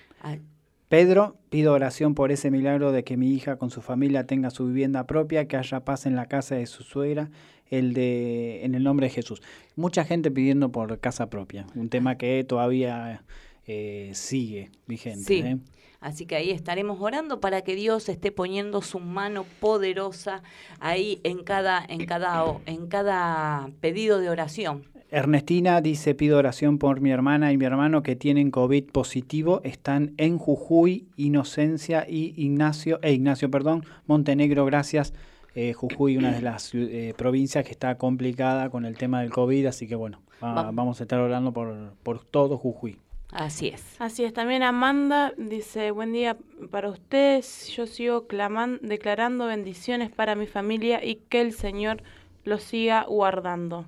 Pedro, 0.88 1.36
pido 1.48 1.72
oración 1.72 2.14
por 2.14 2.32
ese 2.32 2.50
milagro 2.50 2.92
de 2.92 3.02
que 3.02 3.16
mi 3.16 3.32
hija 3.32 3.56
con 3.56 3.70
su 3.70 3.80
familia 3.80 4.26
tenga 4.26 4.50
su 4.50 4.66
vivienda 4.66 5.06
propia, 5.06 5.48
que 5.48 5.56
haya 5.56 5.80
paz 5.80 6.04
en 6.04 6.14
la 6.14 6.26
casa 6.26 6.56
de 6.56 6.66
su 6.66 6.82
suegra, 6.82 7.30
el 7.72 7.94
de 7.94 8.64
en 8.64 8.74
el 8.74 8.84
nombre 8.84 9.06
de 9.06 9.14
Jesús. 9.14 9.42
Mucha 9.74 10.04
gente 10.04 10.30
pidiendo 10.30 10.70
por 10.70 11.00
casa 11.00 11.28
propia, 11.28 11.66
un 11.74 11.88
tema 11.88 12.16
que 12.16 12.44
todavía 12.44 13.24
eh, 13.66 14.10
sigue 14.14 14.70
vigente. 14.86 15.24
Sí. 15.24 15.38
¿eh? 15.40 15.58
Así 16.00 16.26
que 16.26 16.34
ahí 16.34 16.50
estaremos 16.50 17.00
orando 17.00 17.40
para 17.40 17.62
que 17.62 17.76
Dios 17.76 18.08
esté 18.08 18.32
poniendo 18.32 18.82
su 18.82 18.98
mano 18.98 19.46
poderosa 19.60 20.42
ahí 20.80 21.20
en 21.22 21.44
cada, 21.44 21.84
en 21.88 22.04
cada, 22.06 22.60
en 22.66 22.88
cada 22.88 23.70
pedido 23.80 24.18
de 24.18 24.28
oración. 24.28 24.84
Ernestina 25.12 25.80
dice, 25.80 26.14
pido 26.14 26.38
oración 26.38 26.78
por 26.78 27.00
mi 27.00 27.10
hermana 27.10 27.52
y 27.52 27.58
mi 27.58 27.66
hermano 27.66 28.02
que 28.02 28.16
tienen 28.16 28.50
COVID 28.50 28.86
positivo, 28.86 29.60
están 29.62 30.14
en 30.16 30.38
Jujuy, 30.38 31.06
Inocencia 31.16 32.06
y 32.08 32.34
Ignacio, 32.36 32.98
e 33.02 33.12
Ignacio, 33.12 33.50
perdón, 33.50 33.84
Montenegro, 34.06 34.64
gracias. 34.64 35.12
Eh, 35.54 35.72
Jujuy, 35.74 36.16
una 36.16 36.32
de 36.32 36.40
las 36.42 36.74
eh, 36.74 37.14
provincias 37.16 37.64
que 37.64 37.72
está 37.72 37.96
complicada 37.98 38.70
con 38.70 38.84
el 38.84 38.96
tema 38.96 39.20
del 39.20 39.30
COVID, 39.30 39.66
así 39.66 39.86
que 39.86 39.94
bueno, 39.94 40.22
va- 40.42 40.54
Va- 40.54 40.70
vamos 40.72 41.00
a 41.00 41.04
estar 41.04 41.20
orando 41.20 41.52
por, 41.52 41.92
por 42.02 42.24
todo 42.24 42.56
Jujuy. 42.56 42.98
Así 43.30 43.68
es. 43.68 43.82
Así 43.98 44.24
es, 44.24 44.32
también 44.34 44.62
Amanda 44.62 45.32
dice, 45.38 45.90
buen 45.90 46.12
día 46.12 46.36
para 46.70 46.90
ustedes, 46.90 47.68
yo 47.68 47.86
sigo 47.86 48.26
claman, 48.26 48.78
declarando 48.82 49.46
bendiciones 49.46 50.10
para 50.10 50.34
mi 50.34 50.46
familia 50.46 51.02
y 51.04 51.16
que 51.16 51.40
el 51.40 51.52
Señor 51.52 52.02
los 52.44 52.62
siga 52.62 53.04
guardando. 53.08 53.86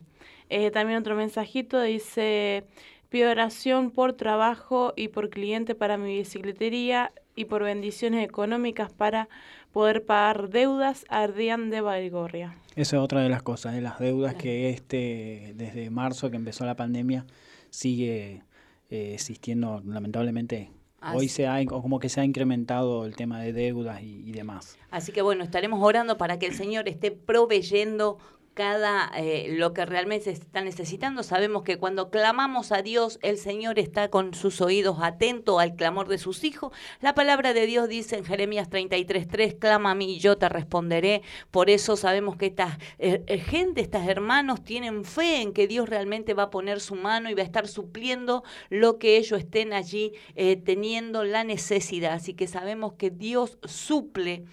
Eh, 0.49 0.71
también 0.71 0.99
otro 0.99 1.15
mensajito 1.17 1.81
dice, 1.83 2.65
pido 3.11 3.31
oración 3.31 3.91
por 3.91 4.15
trabajo 4.15 4.93
y 4.97 5.09
por 5.09 5.29
cliente 5.31 5.75
para 5.75 5.97
mi 5.99 6.17
bicicletería 6.19 7.13
y 7.35 7.47
por 7.47 7.63
bendiciones 7.63 8.25
económicas 8.25 8.93
para 8.93 9.29
poder 9.73 10.05
pagar 10.05 10.51
deudas 10.51 11.05
a 11.09 11.23
Ardian 11.23 11.71
de 11.71 11.81
Baigorria. 11.81 12.57
Esa 12.77 12.97
es 12.97 13.03
otra 13.03 13.21
de 13.21 13.29
las 13.29 13.43
cosas, 13.43 13.75
de 13.75 13.81
las 13.81 13.99
deudas 13.99 14.35
que 14.35 14.71
este 14.71 15.53
desde 15.57 15.91
marzo 15.91 16.31
que 16.31 16.37
empezó 16.37 16.65
la 16.65 16.77
pandemia 16.77 17.27
sigue 17.71 18.43
eh, 18.91 19.15
existiendo 19.15 19.83
lamentablemente. 19.85 20.71
Hoy 21.13 21.29
se 21.29 21.47
ha, 21.47 21.61
o 21.61 21.83
como 21.83 21.99
que 21.99 22.09
se 22.09 22.23
ha 22.23 22.25
incrementado 22.25 23.05
el 23.05 23.15
tema 23.15 23.39
de 23.39 23.53
deudas 23.53 24.01
y, 24.01 24.23
y 24.27 24.33
demás. 24.33 24.79
Así 24.91 25.13
que 25.13 25.21
bueno, 25.21 25.45
estaremos 25.45 25.83
orando 25.83 26.17
para 26.17 26.39
que 26.39 26.47
el 26.47 26.55
Señor 26.55 26.89
esté 26.89 27.11
proveyendo 27.11 28.19
cada 28.55 29.11
eh, 29.17 29.49
lo 29.51 29.75
que 29.75 29.85
realmente 29.85 30.25
se 30.27 30.31
está 30.31 30.63
necesitando. 30.63 31.23
Sabemos 31.23 31.65
que 31.65 31.77
cuando 31.77 32.09
clamamos 32.11 32.73
a 32.73 32.83
Dios, 32.83 33.19
el 33.23 33.37
Señor 33.37 33.79
está 33.79 34.09
con 34.09 34.33
sus 34.33 34.61
oídos 34.61 34.99
atentos 35.03 35.61
al 35.61 35.75
clamor 35.75 36.09
de 36.09 36.19
sus 36.19 36.45
hijos. 36.45 36.73
La 37.01 37.15
palabra 37.15 37.53
de 37.53 37.67
Dios 37.67 37.89
dice 37.89 38.17
en 38.17 38.25
Jeremías 38.25 38.71
33:3, 38.71 39.59
clama 39.59 39.91
a 39.91 39.95
mí 39.95 40.15
y 40.17 40.19
yo 40.21 40.39
te 40.39 40.49
responderé. 40.49 41.23
Por 41.51 41.69
eso 41.69 41.97
sabemos 41.97 42.37
que 42.37 42.47
esta 42.47 42.79
eh, 42.99 43.23
eh, 43.27 43.39
gente, 43.39 43.81
estas 43.81 44.09
hermanos 44.09 44.63
tienen 44.63 45.05
fe 45.05 45.43
en 45.43 45.53
que 45.53 45.67
Dios 45.67 45.89
realmente 45.89 46.33
va 46.33 46.45
a 46.45 46.51
poner 46.51 46.81
su 46.81 46.95
mano 46.95 47.31
y 47.31 47.35
va 47.35 47.43
a 47.43 47.47
estar 47.47 47.67
supliendo 47.67 48.45
lo 48.71 48.99
que 48.99 49.17
ellos 49.17 49.41
estén 49.41 49.73
allí 49.73 50.13
teniendo 50.65 51.25
la 51.25 51.45
necesidad. 51.45 52.13
Así 52.13 52.35
que 52.35 52.47
sabemos 52.47 52.95
que 52.95 53.11
Dios 53.11 53.59
suple 53.65 54.45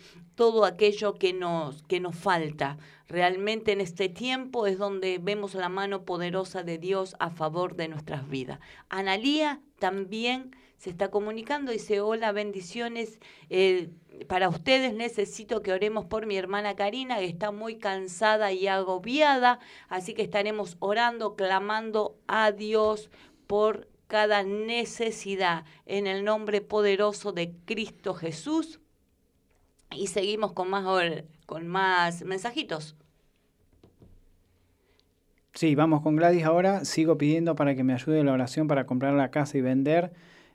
todo 0.42 0.66
aquello 0.66 1.14
que 1.14 1.34
nos, 1.34 1.84
que 1.84 2.00
nos 2.00 2.16
falta. 2.16 2.80
Realmente 3.08 3.74
en 3.74 3.80
este 3.80 4.10
tiempo 4.10 4.66
es 4.66 4.80
donde 4.80 5.20
vemos 5.22 5.54
la 5.54 5.70
mano 5.70 6.04
poderosa 6.04 6.64
de 6.64 6.80
Dios 6.80 7.16
a 7.20 7.30
favor 7.30 7.76
de 7.76 7.88
nuestras 7.88 8.28
vidas. 8.28 8.60
Analía 8.90 9.62
también 9.78 10.56
se 10.80 10.90
está 10.90 11.12
comunicando, 11.12 11.72
dice, 11.72 12.02
hola, 12.02 12.32
bendiciones. 12.32 13.20
eh, 13.52 13.92
para 14.28 14.50
ustedes 14.50 14.96
necesito 14.96 15.62
que 15.62 15.74
oremos 15.74 16.06
por 16.06 16.26
mi 16.26 16.38
hermana 16.38 16.76
Karina, 16.76 17.20
que 17.20 17.26
está 17.26 17.52
muy 17.52 17.78
cansada 17.78 18.52
y 18.52 18.66
agobiada, 18.66 19.60
así 19.90 20.16
que 20.16 20.24
estaremos 20.24 20.76
orando, 20.80 21.36
clamando 21.36 22.18
a 22.26 22.52
Dios 22.52 23.12
por 23.46 23.88
cada 24.08 24.42
necesidad 24.42 25.66
en 25.86 26.08
el 26.08 26.24
nombre 26.24 26.62
poderoso 26.62 27.32
de 27.32 27.54
Cristo 27.66 28.16
Jesús. 28.16 28.81
Y 29.92 30.08
seguimos 30.08 30.54
con 30.54 30.70
más, 30.70 30.86
con 31.46 31.68
más 31.68 32.24
mensajitos. 32.24 32.96
Sí, 35.54 35.76
vamos 35.76 36.02
con 36.02 36.16
Gladys 36.16 36.46
ahora. 36.46 36.86
Sigo 36.86 37.18
pidiendo 37.18 37.56
para 37.56 37.76
que 37.76 37.84
me 37.84 37.94
ayude 37.94 38.24
la 38.24 38.32
oración 38.32 38.68
para 38.68 38.86
comprar 38.86 39.14
la 39.14 39.32
casa 39.32 39.58
y 39.58 39.62
vender. 39.62 40.14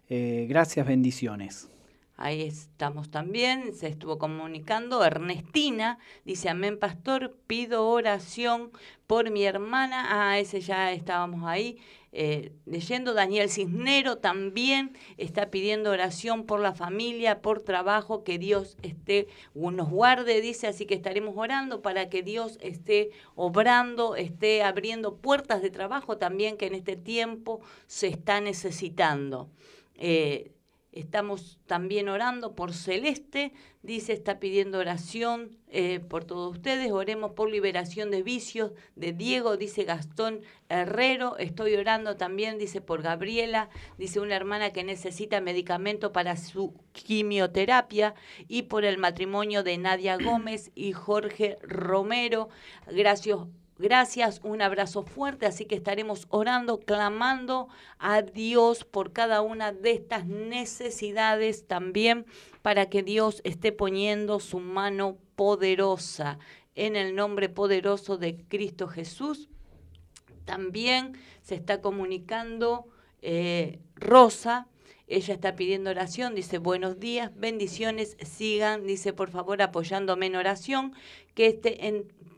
Eh, 0.08 0.46
gracias, 0.48 0.86
bendiciones. 0.86 1.70
Ahí 2.18 2.42
estamos 2.42 3.10
también, 3.10 3.74
se 3.74 3.88
estuvo 3.88 4.16
comunicando. 4.16 5.04
Ernestina 5.04 5.98
dice, 6.24 6.48
amén 6.48 6.78
pastor, 6.78 7.36
pido 7.46 7.86
oración 7.88 8.70
por 9.06 9.30
mi 9.30 9.44
hermana. 9.44 10.06
Ah, 10.08 10.38
ese 10.38 10.62
ya 10.62 10.92
estábamos 10.92 11.44
ahí 11.44 11.78
eh, 12.18 12.50
leyendo. 12.64 13.12
Daniel 13.12 13.50
Cisnero 13.50 14.16
también 14.16 14.96
está 15.18 15.50
pidiendo 15.50 15.90
oración 15.90 16.46
por 16.46 16.60
la 16.60 16.72
familia, 16.72 17.42
por 17.42 17.60
trabajo, 17.60 18.24
que 18.24 18.38
Dios 18.38 18.78
esté, 18.82 19.28
nos 19.54 19.90
guarde, 19.90 20.40
dice, 20.40 20.66
así 20.66 20.86
que 20.86 20.94
estaremos 20.94 21.34
orando 21.36 21.82
para 21.82 22.08
que 22.08 22.22
Dios 22.22 22.56
esté 22.62 23.10
obrando, 23.34 24.16
esté 24.16 24.62
abriendo 24.62 25.16
puertas 25.16 25.60
de 25.60 25.68
trabajo 25.68 26.16
también 26.16 26.56
que 26.56 26.68
en 26.68 26.74
este 26.74 26.96
tiempo 26.96 27.60
se 27.86 28.06
está 28.06 28.40
necesitando. 28.40 29.50
Eh, 29.96 30.52
Estamos 30.96 31.58
también 31.66 32.08
orando 32.08 32.54
por 32.54 32.72
Celeste, 32.72 33.52
dice, 33.82 34.14
está 34.14 34.40
pidiendo 34.40 34.78
oración 34.78 35.58
eh, 35.68 36.00
por 36.00 36.24
todos 36.24 36.56
ustedes, 36.56 36.90
oremos 36.90 37.32
por 37.32 37.50
liberación 37.50 38.10
de 38.10 38.22
vicios 38.22 38.72
de 38.94 39.12
Diego, 39.12 39.58
dice 39.58 39.84
Gastón 39.84 40.40
Herrero, 40.70 41.36
estoy 41.36 41.74
orando 41.74 42.16
también, 42.16 42.56
dice, 42.56 42.80
por 42.80 43.02
Gabriela, 43.02 43.68
dice 43.98 44.20
una 44.20 44.36
hermana 44.36 44.72
que 44.72 44.84
necesita 44.84 45.42
medicamento 45.42 46.12
para 46.12 46.36
su 46.38 46.72
quimioterapia. 46.92 48.14
Y 48.48 48.62
por 48.62 48.84
el 48.84 48.98
matrimonio 48.98 49.62
de 49.62 49.78
Nadia 49.78 50.16
Gómez 50.16 50.70
y 50.74 50.92
Jorge 50.92 51.58
Romero. 51.62 52.48
Gracias 52.86 53.38
Gracias, 53.78 54.40
un 54.42 54.62
abrazo 54.62 55.02
fuerte, 55.02 55.44
así 55.44 55.66
que 55.66 55.74
estaremos 55.74 56.26
orando, 56.30 56.80
clamando 56.80 57.68
a 57.98 58.22
Dios 58.22 58.84
por 58.84 59.12
cada 59.12 59.42
una 59.42 59.70
de 59.72 59.90
estas 59.92 60.24
necesidades 60.26 61.66
también 61.66 62.24
para 62.62 62.88
que 62.88 63.02
Dios 63.02 63.42
esté 63.44 63.72
poniendo 63.72 64.40
su 64.40 64.60
mano 64.60 65.18
poderosa 65.34 66.38
en 66.74 66.96
el 66.96 67.14
nombre 67.14 67.50
poderoso 67.50 68.16
de 68.16 68.38
Cristo 68.48 68.88
Jesús. 68.88 69.50
También 70.46 71.12
se 71.42 71.54
está 71.54 71.82
comunicando 71.82 72.86
eh, 73.20 73.80
Rosa. 73.94 74.68
Ella 75.06 75.34
está 75.34 75.54
pidiendo 75.54 75.90
oración, 75.90 76.34
dice 76.34 76.58
buenos 76.58 76.98
días, 76.98 77.30
bendiciones, 77.36 78.16
sigan, 78.24 78.86
dice 78.86 79.12
por 79.12 79.30
favor 79.30 79.62
apoyándome 79.62 80.26
en 80.26 80.36
oración, 80.36 80.94
que 81.34 81.46
este 81.46 81.86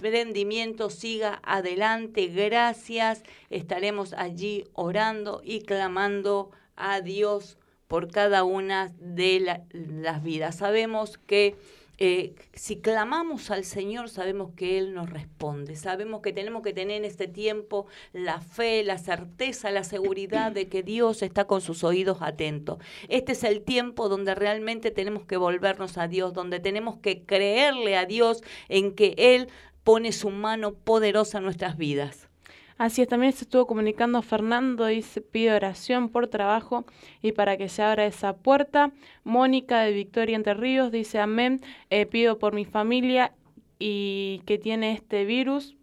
emprendimiento 0.09 0.91
siga 0.91 1.41
adelante, 1.43 2.29
gracias, 2.29 3.25
estaremos 3.51 4.13
allí 4.13 4.65
orando 4.75 5.41
y 5.45 5.63
clamando 5.63 6.51
a 6.77 7.01
Dios 7.01 7.59
por 7.89 8.09
cada 8.09 8.45
una 8.45 8.93
de 9.01 9.41
la- 9.41 9.63
las 9.73 10.23
vidas. 10.23 10.57
Sabemos 10.57 11.19
que 11.19 11.57
eh, 12.01 12.37
si 12.53 12.77
clamamos 12.77 13.51
al 13.51 13.65
Señor, 13.65 14.09
sabemos 14.09 14.53
que 14.55 14.79
Él 14.79 14.95
nos 14.95 15.11
responde. 15.11 15.75
Sabemos 15.75 16.21
que 16.21 16.33
tenemos 16.33 16.63
que 16.63 16.73
tener 16.73 16.99
en 16.99 17.05
este 17.05 17.27
tiempo 17.27 17.87
la 18.13 18.41
fe, 18.41 18.85
la 18.85 18.99
certeza, 18.99 19.73
la 19.73 19.83
seguridad 19.83 20.53
de 20.53 20.69
que 20.69 20.85
Dios 20.85 21.23
está 21.23 21.47
con 21.49 21.61
sus 21.61 21.83
oídos 21.83 22.19
atentos. 22.21 22.79
Este 23.09 23.33
es 23.33 23.43
el 23.43 23.63
tiempo 23.63 24.09
donde 24.09 24.37
realmente 24.37 24.93
tenemos 24.93 25.25
que 25.25 25.37
volvernos 25.39 25.99
a 25.99 26.07
Dios, 26.07 26.35
donde 26.35 26.61
tenemos 26.61 26.99
que 26.99 27.25
creerle 27.25 27.97
a 27.97 28.07
Dios 28.07 28.45
en 28.69 28.95
que 28.95 29.17
Él 29.19 29.49
pone 29.85 30.13
su 30.13 30.31
mano 30.31 30.75
poderosa 30.75 31.39
en 31.39 31.45
nuestras 31.45 31.77
vidas. 31.77 32.29
Así 32.77 33.03
es, 33.03 33.09
también 33.09 33.33
se 33.33 33.45
estuvo 33.45 33.67
comunicando 33.67 34.23
Fernando, 34.23 34.87
dice, 34.87 35.21
pide 35.21 35.53
oración 35.53 36.11
por 36.11 36.29
trabajo 36.29 36.85
y 37.23 37.33
para 37.33 37.57
que 37.57 37.69
se 37.69 37.83
abra 37.83 38.07
esa 38.07 38.37
puerta. 38.37 38.93
Mónica 39.25 39.81
de 39.81 39.93
Victoria 39.93 40.37
Entre 40.37 40.55
Ríos 40.55 40.93
dice, 40.93 41.19
amén, 41.19 41.61
eh, 41.91 42.07
pido 42.07 42.39
por 42.39 42.55
mi 42.55 42.65
familia 42.65 43.33
y 43.81 44.43
que 44.47 44.59
tiene 44.59 44.93
este 44.93 45.25
virus. 45.25 45.75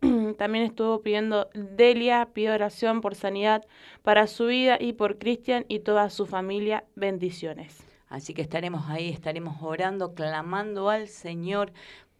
también 0.38 0.64
estuvo 0.64 1.02
pidiendo 1.02 1.50
Delia, 1.54 2.28
pide 2.32 2.50
oración 2.50 3.00
por 3.00 3.14
sanidad 3.14 3.66
para 4.02 4.26
su 4.26 4.46
vida 4.46 4.78
y 4.80 4.94
por 4.94 5.18
Cristian 5.18 5.64
y 5.68 5.80
toda 5.80 6.10
su 6.10 6.26
familia. 6.26 6.84
Bendiciones. 6.96 7.86
Así 8.08 8.34
que 8.34 8.42
estaremos 8.42 8.88
ahí, 8.88 9.08
estaremos 9.08 9.62
orando, 9.62 10.14
clamando 10.14 10.88
al 10.90 11.06
Señor 11.06 11.72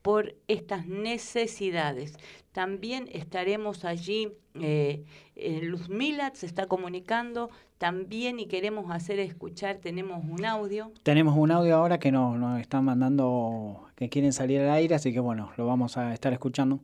por 0.02 0.34
estas 0.48 0.86
necesidades. 0.86 2.16
También 2.52 3.08
estaremos 3.12 3.84
allí, 3.84 4.32
eh, 4.54 5.04
eh, 5.36 5.60
Luzmila 5.62 6.32
se 6.34 6.46
está 6.46 6.66
comunicando 6.66 7.50
también 7.78 8.40
y 8.40 8.46
queremos 8.46 8.90
hacer 8.90 9.20
escuchar, 9.20 9.78
tenemos 9.78 10.24
un 10.24 10.44
audio. 10.44 10.92
Tenemos 11.02 11.36
un 11.36 11.50
audio 11.50 11.76
ahora 11.76 11.98
que 11.98 12.10
nos, 12.10 12.36
nos 12.36 12.60
están 12.60 12.84
mandando 12.84 13.88
que 13.94 14.08
quieren 14.08 14.32
salir 14.32 14.60
al 14.60 14.70
aire, 14.70 14.94
así 14.94 15.12
que 15.12 15.20
bueno, 15.20 15.52
lo 15.56 15.66
vamos 15.66 15.96
a 15.96 16.12
estar 16.12 16.32
escuchando. 16.32 16.80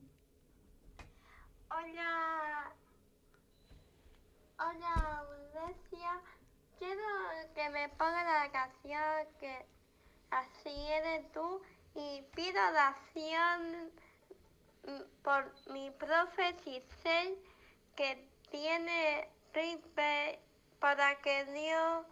Hola, 1.70 2.72
hola 4.58 5.24
quiero 6.78 7.02
que 7.54 7.68
me 7.70 7.88
ponga 7.90 8.44
la 8.44 8.50
canción 8.52 9.26
que 9.40 9.66
así 10.30 10.70
eres 10.70 11.30
tú 11.32 11.60
y 11.96 12.22
pido 12.34 12.60
oración 12.68 13.90
por 15.22 15.52
mi 15.70 15.90
profe 15.92 16.54
Giselle 16.62 17.36
que 17.96 18.28
tiene 18.50 19.28
gripe 19.52 20.38
para 20.78 21.16
que 21.22 21.44
Dios 21.46 22.06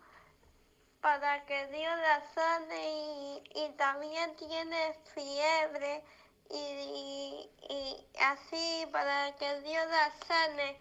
para 1.01 1.45
que 1.45 1.67
Dios 1.67 1.99
la 1.99 2.23
sane 2.35 2.91
y, 2.91 3.43
y 3.55 3.69
también 3.77 4.35
tiene 4.37 4.95
fiebre 5.13 6.03
y, 6.51 7.51
y- 7.69 8.07
así 8.21 8.87
para 8.91 9.37
que 9.37 9.61
Dios 9.61 9.87
la 9.91 10.13
sane 10.27 10.79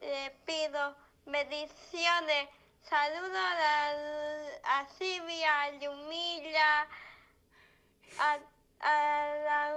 le 0.00 0.30
pido 0.44 0.96
bendiciones. 1.26 2.48
Saludo 2.82 3.38
a, 3.38 4.80
a 4.80 4.86
Silvia, 4.98 5.62
a 5.62 5.70
Yumila 5.78 6.88
a, 8.18 8.38
a 8.80 9.34
la 9.44 9.72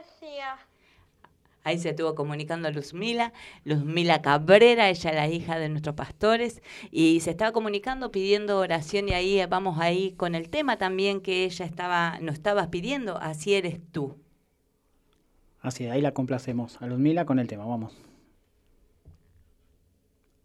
iglesia 0.00 0.58
Ahí 1.64 1.78
se 1.78 1.90
estuvo 1.90 2.14
comunicando 2.14 2.70
Luzmila, 2.70 3.32
Luzmila 3.64 4.20
Cabrera, 4.20 4.90
ella 4.90 5.10
es 5.10 5.16
la 5.16 5.28
hija 5.28 5.58
de 5.58 5.70
nuestros 5.70 5.94
pastores, 5.94 6.62
y 6.90 7.20
se 7.20 7.30
estaba 7.30 7.52
comunicando 7.52 8.12
pidiendo 8.12 8.58
oración 8.58 9.08
y 9.08 9.14
ahí 9.14 9.44
vamos 9.46 9.80
ahí 9.80 10.12
con 10.12 10.34
el 10.34 10.50
tema 10.50 10.76
también 10.76 11.22
que 11.22 11.44
ella 11.44 11.64
estaba, 11.64 12.18
nos 12.20 12.34
estabas 12.34 12.68
pidiendo, 12.68 13.16
así 13.16 13.54
eres 13.54 13.80
tú. 13.92 14.18
Así, 15.62 15.86
ahí 15.86 16.02
la 16.02 16.12
complacemos 16.12 16.80
a 16.82 16.86
Luzmila 16.86 17.24
con 17.24 17.38
el 17.38 17.48
tema, 17.48 17.64
vamos. 17.64 17.94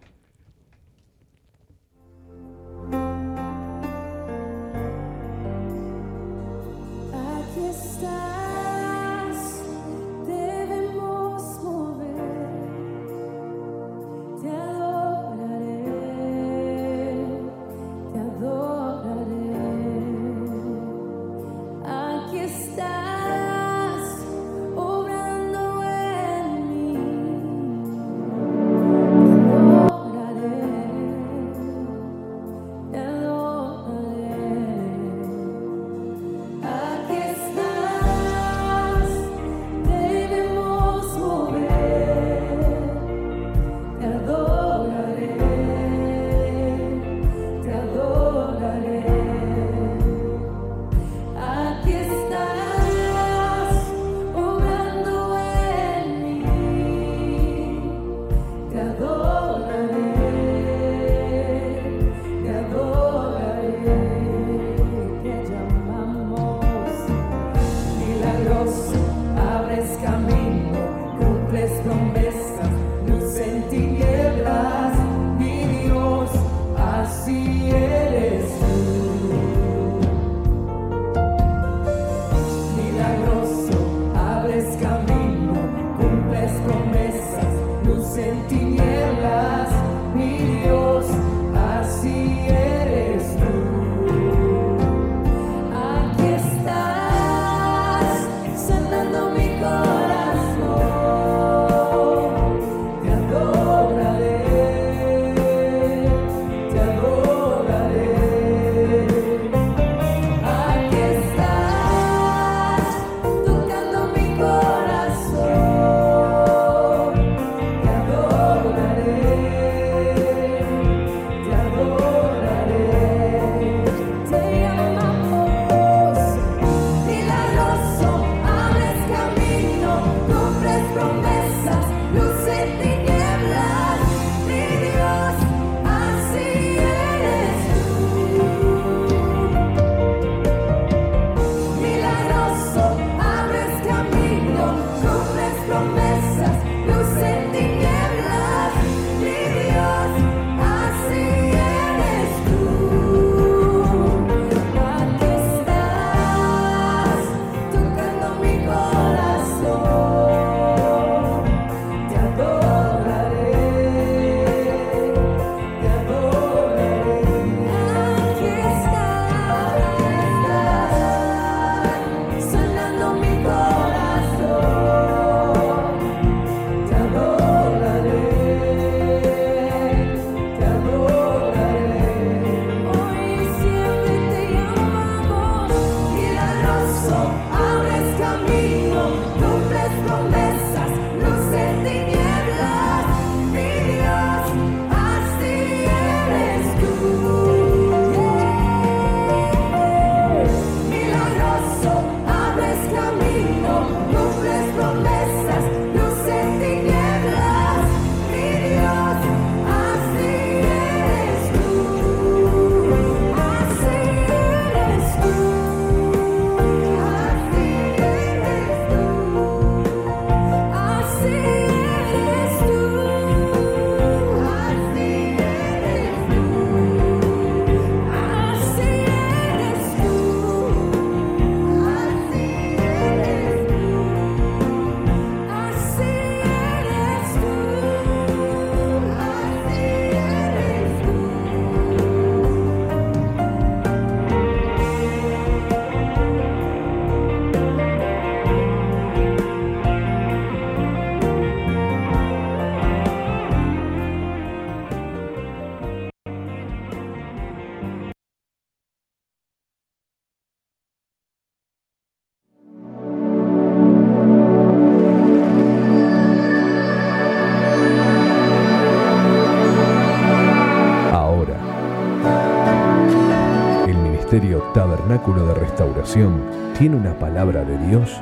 Tabernáculo 275.17 275.47
de 275.47 275.55
Restauración 275.55 276.43
tiene 276.77 276.95
una 276.95 277.19
palabra 277.19 277.65
de 277.65 277.79
Dios 277.89 278.21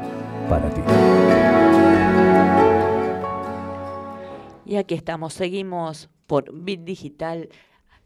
para 0.48 0.70
ti. 0.70 0.80
Y 4.64 4.76
aquí 4.76 4.94
estamos, 4.94 5.34
seguimos 5.34 6.08
por 6.28 6.54
Bit 6.54 6.84
Digital. 6.84 7.48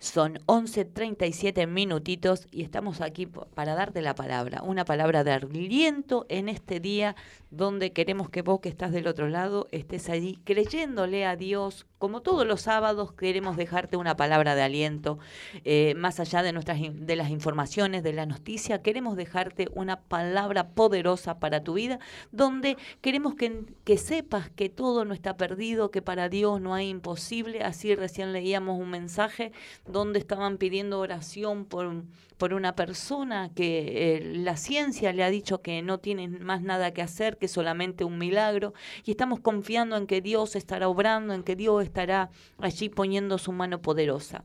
Son 0.01 0.35
11.37 0.47 1.67
minutitos 1.67 2.47
y 2.53 2.63
estamos 2.63 3.01
aquí 3.01 3.27
para 3.27 3.75
darte 3.75 4.01
la 4.01 4.15
palabra, 4.15 4.63
una 4.63 4.85
palabra 4.85 5.25
de 5.25 5.33
aliento 5.33 6.25
en 6.29 6.49
este 6.49 6.79
día 6.79 7.17
donde 7.51 7.93
queremos 7.93 8.31
que 8.31 8.43
vos 8.43 8.61
que 8.61 8.69
estás 8.69 8.93
del 8.93 9.09
otro 9.09 9.29
lado 9.29 9.67
estés 9.73 10.09
allí 10.09 10.39
creyéndole 10.45 11.27
a 11.27 11.35
Dios. 11.35 11.87
Como 11.99 12.21
todos 12.21 12.47
los 12.47 12.61
sábados 12.61 13.13
queremos 13.13 13.57
dejarte 13.57 13.97
una 13.97 14.17
palabra 14.17 14.55
de 14.55 14.63
aliento, 14.63 15.19
eh, 15.65 15.95
más 15.97 16.21
allá 16.21 16.45
de, 16.45 16.53
nuestras, 16.53 16.79
de 16.81 17.17
las 17.17 17.31
informaciones, 17.31 18.05
de 18.05 18.13
la 18.13 18.27
noticia, 18.27 18.83
queremos 18.83 19.17
dejarte 19.17 19.67
una 19.75 20.01
palabra 20.03 20.69
poderosa 20.69 21.41
para 21.41 21.65
tu 21.65 21.75
vida, 21.75 21.99
donde 22.31 22.77
queremos 23.01 23.35
que, 23.35 23.65
que 23.83 23.99
sepas 23.99 24.49
que 24.51 24.69
todo 24.69 25.05
no 25.05 25.13
está 25.13 25.37
perdido, 25.37 25.91
que 25.91 26.03
para 26.03 26.29
Dios 26.29 26.61
no 26.61 26.75
hay 26.75 26.89
imposible. 26.89 27.65
Así 27.65 27.97
recién 27.97 28.33
leíamos 28.33 28.79
un 28.79 28.91
mensaje 28.91 29.51
donde 29.91 30.19
estaban 30.19 30.59
pidiendo 30.59 31.01
oración 31.01 31.65
por, 31.65 32.05
por 32.37 32.55
una 32.55 32.75
persona 32.75 33.51
que 33.55 34.17
eh, 34.17 34.35
la 34.37 34.57
ciencia 34.57 35.13
le 35.13 35.25
ha 35.25 35.31
dicho 35.31 35.63
que 35.63 35.83
no 35.83 35.99
tiene 35.99 36.29
más 36.29 36.63
nada 36.63 36.93
que 36.93 37.03
hacer, 37.03 37.39
que 37.39 37.49
solamente 37.49 38.05
un 38.05 38.19
milagro, 38.19 38.75
y 39.05 39.11
estamos 39.11 39.41
confiando 39.41 39.97
en 39.97 40.07
que 40.07 40.21
Dios 40.21 40.57
estará 40.57 40.89
obrando, 40.89 41.35
en 41.35 41.43
que 41.43 41.57
Dios 41.57 41.83
estará 41.83 42.31
allí 42.59 42.89
poniendo 42.89 43.39
su 43.39 43.53
mano 43.53 43.81
poderosa. 43.81 44.45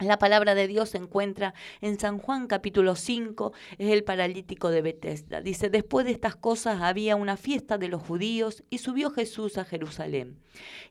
La 0.00 0.18
palabra 0.18 0.56
de 0.56 0.66
Dios 0.66 0.90
se 0.90 0.98
encuentra 0.98 1.54
en 1.80 2.00
San 2.00 2.18
Juan 2.18 2.48
capítulo 2.48 2.96
5, 2.96 3.52
es 3.78 3.92
el 3.92 4.02
paralítico 4.02 4.70
de 4.70 4.82
Bethesda. 4.82 5.40
Dice, 5.40 5.70
después 5.70 6.04
de 6.04 6.10
estas 6.10 6.34
cosas 6.34 6.82
había 6.82 7.14
una 7.14 7.36
fiesta 7.36 7.78
de 7.78 7.86
los 7.86 8.02
judíos 8.02 8.64
y 8.70 8.78
subió 8.78 9.10
Jesús 9.10 9.56
a 9.56 9.64
Jerusalén. 9.64 10.36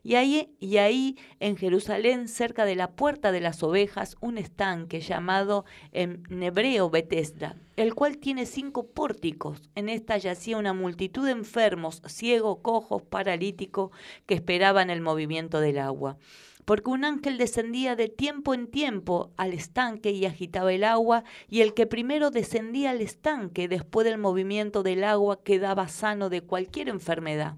Y 0.02 0.14
ahí, 0.14 0.56
y 0.58 1.16
en 1.38 1.56
Jerusalén, 1.58 2.28
cerca 2.28 2.64
de 2.64 2.76
la 2.76 2.92
puerta 2.92 3.30
de 3.30 3.42
las 3.42 3.62
ovejas, 3.62 4.16
un 4.20 4.38
estanque 4.38 5.00
llamado 5.00 5.66
en 5.92 6.24
hebreo 6.42 6.88
Bethesda, 6.88 7.56
el 7.76 7.94
cual 7.94 8.16
tiene 8.16 8.46
cinco 8.46 8.86
pórticos. 8.86 9.68
En 9.74 9.90
esta 9.90 10.16
yacía 10.16 10.56
una 10.56 10.72
multitud 10.72 11.26
de 11.26 11.32
enfermos, 11.32 12.00
ciegos, 12.06 12.60
cojos, 12.62 13.02
paralíticos, 13.02 13.90
que 14.24 14.34
esperaban 14.34 14.88
el 14.88 15.02
movimiento 15.02 15.60
del 15.60 15.78
agua 15.78 16.16
porque 16.64 16.90
un 16.90 17.04
ángel 17.04 17.38
descendía 17.38 17.96
de 17.96 18.08
tiempo 18.08 18.54
en 18.54 18.66
tiempo 18.66 19.32
al 19.36 19.52
estanque 19.52 20.10
y 20.10 20.26
agitaba 20.26 20.72
el 20.72 20.84
agua, 20.84 21.24
y 21.48 21.60
el 21.60 21.74
que 21.74 21.86
primero 21.86 22.30
descendía 22.30 22.90
al 22.90 23.00
estanque 23.00 23.68
después 23.68 24.04
del 24.04 24.18
movimiento 24.18 24.82
del 24.82 25.04
agua 25.04 25.42
quedaba 25.42 25.88
sano 25.88 26.28
de 26.28 26.40
cualquier 26.40 26.88
enfermedad 26.88 27.56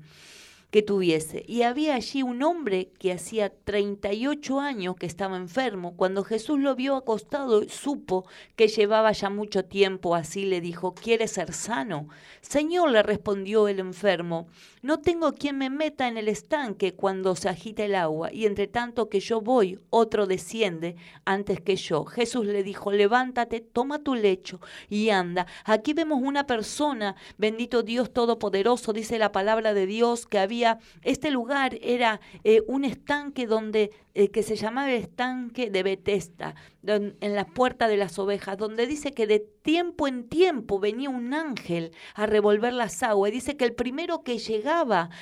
que 0.71 0.83
tuviese. 0.83 1.45
Y 1.47 1.63
había 1.63 1.95
allí 1.95 2.23
un 2.23 2.43
hombre 2.43 2.91
que 2.99 3.13
hacía 3.13 3.51
38 3.51 4.61
años 4.61 4.97
que 4.97 5.07
estaba 5.07 5.37
enfermo. 5.37 5.97
Cuando 5.97 6.25
Jesús 6.25 6.59
lo 6.59 6.75
vio 6.75 6.97
acostado, 6.97 7.67
supo 7.69 8.27
que 8.57 8.69
llevaba 8.69 9.13
ya 9.13 9.31
mucho 9.31 9.65
tiempo 9.65 10.15
así, 10.15 10.45
le 10.45 10.61
dijo, 10.61 10.95
¿quieres 10.95 11.33
ser 11.33 11.53
sano? 11.53 12.09
Señor, 12.41 12.91
le 12.91 13.03
respondió 13.03 13.69
el 13.69 13.79
enfermo, 13.79 14.49
no 14.87 15.01
tengo 15.01 15.33
quien 15.33 15.59
me 15.59 15.69
meta 15.69 16.07
en 16.09 16.17
el 16.17 16.29
estanque 16.29 16.95
cuando 16.95 17.35
se 17.35 17.49
agita 17.49 17.85
el 17.85 17.95
agua, 17.95 18.33
y 18.33 18.47
entre 18.47 18.69
tanto 18.69 19.09
que 19.09 19.21
yo 19.21 19.41
voy, 19.41 19.79
otro 19.91 20.27
desciende 20.27 20.97
antes 21.25 21.61
que 21.61 21.77
yo. 21.77 22.05
Jesús 22.05 22.47
le 22.47 22.63
dijo, 22.63 22.93
levántate, 22.93 23.61
toma 23.61 23.99
tu 23.99 24.15
lecho 24.15 24.61
y 24.89 25.11
anda. 25.11 25.47
Aquí 25.65 25.93
vemos 25.93 26.21
una 26.23 26.47
persona, 26.47 27.17
bendito 27.37 27.83
Dios 27.83 28.13
Todopoderoso, 28.13 28.93
dice 28.93 29.19
la 29.19 29.33
palabra 29.33 29.75
de 29.75 29.87
Dios, 29.87 30.27
que 30.27 30.39
había, 30.39 30.79
este 31.03 31.31
lugar 31.31 31.77
era 31.83 32.21
eh, 32.45 32.63
un 32.69 32.85
estanque 32.85 33.47
donde, 33.47 33.91
eh, 34.15 34.29
que 34.29 34.43
se 34.43 34.57
llamaba 34.57 34.91
el 34.91 35.03
estanque 35.03 35.69
de 35.71 35.83
Betesda, 35.83 36.55
don- 36.83 37.17
en 37.21 37.35
la 37.35 37.47
puerta 37.47 37.89
de 37.89 37.97
las 37.97 38.19
ovejas, 38.19 38.57
donde 38.57 38.87
dice 38.87 39.11
que 39.13 39.27
de 39.27 39.41
tiempo 39.41 40.07
en 40.07 40.29
tiempo 40.29 40.79
venía 40.79 41.11
un 41.11 41.35
ángel 41.35 41.91
a 42.15 42.27
revolver 42.27 42.73
las 42.73 43.03
aguas, 43.03 43.33
dice 43.33 43.57
que 43.57 43.65
el 43.65 43.75
primero 43.75 44.23
que 44.23 44.39
llegaba 44.39 44.76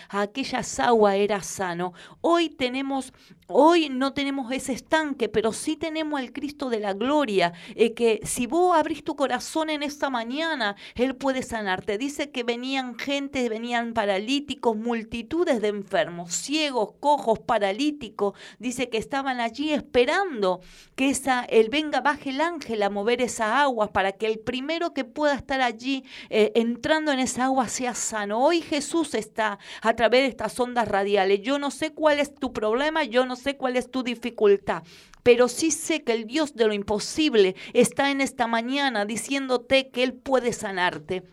a 0.08 0.22
aquellas 0.22 0.80
aguas 0.80 1.14
era 1.14 1.40
sano. 1.42 1.92
Hoy 2.20 2.48
tenemos, 2.48 3.12
hoy 3.46 3.88
no 3.88 4.12
tenemos 4.12 4.50
ese 4.52 4.72
estanque, 4.72 5.28
pero 5.28 5.52
sí 5.52 5.76
tenemos 5.76 6.18
al 6.18 6.32
Cristo 6.32 6.70
de 6.70 6.80
la 6.80 6.92
gloria, 6.92 7.52
eh, 7.74 7.94
que 7.94 8.20
si 8.24 8.46
vos 8.46 8.76
abrís 8.76 9.04
tu 9.04 9.16
corazón 9.16 9.70
en 9.70 9.82
esta 9.82 10.10
mañana, 10.10 10.76
Él 10.94 11.16
puede 11.16 11.42
sanarte. 11.42 11.98
Dice 11.98 12.30
que 12.30 12.42
venían 12.42 12.98
gente, 12.98 13.48
venían 13.48 13.92
paralíticos, 13.92 14.76
multitudes 14.76 15.60
de 15.60 15.68
enfermos, 15.68 16.32
ciegos, 16.32 16.94
cojos, 17.00 17.38
paralíticos. 17.38 18.34
Dice 18.58 18.88
que 18.88 18.98
estaban 18.98 19.40
allí 19.40 19.72
esperando 19.72 20.60
que 20.94 21.10
esa, 21.10 21.44
el 21.44 21.68
venga, 21.68 22.00
baje 22.00 22.30
el 22.30 22.40
ángel 22.40 22.82
a 22.82 22.90
mover 22.90 23.20
esas 23.20 23.48
aguas 23.48 23.90
para 23.90 24.12
que 24.12 24.26
el 24.26 24.38
primero 24.38 24.94
que 24.94 25.04
pueda 25.04 25.34
estar 25.34 25.60
allí 25.60 26.04
eh, 26.30 26.52
entrando 26.54 27.12
en 27.12 27.18
esa 27.18 27.44
agua 27.44 27.68
sea 27.68 27.94
sano. 27.94 28.42
Hoy 28.42 28.60
Jesús 28.60 29.14
está 29.14 29.58
a 29.82 29.94
través 29.94 30.22
de 30.22 30.28
estas 30.28 30.58
ondas 30.58 30.88
radiales. 30.88 31.40
Yo 31.42 31.58
no 31.58 31.70
sé 31.70 31.92
cuál 31.92 32.20
es 32.20 32.34
tu 32.34 32.52
problema, 32.52 33.04
yo 33.04 33.26
no 33.26 33.33
sé 33.36 33.56
cuál 33.56 33.76
es 33.76 33.90
tu 33.90 34.02
dificultad, 34.02 34.82
pero 35.22 35.48
sí 35.48 35.70
sé 35.70 36.04
que 36.04 36.12
el 36.12 36.26
Dios 36.26 36.54
de 36.54 36.66
lo 36.66 36.72
imposible 36.72 37.56
está 37.72 38.10
en 38.10 38.20
esta 38.20 38.46
mañana 38.46 39.04
diciéndote 39.04 39.90
que 39.90 40.02
Él 40.02 40.14
puede 40.14 40.52
sanarte. 40.52 41.24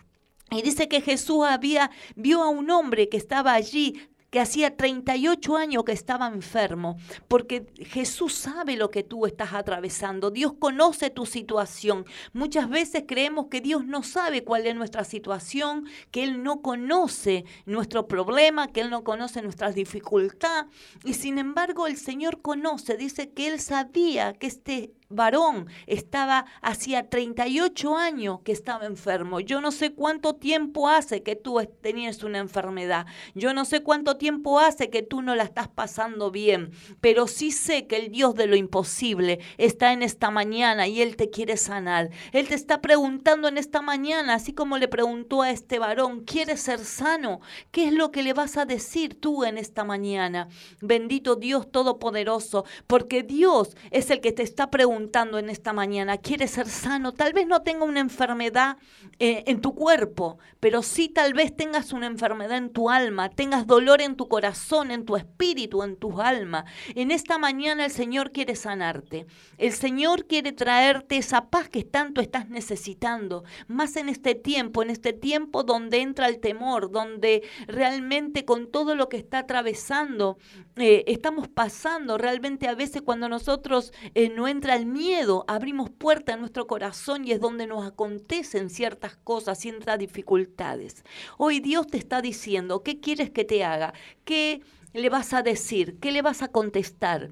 Y 0.51 0.61
dice 0.63 0.89
que 0.89 0.99
Jesús 0.99 1.45
había, 1.47 1.91
vio 2.15 2.43
a 2.43 2.49
un 2.49 2.69
hombre 2.71 3.07
que 3.07 3.15
estaba 3.15 3.53
allí 3.53 4.09
que 4.31 4.39
hacía 4.39 4.77
38 4.77 5.57
años 5.57 5.83
que 5.83 5.91
estaba 5.91 6.27
enfermo, 6.27 6.97
porque 7.27 7.67
Jesús 7.75 8.33
sabe 8.33 8.77
lo 8.77 8.89
que 8.89 9.03
tú 9.03 9.25
estás 9.25 9.53
atravesando, 9.53 10.31
Dios 10.31 10.53
conoce 10.57 11.09
tu 11.09 11.25
situación. 11.25 12.05
Muchas 12.31 12.69
veces 12.69 13.03
creemos 13.05 13.47
que 13.47 13.59
Dios 13.59 13.85
no 13.85 14.03
sabe 14.03 14.45
cuál 14.45 14.65
es 14.65 14.73
nuestra 14.73 15.03
situación, 15.03 15.85
que 16.11 16.23
Él 16.23 16.43
no 16.43 16.61
conoce 16.61 17.43
nuestro 17.65 18.07
problema, 18.07 18.69
que 18.69 18.79
Él 18.79 18.89
no 18.89 19.03
conoce 19.03 19.41
nuestras 19.41 19.75
dificultades, 19.75 20.71
y 21.03 21.13
sin 21.13 21.37
embargo 21.37 21.85
el 21.85 21.97
Señor 21.97 22.41
conoce, 22.41 22.95
dice 22.95 23.31
que 23.31 23.47
Él 23.47 23.59
sabía 23.59 24.31
que 24.33 24.47
este 24.47 24.93
varón 25.11 25.67
estaba 25.87 26.45
hacía 26.61 27.09
38 27.09 27.95
años 27.95 28.39
que 28.43 28.51
estaba 28.51 28.85
enfermo. 28.85 29.39
Yo 29.39 29.61
no 29.61 29.71
sé 29.71 29.93
cuánto 29.93 30.35
tiempo 30.35 30.89
hace 30.89 31.23
que 31.23 31.35
tú 31.35 31.59
tenías 31.81 32.23
una 32.23 32.39
enfermedad. 32.39 33.05
Yo 33.35 33.53
no 33.53 33.65
sé 33.65 33.83
cuánto 33.83 34.17
tiempo 34.17 34.59
hace 34.59 34.89
que 34.89 35.03
tú 35.03 35.21
no 35.21 35.35
la 35.35 35.43
estás 35.43 35.67
pasando 35.67 36.31
bien. 36.31 36.71
Pero 36.99 37.27
sí 37.27 37.51
sé 37.51 37.87
que 37.87 37.97
el 37.97 38.11
Dios 38.11 38.35
de 38.35 38.47
lo 38.47 38.55
imposible 38.55 39.39
está 39.57 39.93
en 39.93 40.03
esta 40.03 40.31
mañana 40.31 40.87
y 40.87 41.01
Él 41.01 41.15
te 41.15 41.29
quiere 41.29 41.57
sanar. 41.57 42.09
Él 42.31 42.47
te 42.47 42.55
está 42.55 42.81
preguntando 42.81 43.47
en 43.47 43.57
esta 43.57 43.81
mañana, 43.81 44.35
así 44.35 44.53
como 44.53 44.77
le 44.77 44.87
preguntó 44.87 45.41
a 45.41 45.51
este 45.51 45.79
varón, 45.79 46.21
¿quieres 46.21 46.61
ser 46.61 46.79
sano? 46.79 47.41
¿Qué 47.71 47.87
es 47.87 47.93
lo 47.93 48.11
que 48.11 48.23
le 48.23 48.33
vas 48.33 48.57
a 48.57 48.65
decir 48.65 49.19
tú 49.19 49.43
en 49.43 49.57
esta 49.57 49.83
mañana? 49.83 50.47
Bendito 50.81 51.35
Dios 51.35 51.71
Todopoderoso, 51.71 52.65
porque 52.87 53.23
Dios 53.23 53.75
es 53.91 54.09
el 54.09 54.21
que 54.21 54.31
te 54.31 54.43
está 54.43 54.69
preguntando 54.69 55.00
en 55.39 55.49
esta 55.49 55.73
mañana, 55.73 56.17
¿quieres 56.17 56.51
ser 56.51 56.67
sano? 56.67 57.13
Tal 57.13 57.33
vez 57.33 57.47
no 57.47 57.61
tenga 57.63 57.85
una 57.85 57.99
enfermedad 57.99 58.77
eh, 59.19 59.43
en 59.47 59.61
tu 59.61 59.73
cuerpo, 59.73 60.37
pero 60.59 60.83
sí 60.83 61.09
tal 61.09 61.33
vez 61.33 61.55
tengas 61.55 61.91
una 61.91 62.05
enfermedad 62.05 62.57
en 62.57 62.69
tu 62.69 62.89
alma, 62.89 63.29
tengas 63.29 63.65
dolor 63.65 64.01
en 64.01 64.15
tu 64.15 64.27
corazón, 64.27 64.91
en 64.91 65.05
tu 65.05 65.15
espíritu, 65.15 65.83
en 65.83 65.95
tu 65.95 66.21
alma. 66.21 66.65
En 66.95 67.11
esta 67.11 67.37
mañana 67.37 67.85
el 67.85 67.91
Señor 67.91 68.31
quiere 68.31 68.55
sanarte. 68.55 69.25
El 69.57 69.71
Señor 69.71 70.27
quiere 70.27 70.51
traerte 70.51 71.17
esa 71.17 71.49
paz 71.49 71.69
que 71.69 71.83
tanto 71.83 72.21
estás 72.21 72.49
necesitando, 72.49 73.43
más 73.67 73.95
en 73.95 74.09
este 74.09 74.35
tiempo, 74.35 74.83
en 74.83 74.89
este 74.89 75.13
tiempo 75.13 75.63
donde 75.63 76.01
entra 76.01 76.27
el 76.27 76.39
temor, 76.39 76.91
donde 76.91 77.43
realmente 77.67 78.45
con 78.45 78.71
todo 78.71 78.95
lo 78.95 79.09
que 79.09 79.17
está 79.17 79.39
atravesando, 79.39 80.37
eh, 80.75 81.03
estamos 81.07 81.47
pasando, 81.47 82.17
realmente 82.17 82.67
a 82.67 82.75
veces 82.75 83.01
cuando 83.01 83.29
nosotros 83.29 83.93
eh, 84.15 84.29
no 84.29 84.47
entra 84.47 84.75
el 84.75 84.85
miedo, 84.91 85.45
abrimos 85.47 85.89
puerta 85.89 86.33
en 86.33 86.39
nuestro 86.41 86.67
corazón 86.67 87.25
y 87.25 87.31
es 87.31 87.39
donde 87.39 87.67
nos 87.67 87.85
acontecen 87.85 88.69
ciertas 88.69 89.15
cosas, 89.15 89.59
ciertas 89.59 89.97
dificultades. 89.97 91.03
Hoy 91.37 91.59
Dios 91.59 91.87
te 91.87 91.97
está 91.97 92.21
diciendo, 92.21 92.83
¿qué 92.83 92.99
quieres 92.99 93.29
que 93.29 93.45
te 93.45 93.63
haga? 93.63 93.93
¿Qué 94.25 94.61
le 94.93 95.09
vas 95.09 95.33
a 95.33 95.41
decir? 95.41 95.99
¿Qué 95.99 96.11
le 96.11 96.21
vas 96.21 96.41
a 96.41 96.49
contestar? 96.49 97.29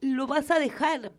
¿Lo 0.00 0.26
vas 0.26 0.50
a 0.50 0.58
dejar 0.58 1.12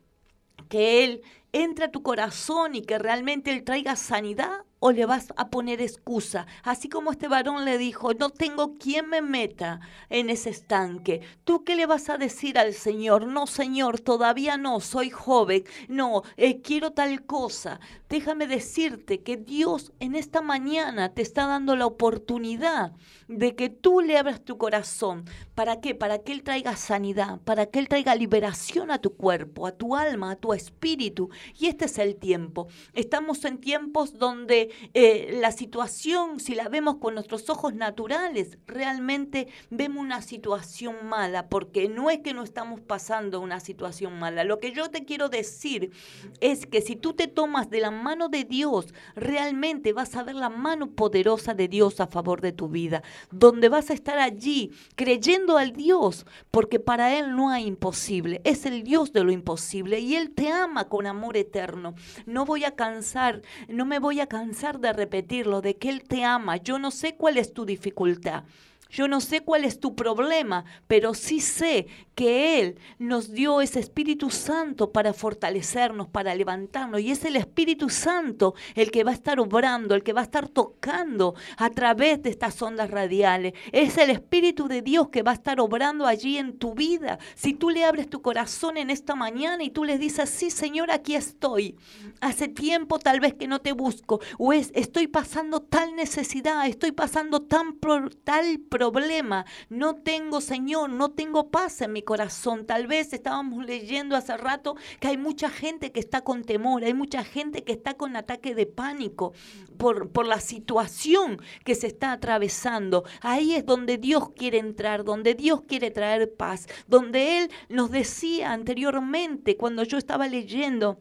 que 0.70 1.03
Él 1.03 1.22
entre 1.52 1.86
a 1.86 1.91
tu 1.91 2.03
corazón 2.03 2.76
y 2.76 2.82
que 2.82 2.98
realmente 2.98 3.52
Él 3.52 3.64
traiga 3.64 3.95
sanidad? 3.95 4.64
O 4.84 4.91
le 4.91 5.06
vas 5.06 5.32
a 5.38 5.49
poner 5.49 5.80
excusa. 5.80 6.48
Así 6.64 6.90
como 6.90 7.12
este 7.12 7.28
varón 7.28 7.66
le 7.66 7.78
dijo, 7.78 8.14
no 8.16 8.32
tengo 8.32 8.80
quien 8.80 9.08
me 9.10 9.22
meta 9.22 9.80
en 10.10 10.30
ese 10.32 10.49
estanque. 10.49 11.22
¿Tú 11.44 11.64
qué 11.64 11.76
le 11.76 11.86
vas 11.86 12.10
a 12.10 12.18
decir 12.18 12.58
al 12.58 12.74
Señor? 12.74 13.28
No, 13.28 13.45
Señor, 13.45 13.99
todavía 13.99 14.58
no, 14.58 14.80
soy 14.80 15.12
joven, 15.12 15.64
no, 15.88 16.24
eh, 16.36 16.62
quiero 16.62 16.91
tal 16.91 17.26
cosa. 17.26 17.80
Déjame 18.10 18.48
decirte 18.48 19.22
que 19.22 19.38
Dios 19.38 19.94
en 19.99 20.16
esta 20.16 20.41
mañana 20.41 21.14
te 21.14 21.22
está 21.22 21.45
dando 21.45 21.76
la 21.76 21.86
oportunidad 21.86 22.94
de 23.28 23.56
que 23.56 23.70
tú 23.70 24.02
le 24.02 24.18
abras 24.18 24.44
tu 24.44 24.58
corazón. 24.58 25.26
¿Para 25.53 25.80
qué? 25.80 25.94
Para 25.94 26.20
que 26.20 26.32
Él 26.32 26.41
traiga 26.44 26.76
sanidad, 26.76 27.40
para 27.41 27.68
que 27.68 27.78
Él 27.78 27.88
traiga 27.88 28.16
liberación 28.16 28.90
a 28.90 28.98
tu 28.98 29.16
cuerpo, 29.16 29.68
a 29.68 29.74
tu 29.74 29.95
alma, 29.95 30.32
a 30.32 30.36
tu 30.36 30.53
espíritu. 30.53 31.30
Y 31.58 31.68
este 31.68 31.86
es 31.86 31.99
el 31.99 32.16
tiempo. 32.16 32.68
Estamos 32.94 33.45
en 33.45 33.60
tiempos 33.60 34.18
donde 34.18 34.70
eh, 34.93 35.38
la 35.39 35.52
situación, 35.52 36.39
si 36.39 36.56
la 36.56 36.69
vemos 36.69 36.98
con 36.98 37.15
nuestros 37.15 37.49
ojos 37.49 37.73
naturales, 37.73 38.57
realmente 38.68 39.48
vemos 39.69 40.03
una 40.03 40.22
situación 40.22 41.07
mala, 41.07 41.49
porque 41.49 41.89
no 41.89 42.10
es 42.10 42.19
que 42.19 42.34
no 42.34 42.43
estamos 42.43 42.81
pasando 42.81 43.39
una 43.39 43.60
situación 43.60 44.19
mala. 44.19 44.43
Lo 44.43 44.60
que 44.60 44.72
yo 44.72 44.89
te 44.89 45.06
quiero 45.06 45.30
decir 45.30 45.91
es 46.39 46.65
que 46.65 46.81
si 46.81 46.95
tú 46.95 47.14
te 47.14 47.27
tomas 47.27 47.69
de 47.69 47.81
la 47.81 47.91
mano 47.91 48.30
de 48.30 48.43
Dios, 48.43 48.93
realmente 49.15 49.93
vas 49.93 50.15
a 50.15 50.23
ver 50.23 50.35
la 50.35 50.49
mano 50.49 50.91
poderosa 50.91 51.53
de 51.53 51.68
Dios 51.68 51.99
a 51.99 52.07
favor 52.07 52.41
de 52.41 52.52
tu 52.52 52.68
vida, 52.68 53.03
donde 53.31 53.69
vas 53.69 53.89
a 53.89 53.93
estar 53.93 54.18
allí 54.18 54.72
creyendo 54.95 55.57
al 55.57 55.73
Dios, 55.73 56.26
porque 56.52 56.80
para 56.80 57.18
Él 57.18 57.35
no 57.35 57.49
hay 57.49 57.65
imposible, 57.65 58.41
es 58.43 58.65
el 58.65 58.84
Dios 58.84 59.14
de 59.14 59.23
lo 59.23 59.31
imposible 59.31 59.99
y 59.99 60.15
Él 60.15 60.31
te 60.31 60.49
ama 60.49 60.88
con 60.88 61.07
amor 61.07 61.38
eterno. 61.38 61.95
No 62.26 62.45
voy 62.45 62.65
a 62.65 62.76
cansar, 62.76 63.41
no 63.68 63.85
me 63.85 63.99
voy 63.99 64.19
a 64.19 64.27
cansar 64.27 64.61
de 64.62 64.94
repetirlo, 64.94 65.62
de 65.62 65.78
que 65.78 65.90
Él 65.90 66.04
te 66.04 66.24
ama. 66.24 66.58
Yo 66.58 66.78
no 66.78 66.92
sé 66.92 67.16
cuál 67.16 67.38
es 67.38 67.54
tu 67.54 67.66
dificultad. 67.66 68.44
Yo 68.91 69.07
no 69.07 69.22
sé 69.22 69.41
cuál 69.41 69.65
es 69.65 69.80
tu 69.80 69.95
problema, 69.95 70.65
pero 70.88 71.13
sí 71.13 71.39
sé 71.39 71.88
que 72.13 72.59
Él 72.59 72.77
nos 72.99 73.31
dio 73.31 73.61
ese 73.61 73.80
Espíritu 73.80 74.30
Santo 74.30 74.91
para 74.91 75.13
fortalecernos, 75.13 76.09
para 76.09 76.35
levantarnos. 76.35 77.01
Y 77.01 77.11
es 77.11 77.23
el 77.26 77.35
Espíritu 77.35 77.89
Santo 77.89 78.53
el 78.76 78.91
que 78.91 79.03
va 79.03 79.11
a 79.11 79.13
estar 79.15 79.39
obrando, 79.39 79.95
el 79.95 80.03
que 80.03 80.13
va 80.13 80.22
a 80.22 80.26
estar 80.26 80.49
tocando 80.49 81.35
a 81.57 81.69
través 81.69 82.22
de 82.22 82.30
estas 82.30 82.61
ondas 82.61 82.91
radiales. 82.91 83.53
Es 83.72 83.97
el 83.97 84.09
Espíritu 84.09 84.68
de 84.68 84.81
Dios 84.81 85.09
que 85.09 85.23
va 85.23 85.31
a 85.31 85.35
estar 85.35 85.59
obrando 85.59 86.05
allí 86.05 86.38
en 86.38 86.57
tu 86.57 86.73
vida. 86.73 87.18
Si 87.35 87.53
tú 87.53 87.69
le 87.69 87.85
abres 87.85 88.09
tu 88.09 88.22
corazón 88.22 88.77
en 88.77 88.89
esta 88.89 89.15
mañana 89.15 89.63
y 89.63 89.69
tú 89.69 89.84
le 89.85 89.97
dices, 89.97 90.30
sí 90.30 90.51
Señor, 90.51 90.91
aquí 90.91 91.15
estoy. 91.15 91.76
Hace 92.19 92.47
tiempo 92.49 92.99
tal 92.99 93.19
vez 93.19 93.34
que 93.35 93.47
no 93.47 93.59
te 93.61 93.72
busco. 93.72 94.19
O 94.38 94.51
es, 94.53 94.72
estoy 94.76 95.07
pasando 95.07 95.61
tal 95.61 95.95
necesidad, 95.95 96.68
estoy 96.68 96.91
pasando 96.91 97.41
tan 97.41 97.73
pro- 97.73 98.09
tal 98.23 98.59
problema. 98.90 99.45
No 99.70 99.95
tengo, 99.95 100.40
Señor, 100.40 100.90
no 100.90 101.12
tengo 101.12 101.52
paz 101.52 101.82
en 101.82 101.91
mi 101.91 102.02
corazón. 102.02 102.66
Tal 102.66 102.88
vez 102.88 103.12
estábamos 103.14 103.66
leyendo 103.66 104.16
hace 104.16 104.38
rato 104.38 104.76
que 104.99 105.10
hay 105.10 105.18
mucha 105.18 105.49
gente 105.49 105.91
que 105.91 105.99
está 105.99 106.22
con 106.22 106.44
temor, 106.44 106.84
hay 106.84 106.94
mucha 106.94 107.24
gente 107.24 107.64
que 107.64 107.74
está 107.74 107.95
con 107.95 108.16
ataque 108.16 108.56
de 108.56 108.66
pánico 108.66 109.34
por, 109.78 110.10
por 110.10 110.26
la 110.26 110.40
situación 110.40 111.41
que 111.66 111.76
se 111.76 111.88
está 111.88 112.14
atravesando. 112.14 113.03
Ahí 113.22 113.56
es 113.56 113.66
donde 113.66 113.98
Dios 113.98 114.30
quiere 114.32 114.60
entrar, 114.60 115.03
donde 115.03 115.36
Dios 115.36 115.62
quiere 115.68 115.91
traer 115.91 116.34
paz, 116.34 116.68
donde 116.88 117.40
Él 117.40 117.52
nos 117.70 117.91
decía 117.91 118.53
anteriormente 118.53 119.58
cuando 119.58 119.84
yo 119.84 119.98
estaba 119.98 120.28
leyendo 120.28 120.99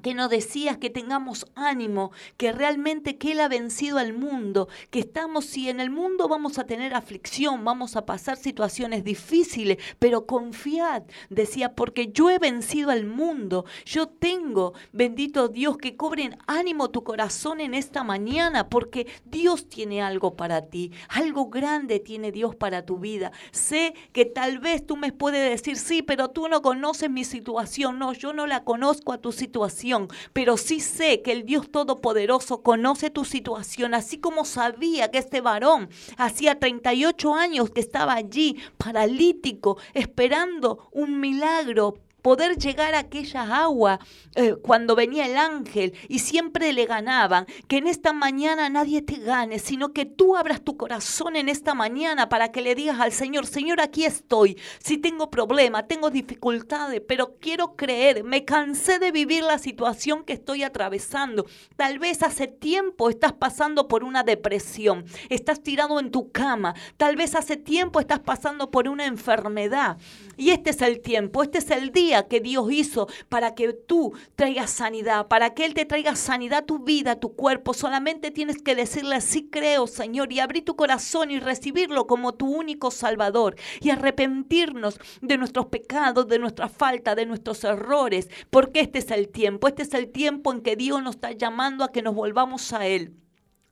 que 0.00 0.14
nos 0.14 0.30
decías 0.30 0.78
que 0.78 0.90
tengamos 0.90 1.46
ánimo, 1.54 2.12
que 2.36 2.52
realmente 2.52 3.16
que 3.16 3.32
Él 3.32 3.40
ha 3.40 3.48
vencido 3.48 3.98
al 3.98 4.12
mundo, 4.12 4.68
que 4.90 5.00
estamos, 5.00 5.44
si 5.44 5.68
en 5.68 5.80
el 5.80 5.90
mundo 5.90 6.28
vamos 6.28 6.58
a 6.58 6.64
tener 6.64 6.94
aflicción, 6.94 7.64
vamos 7.64 7.96
a 7.96 8.06
pasar 8.06 8.36
situaciones 8.36 9.04
difíciles, 9.04 9.78
pero 9.98 10.26
confiad, 10.26 11.04
decía, 11.30 11.74
porque 11.74 12.08
yo 12.12 12.30
he 12.30 12.38
vencido 12.38 12.90
al 12.90 13.06
mundo, 13.06 13.64
yo 13.84 14.08
tengo, 14.08 14.74
bendito 14.92 15.48
Dios, 15.48 15.78
que 15.78 15.96
cobren 15.96 16.36
ánimo 16.46 16.90
tu 16.90 17.02
corazón 17.04 17.60
en 17.60 17.74
esta 17.74 18.04
mañana, 18.04 18.68
porque 18.68 19.06
Dios 19.24 19.68
tiene 19.68 20.02
algo 20.02 20.36
para 20.36 20.62
ti, 20.62 20.92
algo 21.08 21.48
grande 21.48 22.00
tiene 22.00 22.32
Dios 22.32 22.54
para 22.54 22.84
tu 22.84 22.98
vida. 22.98 23.32
Sé 23.50 23.94
que 24.12 24.24
tal 24.24 24.58
vez 24.58 24.86
tú 24.86 24.96
me 24.96 25.12
puedes 25.12 25.50
decir, 25.50 25.76
sí, 25.76 26.02
pero 26.02 26.28
tú 26.28 26.48
no 26.48 26.62
conoces 26.62 27.10
mi 27.10 27.24
situación, 27.24 27.98
no, 27.98 28.12
yo 28.12 28.32
no 28.32 28.46
la 28.46 28.64
conozco 28.64 29.12
a 29.12 29.18
tu 29.18 29.32
situación 29.32 29.87
pero 30.32 30.56
sí 30.56 30.80
sé 30.80 31.22
que 31.22 31.32
el 31.32 31.44
Dios 31.44 31.70
Todopoderoso 31.70 32.62
conoce 32.62 33.10
tu 33.10 33.24
situación, 33.24 33.94
así 33.94 34.18
como 34.18 34.44
sabía 34.44 35.10
que 35.10 35.18
este 35.18 35.40
varón 35.40 35.88
hacía 36.16 36.58
38 36.58 37.34
años 37.34 37.70
que 37.70 37.80
estaba 37.80 38.14
allí, 38.14 38.56
paralítico, 38.76 39.78
esperando 39.94 40.88
un 40.92 41.20
milagro 41.20 41.96
poder 42.28 42.58
llegar 42.58 42.94
a 42.94 42.98
aquella 42.98 43.62
agua 43.62 44.00
eh, 44.34 44.54
cuando 44.60 44.94
venía 44.94 45.24
el 45.24 45.38
ángel 45.38 45.94
y 46.08 46.18
siempre 46.18 46.74
le 46.74 46.84
ganaban. 46.84 47.46
Que 47.68 47.78
en 47.78 47.86
esta 47.86 48.12
mañana 48.12 48.68
nadie 48.68 49.00
te 49.00 49.16
gane, 49.16 49.58
sino 49.58 49.94
que 49.94 50.04
tú 50.04 50.36
abras 50.36 50.60
tu 50.60 50.76
corazón 50.76 51.36
en 51.36 51.48
esta 51.48 51.72
mañana 51.72 52.28
para 52.28 52.52
que 52.52 52.60
le 52.60 52.74
digas 52.74 53.00
al 53.00 53.12
Señor, 53.12 53.46
Señor, 53.46 53.80
aquí 53.80 54.04
estoy. 54.04 54.58
Si 54.78 54.98
tengo 54.98 55.30
problemas, 55.30 55.88
tengo 55.88 56.10
dificultades, 56.10 57.00
pero 57.08 57.36
quiero 57.40 57.76
creer, 57.76 58.24
me 58.24 58.44
cansé 58.44 58.98
de 58.98 59.10
vivir 59.10 59.42
la 59.42 59.56
situación 59.56 60.22
que 60.22 60.34
estoy 60.34 60.64
atravesando. 60.64 61.46
Tal 61.76 61.98
vez 61.98 62.22
hace 62.22 62.46
tiempo 62.46 63.08
estás 63.08 63.32
pasando 63.32 63.88
por 63.88 64.04
una 64.04 64.22
depresión, 64.22 65.06
estás 65.30 65.62
tirado 65.62 65.98
en 65.98 66.10
tu 66.10 66.30
cama, 66.30 66.74
tal 66.98 67.16
vez 67.16 67.34
hace 67.34 67.56
tiempo 67.56 68.00
estás 68.00 68.20
pasando 68.20 68.70
por 68.70 68.86
una 68.86 69.06
enfermedad. 69.06 69.96
Y 70.36 70.50
este 70.50 70.70
es 70.70 70.82
el 70.82 71.00
tiempo, 71.00 71.42
este 71.42 71.58
es 71.58 71.70
el 71.70 71.90
día 71.90 72.17
que 72.26 72.40
Dios 72.40 72.66
hizo 72.72 73.06
para 73.28 73.54
que 73.54 73.72
tú 73.72 74.12
traigas 74.34 74.70
sanidad, 74.70 75.28
para 75.28 75.54
que 75.54 75.64
Él 75.64 75.74
te 75.74 75.84
traiga 75.84 76.16
sanidad 76.16 76.60
a 76.60 76.66
tu 76.66 76.80
vida, 76.80 77.12
a 77.12 77.20
tu 77.20 77.34
cuerpo. 77.36 77.74
Solamente 77.74 78.30
tienes 78.30 78.62
que 78.62 78.74
decirle, 78.74 79.20
sí 79.20 79.48
creo, 79.50 79.86
Señor, 79.86 80.32
y 80.32 80.40
abrir 80.40 80.64
tu 80.64 80.76
corazón 80.76 81.30
y 81.30 81.38
recibirlo 81.38 82.06
como 82.06 82.34
tu 82.34 82.46
único 82.46 82.90
Salvador 82.90 83.56
y 83.80 83.90
arrepentirnos 83.90 84.98
de 85.20 85.38
nuestros 85.38 85.66
pecados, 85.66 86.26
de 86.28 86.38
nuestra 86.38 86.68
falta, 86.68 87.14
de 87.14 87.26
nuestros 87.26 87.62
errores, 87.64 88.28
porque 88.50 88.80
este 88.80 88.98
es 88.98 89.10
el 89.10 89.28
tiempo, 89.28 89.68
este 89.68 89.82
es 89.82 89.94
el 89.94 90.10
tiempo 90.10 90.52
en 90.52 90.62
que 90.62 90.76
Dios 90.76 91.02
nos 91.02 91.16
está 91.16 91.32
llamando 91.32 91.84
a 91.84 91.92
que 91.92 92.02
nos 92.02 92.14
volvamos 92.14 92.72
a 92.72 92.86
Él 92.86 93.14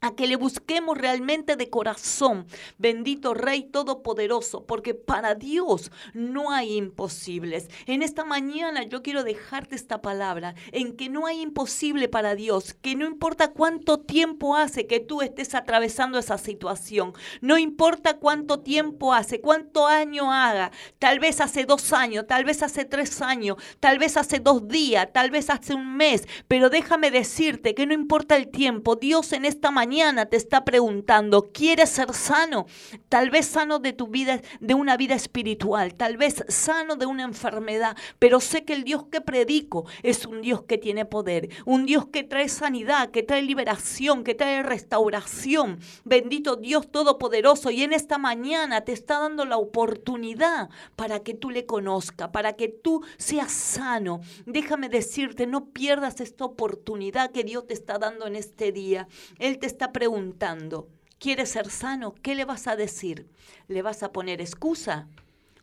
a 0.01 0.15
que 0.15 0.27
le 0.27 0.37
busquemos 0.37 0.99
realmente 0.99 1.57
de 1.57 1.71
corazón, 1.71 2.47
bendito 2.79 3.35
Rey 3.35 3.65
Todopoderoso, 3.65 4.65
porque 4.67 4.95
para 4.95 5.35
Dios 5.35 5.91
no 6.13 6.51
hay 6.51 6.77
imposibles. 6.77 7.69
En 7.87 8.03
esta 8.03 8.25
mañana 8.25 8.83
yo 8.83 9.03
quiero 9.03 9.25
dejarte 9.25 9.75
esta 9.75 10.03
palabra, 10.03 10.55
en 10.73 10.97
que 10.97 11.09
no 11.09 11.27
hay 11.27 11.41
imposible 11.41 12.09
para 12.09 12.35
Dios, 12.35 12.75
que 12.75 12.95
no 12.95 13.07
importa 13.07 13.53
cuánto 13.53 13.99
tiempo 13.99 14.57
hace 14.57 14.87
que 14.87 15.01
tú 15.01 15.23
estés 15.23 15.55
atravesando 15.55 16.19
esa 16.19 16.39
situación, 16.39 17.15
no 17.41 17.57
importa 17.57 18.19
cuánto 18.19 18.61
tiempo 18.61 19.15
hace, 19.15 19.41
cuánto 19.41 19.87
año 19.87 20.31
haga, 20.31 20.73
tal 20.99 21.21
vez 21.21 21.41
hace 21.41 21.65
dos 21.65 21.93
años, 21.93 22.27
tal 22.27 22.45
vez 22.45 22.63
hace 22.63 22.85
tres 22.85 23.23
años, 23.23 23.57
tal 23.81 23.99
vez 23.99 24.17
hace 24.17 24.41
dos 24.41 24.69
días, 24.69 25.09
tal 25.13 25.31
vez 25.31 25.49
hace 25.49 25.75
un 25.75 25.97
mes, 25.97 26.29
pero 26.49 26.69
déjame 26.69 27.11
decirte 27.11 27.75
que 27.75 27.87
no 27.87 27.95
importa 27.95 28.37
el 28.37 28.49
tiempo, 28.49 28.97
Dios 28.97 29.33
en 29.33 29.47
esta 29.47 29.71
mañana 29.71 29.86
te 30.29 30.37
está 30.37 30.65
preguntando, 30.65 31.51
¿quieres 31.53 31.91
ser 31.91 32.13
sano? 32.13 32.67
Tal 33.09 33.31
vez 33.31 33.47
sano 33.47 33.79
de 33.79 33.93
tu 33.93 34.09
vida, 34.09 34.41
de 34.61 34.75
una 34.75 34.97
vida 34.97 35.15
espiritual, 35.15 35.95
tal 35.95 36.17
vez 36.17 36.45
sano 36.49 36.97
de 36.97 37.07
una 37.07 37.23
enfermedad, 37.23 37.97
pero 38.19 38.41
sé 38.41 38.65
que 38.65 38.73
el 38.73 38.85
Dios 38.85 39.05
que 39.11 39.21
predico 39.21 39.87
es 40.03 40.27
un 40.27 40.43
Dios 40.43 40.63
que 40.63 40.79
tiene 40.79 41.05
poder, 41.05 41.49
un 41.65 41.87
Dios 41.87 42.07
que 42.07 42.25
trae 42.25 42.49
sanidad, 42.49 43.11
que 43.11 43.23
trae 43.23 43.43
liberación, 43.43 44.25
que 44.25 44.35
trae 44.35 44.63
restauración. 44.63 45.79
Bendito 46.05 46.57
Dios 46.57 46.91
Todopoderoso, 46.91 47.71
y 47.71 47.83
en 47.83 47.93
esta 47.93 48.19
mañana 48.19 48.83
te 48.83 48.93
está 48.93 49.21
dando 49.21 49.45
la 49.45 49.57
oportunidad 49.57 50.69
para 50.97 51.21
que 51.21 51.35
tú 51.35 51.51
le 51.51 51.65
conozcas, 51.65 52.31
para 52.31 52.55
que 52.55 52.69
tú 52.69 53.03
seas 53.19 53.53
sano. 53.53 54.21
Déjame 54.47 54.89
decirte, 54.89 55.47
no 55.47 55.67
pierdas 55.67 56.21
esta 56.21 56.45
oportunidad 56.45 57.31
que 57.31 57.45
Dios 57.45 57.67
te 57.67 57.75
está 57.75 57.99
dando 57.99 58.27
en 58.27 58.37
este 58.37 58.73
día. 58.73 59.09
Él 59.39 59.59
te 59.59 59.67
está 59.77 59.93
preguntando, 59.93 60.89
¿quieres 61.19 61.51
ser 61.51 61.69
sano? 61.69 62.15
¿Qué 62.15 62.35
le 62.35 62.47
vas 62.47 62.67
a 62.67 62.77
decir? 62.77 63.29
¿Le 63.69 63.83
vas 63.83 64.03
a 64.03 64.11
poner 64.11 64.41
excusa 64.41 65.07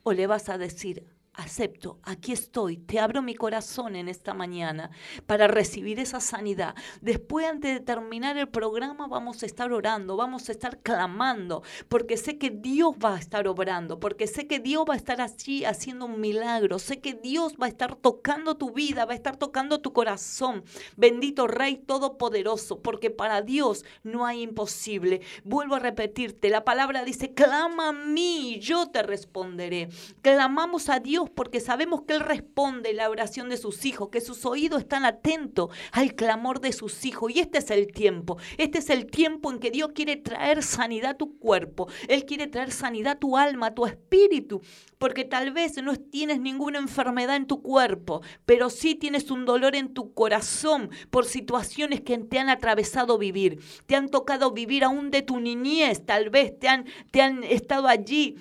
o 0.04 0.14
le 0.14 0.28
vas 0.28 0.50
a 0.50 0.60
decir, 0.60 1.08
acepto, 1.34 2.00
aquí 2.04 2.32
estoy, 2.32 2.78
te 2.78 3.00
abro 3.00 3.22
mi 3.22 3.34
corazón 3.34 3.96
en 3.96 4.08
esta 4.08 4.34
mañana 4.34 4.92
para 5.26 5.48
recibir 5.48 6.00
esa 6.00 6.20
sanidad. 6.20 6.76
Después, 7.02 7.48
antes 7.48 7.74
de 7.74 7.80
terminar 7.80 8.38
el 8.38 8.48
programa, 8.48 9.08
vamos 9.08 9.42
a 9.42 9.46
estar 9.46 9.72
orando, 9.72 10.16
vamos 10.16 10.50
a 10.50 10.52
estar 10.52 10.80
clamando, 10.80 11.64
porque 11.90 12.18
sé 12.18 12.38
que 12.38 12.52
Dios 12.52 12.94
va 13.04 13.16
a 13.16 13.20
estar 13.20 13.48
obrando, 13.48 14.00
porque 14.00 14.28
sé 14.28 14.48
que 14.48 14.60
Dios 14.60 14.86
va 14.88 14.94
a 14.94 14.98
estar 14.98 15.22
allí 15.22 15.66
haciendo 15.66 16.06
un 16.06 16.20
milagro, 16.20 16.78
sé 16.78 17.00
que 17.00 17.14
Dios 17.14 17.56
va 17.62 17.66
a 17.66 17.70
estar 17.70 17.96
tocando 17.96 18.56
tu 18.56 18.72
vida, 18.72 19.06
va 19.06 19.14
a 19.14 19.16
estar 19.16 19.38
tocando 19.38 19.82
tu 19.82 19.92
corazón. 19.92 20.64
Bendito 20.98 21.48
Rey 21.48 21.78
Todopoderoso, 21.78 22.82
porque 22.82 23.10
para 23.10 23.42
Dios 23.42 23.86
no 24.04 24.26
hay 24.26 24.44
imposible. 24.44 25.22
Vuelvo 25.44 25.76
a 25.76 25.80
repetirte, 25.80 26.50
la 26.50 26.64
palabra 26.64 27.04
dice, 27.04 27.34
clama 27.34 27.90
a 27.90 27.94
mí, 27.94 28.60
yo 28.60 28.90
te 28.90 29.02
responderé. 29.02 29.90
Clamamos 30.22 30.90
a 30.90 31.00
Dios 31.00 31.23
porque 31.30 31.60
sabemos 31.60 32.04
que 32.04 32.14
Él 32.14 32.20
responde 32.20 32.94
la 32.94 33.10
oración 33.10 33.50
de 33.50 33.58
sus 33.58 33.86
hijos, 33.86 34.10
que 34.10 34.22
sus 34.22 34.46
oídos 34.46 34.82
están 34.82 35.06
atentos 35.06 35.70
al 35.92 36.16
clamor 36.16 36.60
de 36.62 36.74
sus 36.74 37.06
hijos. 37.06 37.32
Y 37.34 37.40
este 37.40 37.60
es 37.60 37.72
el 37.72 37.88
tiempo, 37.88 38.38
este 38.58 38.80
es 38.80 38.90
el 38.90 39.06
tiempo 39.08 39.52
en 39.52 39.60
que 39.60 39.72
Dios 39.72 39.92
quiere 39.94 40.16
traer 40.16 40.64
sanidad 40.64 41.12
a 41.12 41.18
tu 41.18 41.38
cuerpo, 41.38 41.88
Él 42.08 42.26
quiere 42.26 42.48
traer 42.48 42.72
sanidad 42.72 43.14
a 43.14 43.20
tu 43.20 43.38
alma, 43.38 43.68
a 43.68 43.74
tu 43.74 43.86
espíritu, 43.86 44.62
porque 44.98 45.26
tal 45.26 45.52
vez 45.52 45.82
no 45.82 45.96
tienes 45.96 46.40
ninguna 46.40 46.80
enfermedad 46.80 47.36
en 47.36 47.48
tu 47.48 47.62
cuerpo, 47.62 48.22
pero 48.46 48.70
sí 48.70 48.96
tienes 48.96 49.32
un 49.32 49.46
dolor 49.46 49.76
en 49.76 49.94
tu 49.94 50.14
corazón 50.14 50.90
por 51.10 51.26
situaciones 51.26 52.02
que 52.02 52.18
te 52.18 52.40
han 52.40 52.50
atravesado 52.50 53.18
vivir, 53.18 53.60
te 53.86 53.96
han 53.96 54.10
tocado 54.10 54.52
vivir 54.52 54.84
aún 54.84 55.12
de 55.12 55.22
tu 55.22 55.40
niñez, 55.40 56.06
tal 56.06 56.30
vez 56.30 56.58
te 56.58 56.68
han, 56.68 56.86
te 57.12 57.22
han 57.22 57.44
estado 57.44 57.88
allí 57.88 58.38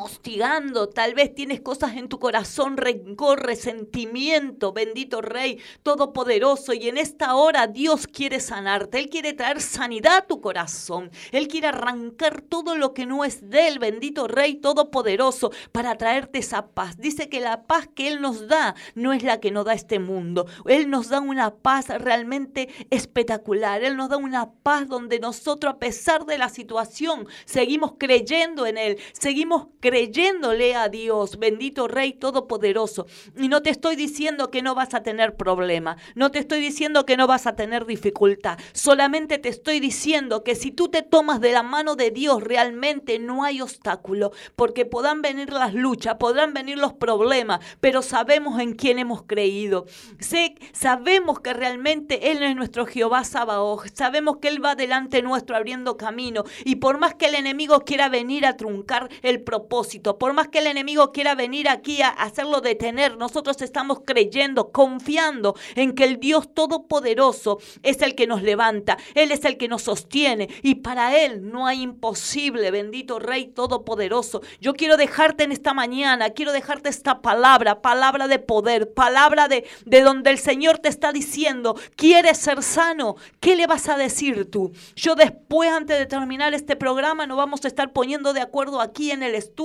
hostigando, 0.00 0.88
tal 0.88 1.14
vez 1.14 1.34
tienes 1.34 1.60
cosas 1.60 1.96
en 1.96 2.08
tu 2.08 2.18
corazón, 2.18 2.76
rencor, 2.76 3.44
resentimiento, 3.44 4.72
bendito 4.72 5.20
Rey 5.20 5.58
Todopoderoso, 5.82 6.72
y 6.72 6.88
en 6.88 6.96
esta 6.96 7.34
hora 7.34 7.66
Dios 7.66 8.06
quiere 8.06 8.40
sanarte, 8.40 8.98
Él 8.98 9.08
quiere 9.08 9.32
traer 9.32 9.60
sanidad 9.60 10.16
a 10.16 10.26
tu 10.26 10.40
corazón, 10.40 11.10
Él 11.32 11.48
quiere 11.48 11.68
arrancar 11.68 12.40
todo 12.40 12.76
lo 12.76 12.94
que 12.94 13.06
no 13.06 13.24
es 13.24 13.48
de 13.50 13.68
Él, 13.68 13.78
bendito 13.78 14.26
Rey 14.26 14.54
Todopoderoso, 14.56 15.52
para 15.72 15.96
traerte 15.96 16.38
esa 16.38 16.68
paz. 16.68 16.96
Dice 16.98 17.28
que 17.28 17.40
la 17.40 17.64
paz 17.64 17.88
que 17.94 18.08
Él 18.08 18.20
nos 18.20 18.48
da 18.48 18.74
no 18.94 19.12
es 19.12 19.22
la 19.22 19.40
que 19.40 19.50
nos 19.50 19.64
da 19.64 19.74
este 19.74 19.98
mundo, 19.98 20.46
Él 20.66 20.90
nos 20.90 21.08
da 21.08 21.20
una 21.20 21.54
paz 21.54 21.88
realmente 21.88 22.68
espectacular, 22.90 23.84
Él 23.84 23.96
nos 23.96 24.08
da 24.08 24.16
una 24.16 24.50
paz 24.50 24.88
donde 24.88 25.20
nosotros 25.20 25.74
a 25.74 25.78
pesar 25.78 26.24
de 26.24 26.38
la 26.38 26.48
situación 26.48 27.26
seguimos 27.44 27.94
creyendo 27.98 28.66
en 28.66 28.78
Él, 28.78 28.98
seguimos 29.12 29.68
creyéndole 29.90 30.76
a 30.76 30.88
Dios, 30.88 31.36
bendito 31.36 31.88
Rey 31.88 32.12
Todopoderoso. 32.12 33.08
Y 33.36 33.48
no 33.48 33.60
te 33.60 33.70
estoy 33.70 33.96
diciendo 33.96 34.48
que 34.48 34.62
no 34.62 34.76
vas 34.76 34.94
a 34.94 35.02
tener 35.02 35.34
problema, 35.34 35.96
no 36.14 36.30
te 36.30 36.38
estoy 36.38 36.60
diciendo 36.60 37.04
que 37.04 37.16
no 37.16 37.26
vas 37.26 37.48
a 37.48 37.56
tener 37.56 37.86
dificultad, 37.86 38.56
solamente 38.72 39.38
te 39.38 39.48
estoy 39.48 39.80
diciendo 39.80 40.44
que 40.44 40.54
si 40.54 40.70
tú 40.70 40.90
te 40.90 41.02
tomas 41.02 41.40
de 41.40 41.50
la 41.50 41.64
mano 41.64 41.96
de 41.96 42.12
Dios, 42.12 42.40
realmente 42.40 43.18
no 43.18 43.42
hay 43.42 43.60
obstáculo, 43.60 44.30
porque 44.54 44.86
podrán 44.86 45.22
venir 45.22 45.52
las 45.52 45.74
luchas, 45.74 46.14
podrán 46.20 46.54
venir 46.54 46.78
los 46.78 46.92
problemas, 46.92 47.58
pero 47.80 48.00
sabemos 48.00 48.60
en 48.60 48.74
quién 48.74 49.00
hemos 49.00 49.24
creído. 49.24 49.86
Sé, 50.20 50.54
sabemos 50.72 51.40
que 51.40 51.52
realmente 51.52 52.30
Él 52.30 52.44
es 52.44 52.54
nuestro 52.54 52.86
Jehová 52.86 53.24
Sabaoth, 53.24 53.88
sabemos 53.92 54.36
que 54.36 54.46
Él 54.46 54.64
va 54.64 54.76
delante 54.76 55.20
nuestro 55.20 55.56
abriendo 55.56 55.96
camino, 55.96 56.44
y 56.64 56.76
por 56.76 56.98
más 56.98 57.16
que 57.16 57.26
el 57.26 57.34
enemigo 57.34 57.80
quiera 57.80 58.08
venir 58.08 58.46
a 58.46 58.56
truncar 58.56 59.08
el 59.22 59.42
propósito, 59.42 59.69
por 60.18 60.32
más 60.32 60.48
que 60.48 60.58
el 60.58 60.66
enemigo 60.66 61.12
quiera 61.12 61.36
venir 61.36 61.68
aquí 61.68 62.02
a 62.02 62.08
hacerlo 62.08 62.60
detener, 62.60 63.16
nosotros 63.16 63.62
estamos 63.62 64.00
creyendo, 64.04 64.72
confiando 64.72 65.54
en 65.76 65.94
que 65.94 66.04
el 66.04 66.18
Dios 66.18 66.52
Todopoderoso 66.52 67.58
es 67.84 68.02
el 68.02 68.16
que 68.16 68.26
nos 68.26 68.42
levanta, 68.42 68.98
Él 69.14 69.30
es 69.30 69.44
el 69.44 69.56
que 69.56 69.68
nos 69.68 69.82
sostiene 69.82 70.48
y 70.62 70.76
para 70.76 71.16
Él 71.16 71.48
no 71.48 71.68
hay 71.68 71.82
imposible, 71.82 72.72
bendito 72.72 73.20
Rey 73.20 73.46
Todopoderoso. 73.46 74.42
Yo 74.60 74.74
quiero 74.74 74.96
dejarte 74.96 75.44
en 75.44 75.52
esta 75.52 75.72
mañana, 75.72 76.30
quiero 76.30 76.50
dejarte 76.50 76.88
esta 76.88 77.22
palabra, 77.22 77.80
palabra 77.80 78.26
de 78.26 78.40
poder, 78.40 78.92
palabra 78.92 79.46
de, 79.46 79.68
de 79.86 80.00
donde 80.02 80.30
el 80.30 80.38
Señor 80.38 80.78
te 80.78 80.88
está 80.88 81.12
diciendo, 81.12 81.76
¿quieres 81.94 82.38
ser 82.38 82.64
sano? 82.64 83.14
¿Qué 83.38 83.54
le 83.54 83.68
vas 83.68 83.88
a 83.88 83.96
decir 83.96 84.50
tú? 84.50 84.72
Yo 84.96 85.14
después, 85.14 85.70
antes 85.70 85.96
de 85.96 86.06
terminar 86.06 86.54
este 86.54 86.74
programa, 86.74 87.28
nos 87.28 87.36
vamos 87.36 87.64
a 87.64 87.68
estar 87.68 87.92
poniendo 87.92 88.32
de 88.32 88.40
acuerdo 88.40 88.80
aquí 88.80 89.12
en 89.12 89.22
el 89.22 89.36
estudio, 89.36 89.59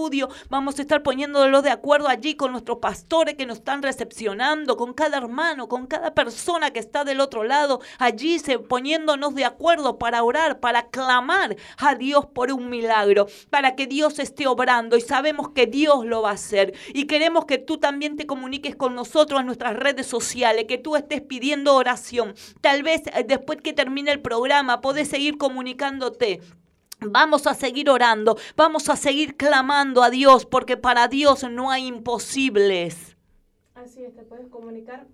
vamos 0.50 0.78
a 0.78 0.82
estar 0.82 1.04
poniéndolo 1.04 1.62
de 1.62 1.70
acuerdo 1.70 2.08
allí 2.08 2.36
con 2.36 2.52
nuestros 2.52 2.80
pastores 2.80 3.36
que 3.36 3.46
nos 3.46 3.60
están 3.60 3.82
recepcionando, 3.82 4.76
con 4.76 4.94
cada 4.94 5.18
hermano, 5.18 5.70
con 5.70 5.88
cada 5.88 6.14
persona 6.14 6.72
que 6.72 6.80
está 6.80 7.04
del 7.04 7.22
otro 7.22 7.44
lado, 7.44 7.80
allí 7.98 8.40
se, 8.40 8.60
poniéndonos 8.60 9.36
de 9.36 9.46
acuerdo 9.46 9.98
para 9.98 10.24
orar, 10.24 10.60
para 10.60 10.90
clamar 10.90 11.56
a 11.78 11.96
Dios 11.96 12.26
por 12.26 12.52
un 12.52 12.70
milagro, 12.70 13.28
para 13.50 13.76
que 13.76 13.88
Dios 13.88 14.20
esté 14.20 14.48
obrando 14.48 14.98
y 14.98 15.02
sabemos 15.02 15.50
que 15.50 15.66
Dios 15.66 16.06
lo 16.06 16.22
va 16.24 16.32
a 16.32 16.34
hacer. 16.34 16.74
Y 16.94 17.06
queremos 17.06 17.46
que 17.46 17.58
tú 17.58 17.78
también 17.78 18.18
te 18.18 18.26
comuniques 18.26 18.76
con 18.76 18.96
nosotros 18.96 19.40
en 19.40 19.46
nuestras 19.46 19.76
redes 19.76 20.08
sociales, 20.08 20.66
que 20.68 20.78
tú 20.78 20.96
estés 20.96 21.22
pidiendo 21.22 21.76
oración. 21.76 22.36
Tal 22.62 22.84
vez 22.84 23.04
eh, 23.14 23.24
después 23.26 23.62
que 23.62 23.74
termine 23.74 24.12
el 24.12 24.22
programa 24.22 24.82
podés 24.82 25.08
seguir 25.08 25.38
comunicándote. 25.38 26.42
Vamos 27.12 27.48
a 27.48 27.54
seguir 27.54 27.90
orando, 27.90 28.38
vamos 28.56 28.90
a 28.90 28.96
seguir 28.96 29.36
clamando 29.36 30.04
a 30.04 30.10
Dios, 30.10 30.46
porque 30.46 30.78
para 30.78 31.08
Dios 31.08 31.44
no 31.50 31.72
hay 31.72 31.88
imposibles. 31.88 33.18
Así 33.76 34.04
es, 34.04 34.16
te 34.16 34.24
puedes 34.24 34.48
comunicar 34.48 35.06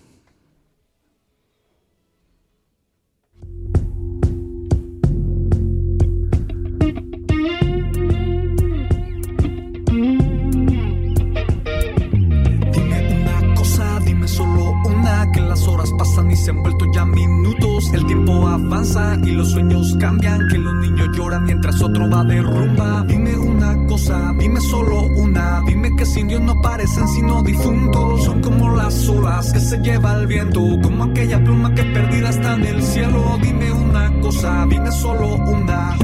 Que 15.33 15.41
las 15.41 15.67
horas 15.69 15.93
pasan 15.99 16.31
y 16.31 16.37
se 16.37 16.51
han 16.51 16.63
vuelto 16.63 16.87
ya 16.93 17.05
minutos. 17.05 17.93
El 17.93 18.07
tiempo 18.07 18.47
avanza 18.47 19.17
y 19.23 19.33
los 19.33 19.51
sueños 19.51 19.97
cambian, 20.01 20.49
que 20.49 20.59
los 20.59 20.75
niños 20.75 21.09
lloran 21.17 21.45
mientras 21.45 21.81
otro 21.83 22.09
va 22.09 22.25
de 22.25 22.43
rumba. 22.43 23.05
Dime 23.07 23.37
una 23.37 23.87
cosa, 23.87 24.33
dime 24.39 24.61
solo 24.61 25.03
una, 25.17 25.63
dime 25.67 25.95
que 25.97 26.07
sin 26.07 26.29
Dios 26.29 26.41
no 26.41 26.61
parecen 26.61 27.07
sino 27.09 27.43
difuntos. 27.43 28.25
Son 28.25 28.41
como 28.41 28.75
las 28.77 29.09
olas 29.09 29.53
que 29.53 29.61
se 29.61 29.79
lleva 29.79 30.15
el 30.15 30.27
viento, 30.27 30.61
como 30.83 31.05
aquella 31.05 31.43
pluma 31.43 31.75
que 31.75 31.85
perdida 31.85 32.31
está 32.31 32.55
en 32.55 32.65
el 32.65 32.83
cielo. 32.83 33.39
Dime 33.43 33.73
una 33.73 34.21
cosa, 34.21 34.67
dime 34.69 34.91
solo 34.93 35.37
una. 35.37 35.97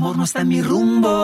Amor 0.00 0.16
no 0.16 0.24
está 0.24 0.40
en 0.40 0.48
mi 0.48 0.62
rumbo. 0.62 1.19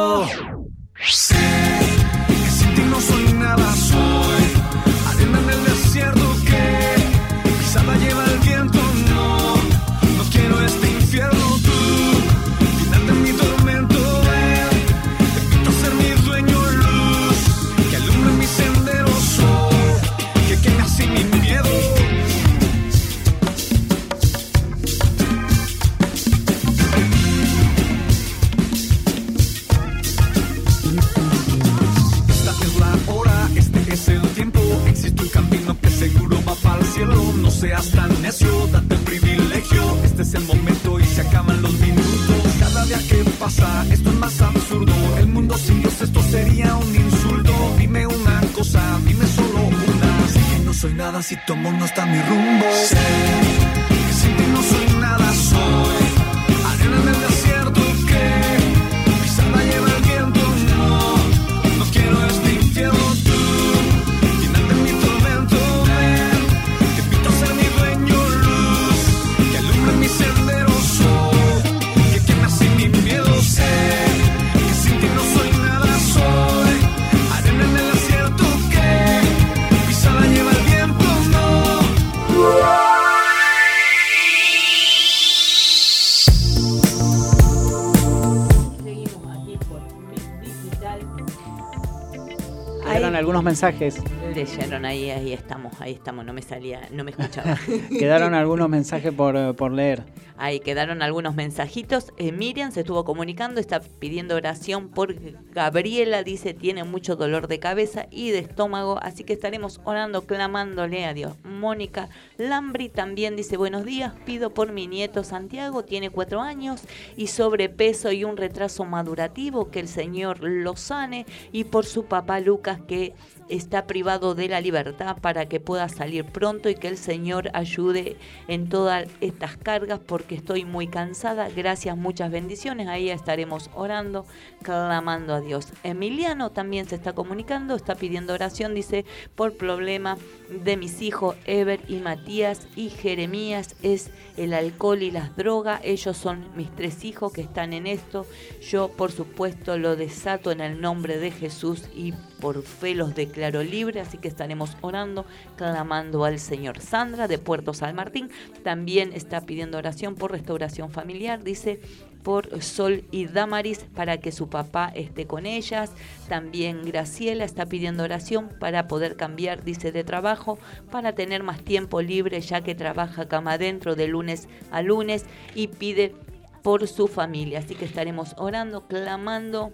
Mensajes. 93.46 94.02
Leyeron 94.34 94.84
ahí, 94.84 95.08
ahí 95.08 95.32
estamos, 95.32 95.80
ahí 95.80 95.92
estamos, 95.92 96.26
no 96.26 96.32
me 96.32 96.42
salía, 96.42 96.80
no 96.90 97.04
me 97.04 97.12
escuchaba. 97.12 97.56
Quedaron 97.88 98.34
algunos 98.34 98.68
mensajes 98.68 99.12
por, 99.12 99.36
eh, 99.36 99.54
por 99.54 99.70
leer. 99.70 100.02
Ahí 100.38 100.60
quedaron 100.60 101.00
algunos 101.00 101.34
mensajitos. 101.34 102.12
Eh, 102.18 102.30
Miriam 102.30 102.70
se 102.70 102.80
estuvo 102.80 103.04
comunicando, 103.04 103.58
está 103.58 103.80
pidiendo 103.80 104.34
oración 104.34 104.90
por 104.90 105.14
Gabriela, 105.52 106.22
dice 106.22 106.52
tiene 106.52 106.84
mucho 106.84 107.16
dolor 107.16 107.48
de 107.48 107.58
cabeza 107.58 108.06
y 108.10 108.30
de 108.30 108.40
estómago, 108.40 108.98
así 109.02 109.24
que 109.24 109.32
estaremos 109.32 109.80
orando, 109.84 110.26
clamándole 110.26 111.06
a 111.06 111.14
Dios. 111.14 111.36
Mónica 111.42 112.10
Lambri 112.36 112.90
también 112.90 113.34
dice 113.34 113.56
buenos 113.56 113.86
días, 113.86 114.12
pido 114.26 114.52
por 114.52 114.72
mi 114.72 114.86
nieto 114.86 115.24
Santiago, 115.24 115.84
tiene 115.84 116.10
cuatro 116.10 116.42
años 116.42 116.82
y 117.16 117.28
sobrepeso 117.28 118.12
y 118.12 118.24
un 118.24 118.36
retraso 118.36 118.84
madurativo, 118.84 119.70
que 119.70 119.80
el 119.80 119.88
Señor 119.88 120.40
lo 120.40 120.76
sane 120.76 121.24
y 121.50 121.64
por 121.64 121.86
su 121.86 122.04
papá 122.04 122.40
Lucas 122.40 122.80
que 122.86 123.14
está 123.48 123.86
privado 123.86 124.34
de 124.34 124.48
la 124.48 124.60
libertad 124.60 125.16
para 125.20 125.46
que 125.46 125.60
pueda 125.60 125.88
salir 125.88 126.24
pronto 126.24 126.68
y 126.68 126.74
que 126.74 126.88
el 126.88 126.96
Señor 126.96 127.50
ayude 127.52 128.16
en 128.48 128.68
todas 128.68 129.08
estas 129.20 129.56
cargas 129.56 130.00
porque 130.04 130.34
estoy 130.34 130.64
muy 130.64 130.88
cansada. 130.88 131.48
Gracias, 131.48 131.96
muchas 131.96 132.30
bendiciones. 132.30 132.88
Ahí 132.88 133.10
estaremos 133.10 133.70
orando, 133.74 134.26
clamando 134.62 135.34
a 135.34 135.40
Dios. 135.40 135.68
Emiliano 135.82 136.50
también 136.50 136.86
se 136.88 136.96
está 136.96 137.14
comunicando, 137.14 137.74
está 137.74 137.94
pidiendo 137.94 138.34
oración, 138.34 138.74
dice, 138.74 139.04
por 139.34 139.54
problema 139.54 140.16
de 140.48 140.76
mis 140.76 141.02
hijos 141.02 141.36
Ever 141.44 141.80
y 141.88 141.96
Matías 141.96 142.68
y 142.76 142.90
Jeremías 142.90 143.76
es 143.82 144.10
el 144.36 144.54
alcohol 144.54 145.02
y 145.02 145.10
las 145.10 145.36
drogas. 145.36 145.80
Ellos 145.84 146.16
son 146.16 146.46
mis 146.56 146.74
tres 146.74 147.04
hijos 147.04 147.32
que 147.32 147.40
están 147.40 147.72
en 147.72 147.86
esto. 147.86 148.26
Yo, 148.60 148.88
por 148.88 149.12
supuesto, 149.12 149.78
lo 149.78 149.96
desato 149.96 150.50
en 150.50 150.60
el 150.60 150.80
nombre 150.80 151.18
de 151.18 151.30
Jesús 151.30 151.84
y 151.94 152.12
por 152.40 152.62
fe 152.62 152.94
los 152.94 153.14
declaro 153.14 153.62
libres, 153.62 154.08
así 154.08 154.18
que 154.18 154.28
estaremos 154.28 154.76
orando, 154.80 155.26
clamando 155.56 156.24
al 156.24 156.38
Señor. 156.38 156.80
Sandra 156.80 157.28
de 157.28 157.38
Puerto 157.38 157.74
San 157.74 157.94
Martín 157.94 158.30
también 158.62 159.12
está 159.12 159.40
pidiendo 159.40 159.78
oración 159.78 160.14
por 160.14 160.32
restauración 160.32 160.90
familiar, 160.90 161.42
dice 161.42 161.80
por 162.26 162.60
Sol 162.60 163.04
y 163.12 163.26
Damaris 163.26 163.86
para 163.94 164.18
que 164.18 164.32
su 164.32 164.48
papá 164.48 164.90
esté 164.96 165.28
con 165.28 165.46
ellas. 165.46 165.92
También 166.28 166.84
Graciela 166.84 167.44
está 167.44 167.66
pidiendo 167.66 168.02
oración 168.02 168.48
para 168.58 168.88
poder 168.88 169.14
cambiar, 169.14 169.62
dice, 169.62 169.92
de 169.92 170.02
trabajo, 170.02 170.58
para 170.90 171.14
tener 171.14 171.44
más 171.44 171.62
tiempo 171.62 172.02
libre 172.02 172.40
ya 172.40 172.62
que 172.62 172.74
trabaja 172.74 173.28
cama 173.28 173.52
adentro 173.52 173.94
de 173.94 174.08
lunes 174.08 174.48
a 174.72 174.82
lunes 174.82 175.24
y 175.54 175.68
pide 175.68 176.16
por 176.64 176.88
su 176.88 177.06
familia. 177.06 177.60
Así 177.60 177.76
que 177.76 177.84
estaremos 177.84 178.34
orando, 178.38 178.88
clamando 178.88 179.70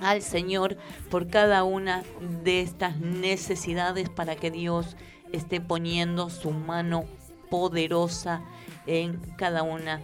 al 0.00 0.22
Señor 0.22 0.76
por 1.10 1.28
cada 1.28 1.64
una 1.64 2.02
de 2.42 2.60
estas 2.60 2.98
necesidades 2.98 4.08
para 4.08 4.36
que 4.36 4.50
Dios 4.50 4.96
esté 5.32 5.60
poniendo 5.60 6.30
su 6.30 6.50
mano 6.50 7.04
poderosa 7.50 8.42
en 8.86 9.20
cada 9.36 9.62
una 9.62 10.00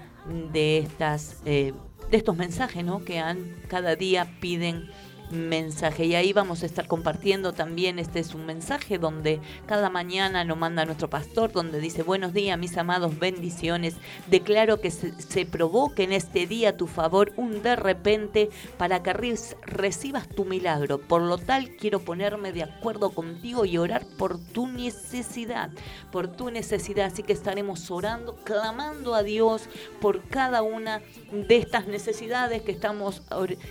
de 0.52 0.78
estas 0.78 1.42
eh, 1.44 1.72
de 2.10 2.16
estos 2.16 2.36
mensajes 2.36 2.84
¿no? 2.84 3.04
que 3.04 3.18
han 3.18 3.56
cada 3.68 3.96
día 3.96 4.36
piden 4.40 4.90
mensaje. 5.30 6.04
Y 6.06 6.14
ahí 6.14 6.32
vamos 6.32 6.62
a 6.62 6.66
estar 6.66 6.86
compartiendo 6.86 7.52
también 7.52 7.98
este 7.98 8.20
es 8.20 8.34
un 8.34 8.46
mensaje 8.46 8.98
donde 8.98 9.40
cada 9.66 9.90
mañana 9.90 10.44
nos 10.44 10.58
manda 10.58 10.84
nuestro 10.84 11.08
pastor 11.10 11.52
donde 11.52 11.80
dice 11.80 12.02
buenos 12.02 12.32
días 12.32 12.58
mis 12.58 12.76
amados 12.76 13.18
bendiciones. 13.18 13.96
Declaro 14.28 14.80
que 14.80 14.90
se, 14.90 15.12
se 15.20 15.46
provoque 15.46 16.04
en 16.04 16.12
este 16.12 16.46
día 16.46 16.76
tu 16.76 16.86
favor 16.86 17.32
un 17.36 17.62
de 17.62 17.76
repente 17.76 18.50
para 18.78 19.02
que 19.02 19.12
re- 19.12 19.34
recibas 19.62 20.28
tu 20.28 20.44
milagro. 20.44 20.98
Por 20.98 21.22
lo 21.22 21.38
tal 21.38 21.70
quiero 21.76 22.00
ponerme 22.00 22.52
de 22.52 22.62
acuerdo 22.62 23.10
contigo 23.10 23.64
y 23.64 23.78
orar 23.78 24.04
por 24.18 24.38
tu 24.38 24.66
necesidad 24.68 25.70
por 26.10 26.28
tu 26.28 26.50
necesidad 26.50 27.06
así 27.06 27.22
que 27.22 27.32
estaremos 27.32 27.90
orando 27.90 28.36
clamando 28.44 29.14
a 29.14 29.22
Dios 29.22 29.68
por 30.00 30.22
cada 30.28 30.62
una 30.62 31.00
de 31.32 31.56
estas 31.56 31.86
necesidades 31.86 32.62
que 32.62 32.72
estamos 32.72 33.22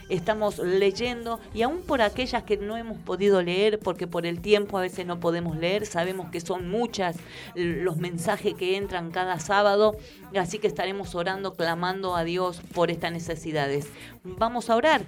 estamos 0.09 0.59
leyendo 0.59 1.39
y 1.53 1.61
aún 1.61 1.81
por 1.81 2.01
aquellas 2.01 2.43
que 2.43 2.57
no 2.57 2.77
hemos 2.77 2.97
podido 2.99 3.41
leer 3.41 3.79
porque 3.79 4.07
por 4.07 4.25
el 4.25 4.41
tiempo 4.41 4.77
a 4.77 4.81
veces 4.81 5.05
no 5.05 5.19
podemos 5.19 5.57
leer, 5.57 5.85
sabemos 5.85 6.29
que 6.29 6.41
son 6.41 6.69
muchas 6.69 7.17
los 7.55 7.97
mensajes 7.97 8.53
que 8.55 8.77
entran 8.77 9.11
cada 9.11 9.39
sábado, 9.39 9.95
así 10.37 10.59
que 10.59 10.67
estaremos 10.67 11.15
orando, 11.15 11.55
clamando 11.55 12.15
a 12.15 12.23
Dios 12.23 12.61
por 12.73 12.91
estas 12.91 13.11
necesidades. 13.11 13.87
Vamos 14.23 14.69
a 14.69 14.75
orar. 14.75 15.05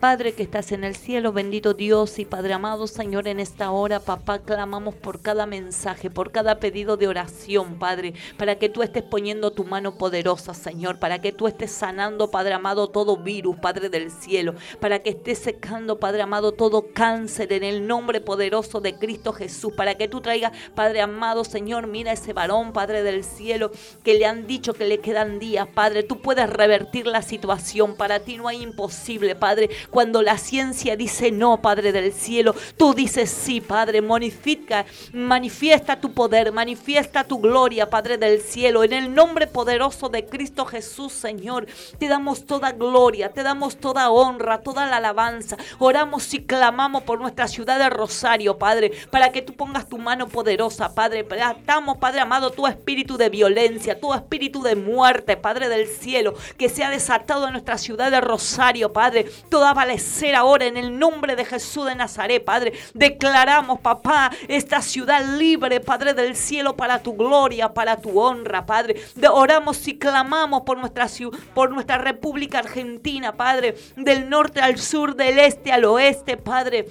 Padre 0.00 0.34
que 0.34 0.42
estás 0.42 0.72
en 0.72 0.84
el 0.84 0.94
cielo, 0.94 1.32
bendito 1.32 1.72
Dios 1.72 2.18
y 2.18 2.26
Padre 2.26 2.52
amado, 2.52 2.86
Señor, 2.86 3.26
en 3.28 3.40
esta 3.40 3.70
hora, 3.70 3.98
papá, 3.98 4.40
clamamos 4.40 4.94
por 4.94 5.22
cada 5.22 5.46
mensaje, 5.46 6.10
por 6.10 6.32
cada 6.32 6.60
pedido 6.60 6.98
de 6.98 7.08
oración, 7.08 7.78
Padre, 7.78 8.12
para 8.36 8.56
que 8.58 8.68
tú 8.68 8.82
estés 8.82 9.02
poniendo 9.02 9.52
tu 9.52 9.64
mano 9.64 9.96
poderosa, 9.96 10.52
Señor, 10.52 10.98
para 10.98 11.22
que 11.22 11.32
tú 11.32 11.48
estés 11.48 11.70
sanando, 11.70 12.30
Padre 12.30 12.52
amado, 12.52 12.88
todo 12.88 13.16
virus, 13.16 13.56
Padre 13.56 13.88
del 13.88 14.10
cielo, 14.10 14.54
para 14.80 14.98
que 14.98 15.10
estés 15.10 15.38
secando, 15.38 15.98
Padre 15.98 16.20
amado, 16.20 16.52
todo 16.52 16.88
cáncer 16.92 17.54
en 17.54 17.64
el 17.64 17.86
nombre 17.86 18.20
poderoso 18.20 18.82
de 18.82 18.98
Cristo 18.98 19.32
Jesús, 19.32 19.72
para 19.74 19.94
que 19.94 20.08
tú 20.08 20.20
traigas, 20.20 20.52
Padre 20.74 21.00
amado, 21.00 21.42
Señor, 21.42 21.86
mira 21.86 22.12
ese 22.12 22.34
varón, 22.34 22.74
Padre 22.74 23.02
del 23.02 23.24
cielo, 23.24 23.70
que 24.04 24.18
le 24.18 24.26
han 24.26 24.46
dicho 24.46 24.74
que 24.74 24.84
le 24.84 24.98
quedan 24.98 25.38
días, 25.38 25.66
Padre, 25.74 26.02
tú 26.02 26.20
puedes 26.20 26.50
revertir 26.50 27.06
la 27.06 27.22
situación, 27.22 27.96
para 27.96 28.20
ti 28.20 28.36
no 28.36 28.46
hay 28.46 28.62
imposible, 28.62 29.34
Padre, 29.34 29.70
Cuando 29.90 30.22
la 30.22 30.38
ciencia 30.38 30.96
dice 30.96 31.30
no, 31.30 31.60
Padre 31.60 31.92
del 31.92 32.12
cielo, 32.12 32.54
tú 32.76 32.94
dices 32.94 33.30
sí, 33.30 33.60
Padre. 33.60 34.02
Monifica, 34.02 34.84
manifiesta 35.12 36.00
tu 36.00 36.12
poder, 36.12 36.52
manifiesta 36.52 37.24
tu 37.24 37.38
gloria, 37.38 37.88
Padre 37.88 38.18
del 38.18 38.40
cielo. 38.40 38.84
En 38.84 38.92
el 38.92 39.14
nombre 39.14 39.46
poderoso 39.46 40.08
de 40.08 40.26
Cristo 40.26 40.64
Jesús, 40.64 41.12
Señor, 41.12 41.66
te 41.98 42.08
damos 42.08 42.46
toda 42.46 42.72
gloria, 42.72 43.32
te 43.32 43.42
damos 43.42 43.76
toda 43.76 44.10
honra, 44.10 44.60
toda 44.60 44.86
la 44.86 44.98
alabanza. 44.98 45.56
Oramos 45.78 46.32
y 46.34 46.44
clamamos 46.44 47.02
por 47.02 47.20
nuestra 47.20 47.48
ciudad 47.48 47.78
de 47.78 47.90
Rosario, 47.90 48.58
Padre, 48.58 48.92
para 49.10 49.32
que 49.32 49.42
tú 49.42 49.54
pongas 49.54 49.88
tu 49.88 49.98
mano 49.98 50.28
poderosa, 50.28 50.94
Padre. 50.94 51.26
Atamos, 51.42 51.98
Padre 51.98 52.20
amado, 52.20 52.50
tu 52.50 52.66
espíritu 52.66 53.16
de 53.16 53.28
violencia, 53.28 54.00
tu 54.00 54.12
espíritu 54.12 54.62
de 54.62 54.76
muerte, 54.76 55.36
Padre 55.36 55.68
del 55.68 55.86
cielo, 55.86 56.34
que 56.56 56.68
se 56.68 56.84
ha 56.84 56.90
desatado 56.90 57.46
en 57.46 57.52
nuestra 57.52 57.78
ciudad 57.78 58.10
de 58.10 58.20
Rosario, 58.20 58.92
Padre. 58.92 59.24
Toda 59.50 59.74
valecera 59.76 60.40
ahora 60.40 60.64
en 60.64 60.76
el 60.76 60.98
nombre 60.98 61.36
de 61.36 61.44
Jesús 61.44 61.86
de 61.86 61.94
Nazaret, 61.94 62.44
Padre. 62.44 62.72
Declaramos, 62.94 63.78
papá, 63.78 64.32
esta 64.48 64.80
ciudad 64.80 65.24
libre, 65.38 65.80
Padre 65.80 66.14
del 66.14 66.34
cielo, 66.34 66.76
para 66.76 67.02
tu 67.02 67.14
gloria, 67.14 67.72
para 67.72 67.98
tu 67.98 68.18
honra, 68.18 68.66
Padre. 68.66 68.96
Oramos 69.30 69.86
y 69.86 69.98
clamamos 69.98 70.62
por 70.62 70.78
nuestra, 70.78 71.06
por 71.54 71.70
nuestra 71.70 71.98
República 71.98 72.58
Argentina, 72.58 73.36
Padre, 73.36 73.76
del 73.96 74.28
norte 74.28 74.60
al 74.60 74.78
sur, 74.78 75.14
del 75.14 75.38
este 75.38 75.72
al 75.72 75.84
oeste, 75.84 76.36
Padre. 76.36 76.86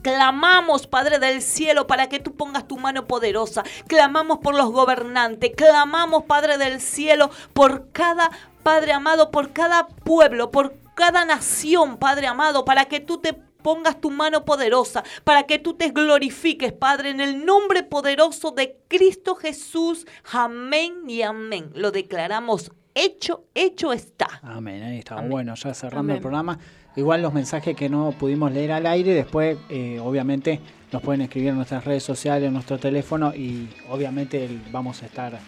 Clamamos, 0.00 0.86
Padre 0.86 1.18
del 1.18 1.42
cielo, 1.42 1.86
para 1.86 2.08
que 2.08 2.18
tú 2.18 2.34
pongas 2.34 2.66
tu 2.66 2.78
mano 2.78 3.06
poderosa. 3.06 3.62
Clamamos 3.86 4.38
por 4.38 4.54
los 4.54 4.70
gobernantes. 4.72 5.52
Clamamos, 5.54 6.24
Padre 6.24 6.56
del 6.56 6.80
cielo, 6.80 7.30
por 7.52 7.92
cada 7.92 8.30
Padre 8.62 8.92
amado, 8.92 9.30
por 9.30 9.52
cada 9.52 9.86
pueblo, 9.86 10.50
por 10.50 10.83
cada 10.94 11.24
nación, 11.24 11.98
Padre 11.98 12.26
amado, 12.26 12.64
para 12.64 12.86
que 12.86 13.00
tú 13.00 13.18
te 13.18 13.34
pongas 13.64 13.98
tu 13.98 14.10
mano 14.10 14.44
poderosa, 14.44 15.02
para 15.24 15.44
que 15.44 15.58
tú 15.58 15.74
te 15.74 15.88
glorifiques, 15.88 16.72
Padre, 16.72 17.10
en 17.10 17.20
el 17.20 17.46
nombre 17.46 17.82
poderoso 17.82 18.50
de 18.50 18.76
Cristo 18.88 19.34
Jesús. 19.34 20.06
Amén 20.30 21.08
y 21.08 21.22
amén. 21.22 21.70
Lo 21.74 21.90
declaramos 21.90 22.70
hecho, 22.94 23.44
hecho 23.54 23.92
está. 23.92 24.40
Amén, 24.42 24.82
ahí 24.82 24.98
está. 24.98 25.16
Amén. 25.16 25.30
Bueno, 25.30 25.54
ya 25.54 25.72
cerrando 25.72 26.12
Amén. 26.12 26.16
el 26.16 26.22
programa. 26.22 26.58
Igual 26.96 27.22
los 27.22 27.32
mensajes 27.32 27.74
que 27.74 27.88
no 27.88 28.12
pudimos 28.12 28.52
leer 28.52 28.70
al 28.70 28.86
aire, 28.86 29.14
después 29.14 29.58
eh, 29.68 29.98
obviamente 29.98 30.60
nos 30.92 31.02
pueden 31.02 31.22
escribir 31.22 31.48
en 31.48 31.56
nuestras 31.56 31.84
redes 31.84 32.04
sociales, 32.04 32.46
en 32.46 32.52
nuestro 32.52 32.78
teléfono 32.78 33.34
y 33.34 33.68
obviamente 33.90 34.48
vamos 34.70 35.02
a 35.02 35.06
estar 35.06 35.38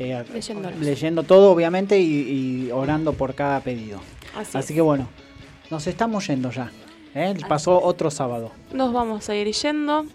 eh, 0.00 0.24
leyendo 0.80 1.22
todo, 1.22 1.52
obviamente, 1.52 2.00
y, 2.00 2.66
y 2.66 2.70
orando 2.72 3.12
por 3.12 3.34
cada 3.34 3.60
pedido. 3.60 4.00
Así 4.36 4.56
Así 4.58 4.72
es. 4.72 4.76
que 4.76 4.80
bueno, 4.80 5.08
nos 5.70 5.86
estamos 5.86 6.26
yendo 6.26 6.50
ya. 6.50 6.70
¿eh? 7.14 7.34
Pasó 7.48 7.82
otro 7.82 8.10
sábado. 8.10 8.52
Nos 8.72 8.92
vamos 8.92 9.28
a 9.28 9.34
ir 9.34 9.50
yendo 9.52 10.06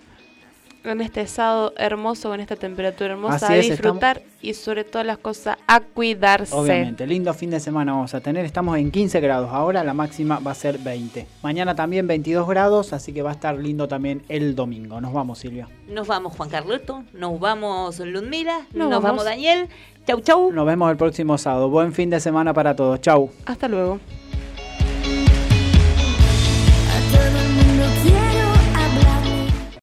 en 0.91 1.01
este 1.01 1.25
sábado 1.27 1.73
hermoso, 1.77 2.29
con 2.29 2.39
esta 2.39 2.55
temperatura 2.55 3.13
hermosa, 3.13 3.45
Así 3.47 3.53
a 3.53 3.57
es, 3.57 3.69
disfrutar 3.69 4.21
y 4.41 4.53
sobre 4.53 4.83
todas 4.83 5.05
las 5.05 5.17
cosas 5.17 5.57
a 5.67 5.79
cuidarse. 5.79 6.55
Obviamente, 6.55 7.07
lindo 7.07 7.33
fin 7.33 7.49
de 7.49 7.59
semana 7.59 7.93
vamos 7.93 8.13
a 8.13 8.21
tener. 8.21 8.45
Estamos 8.45 8.77
en 8.77 8.91
15 8.91 9.19
grados 9.19 9.49
ahora, 9.51 9.83
la 9.83 9.93
máxima 9.93 10.39
va 10.39 10.51
a 10.51 10.55
ser 10.55 10.77
20. 10.77 11.25
Mañana 11.41 11.75
también 11.75 12.07
22 12.07 12.47
grados, 12.47 12.93
así 12.93 13.13
que 13.13 13.21
va 13.21 13.31
a 13.31 13.33
estar 13.33 13.57
lindo 13.57 13.87
también 13.87 14.23
el 14.29 14.55
domingo. 14.55 15.01
Nos 15.01 15.13
vamos, 15.13 15.39
Silvia. 15.39 15.67
Nos 15.87 16.07
vamos 16.07 16.35
Juan 16.35 16.49
Carloto, 16.49 17.03
nos 17.13 17.39
vamos 17.39 17.99
Ludmila, 17.99 18.59
nos, 18.73 18.89
Nos 18.89 18.89
vamos. 18.89 19.03
vamos. 19.03 19.25
Daniel. 19.25 19.69
Chau, 20.07 20.21
chau. 20.21 20.51
Nos 20.51 20.65
vemos 20.65 20.91
el 20.91 20.97
próximo 20.97 21.37
sábado. 21.37 21.69
Buen 21.69 21.91
fin 21.91 22.09
de 22.11 22.19
semana 22.19 22.53
para 22.53 22.75
todos. 22.75 23.01
Chau. 23.01 23.31
Hasta 23.45 23.67
luego. 23.67 23.99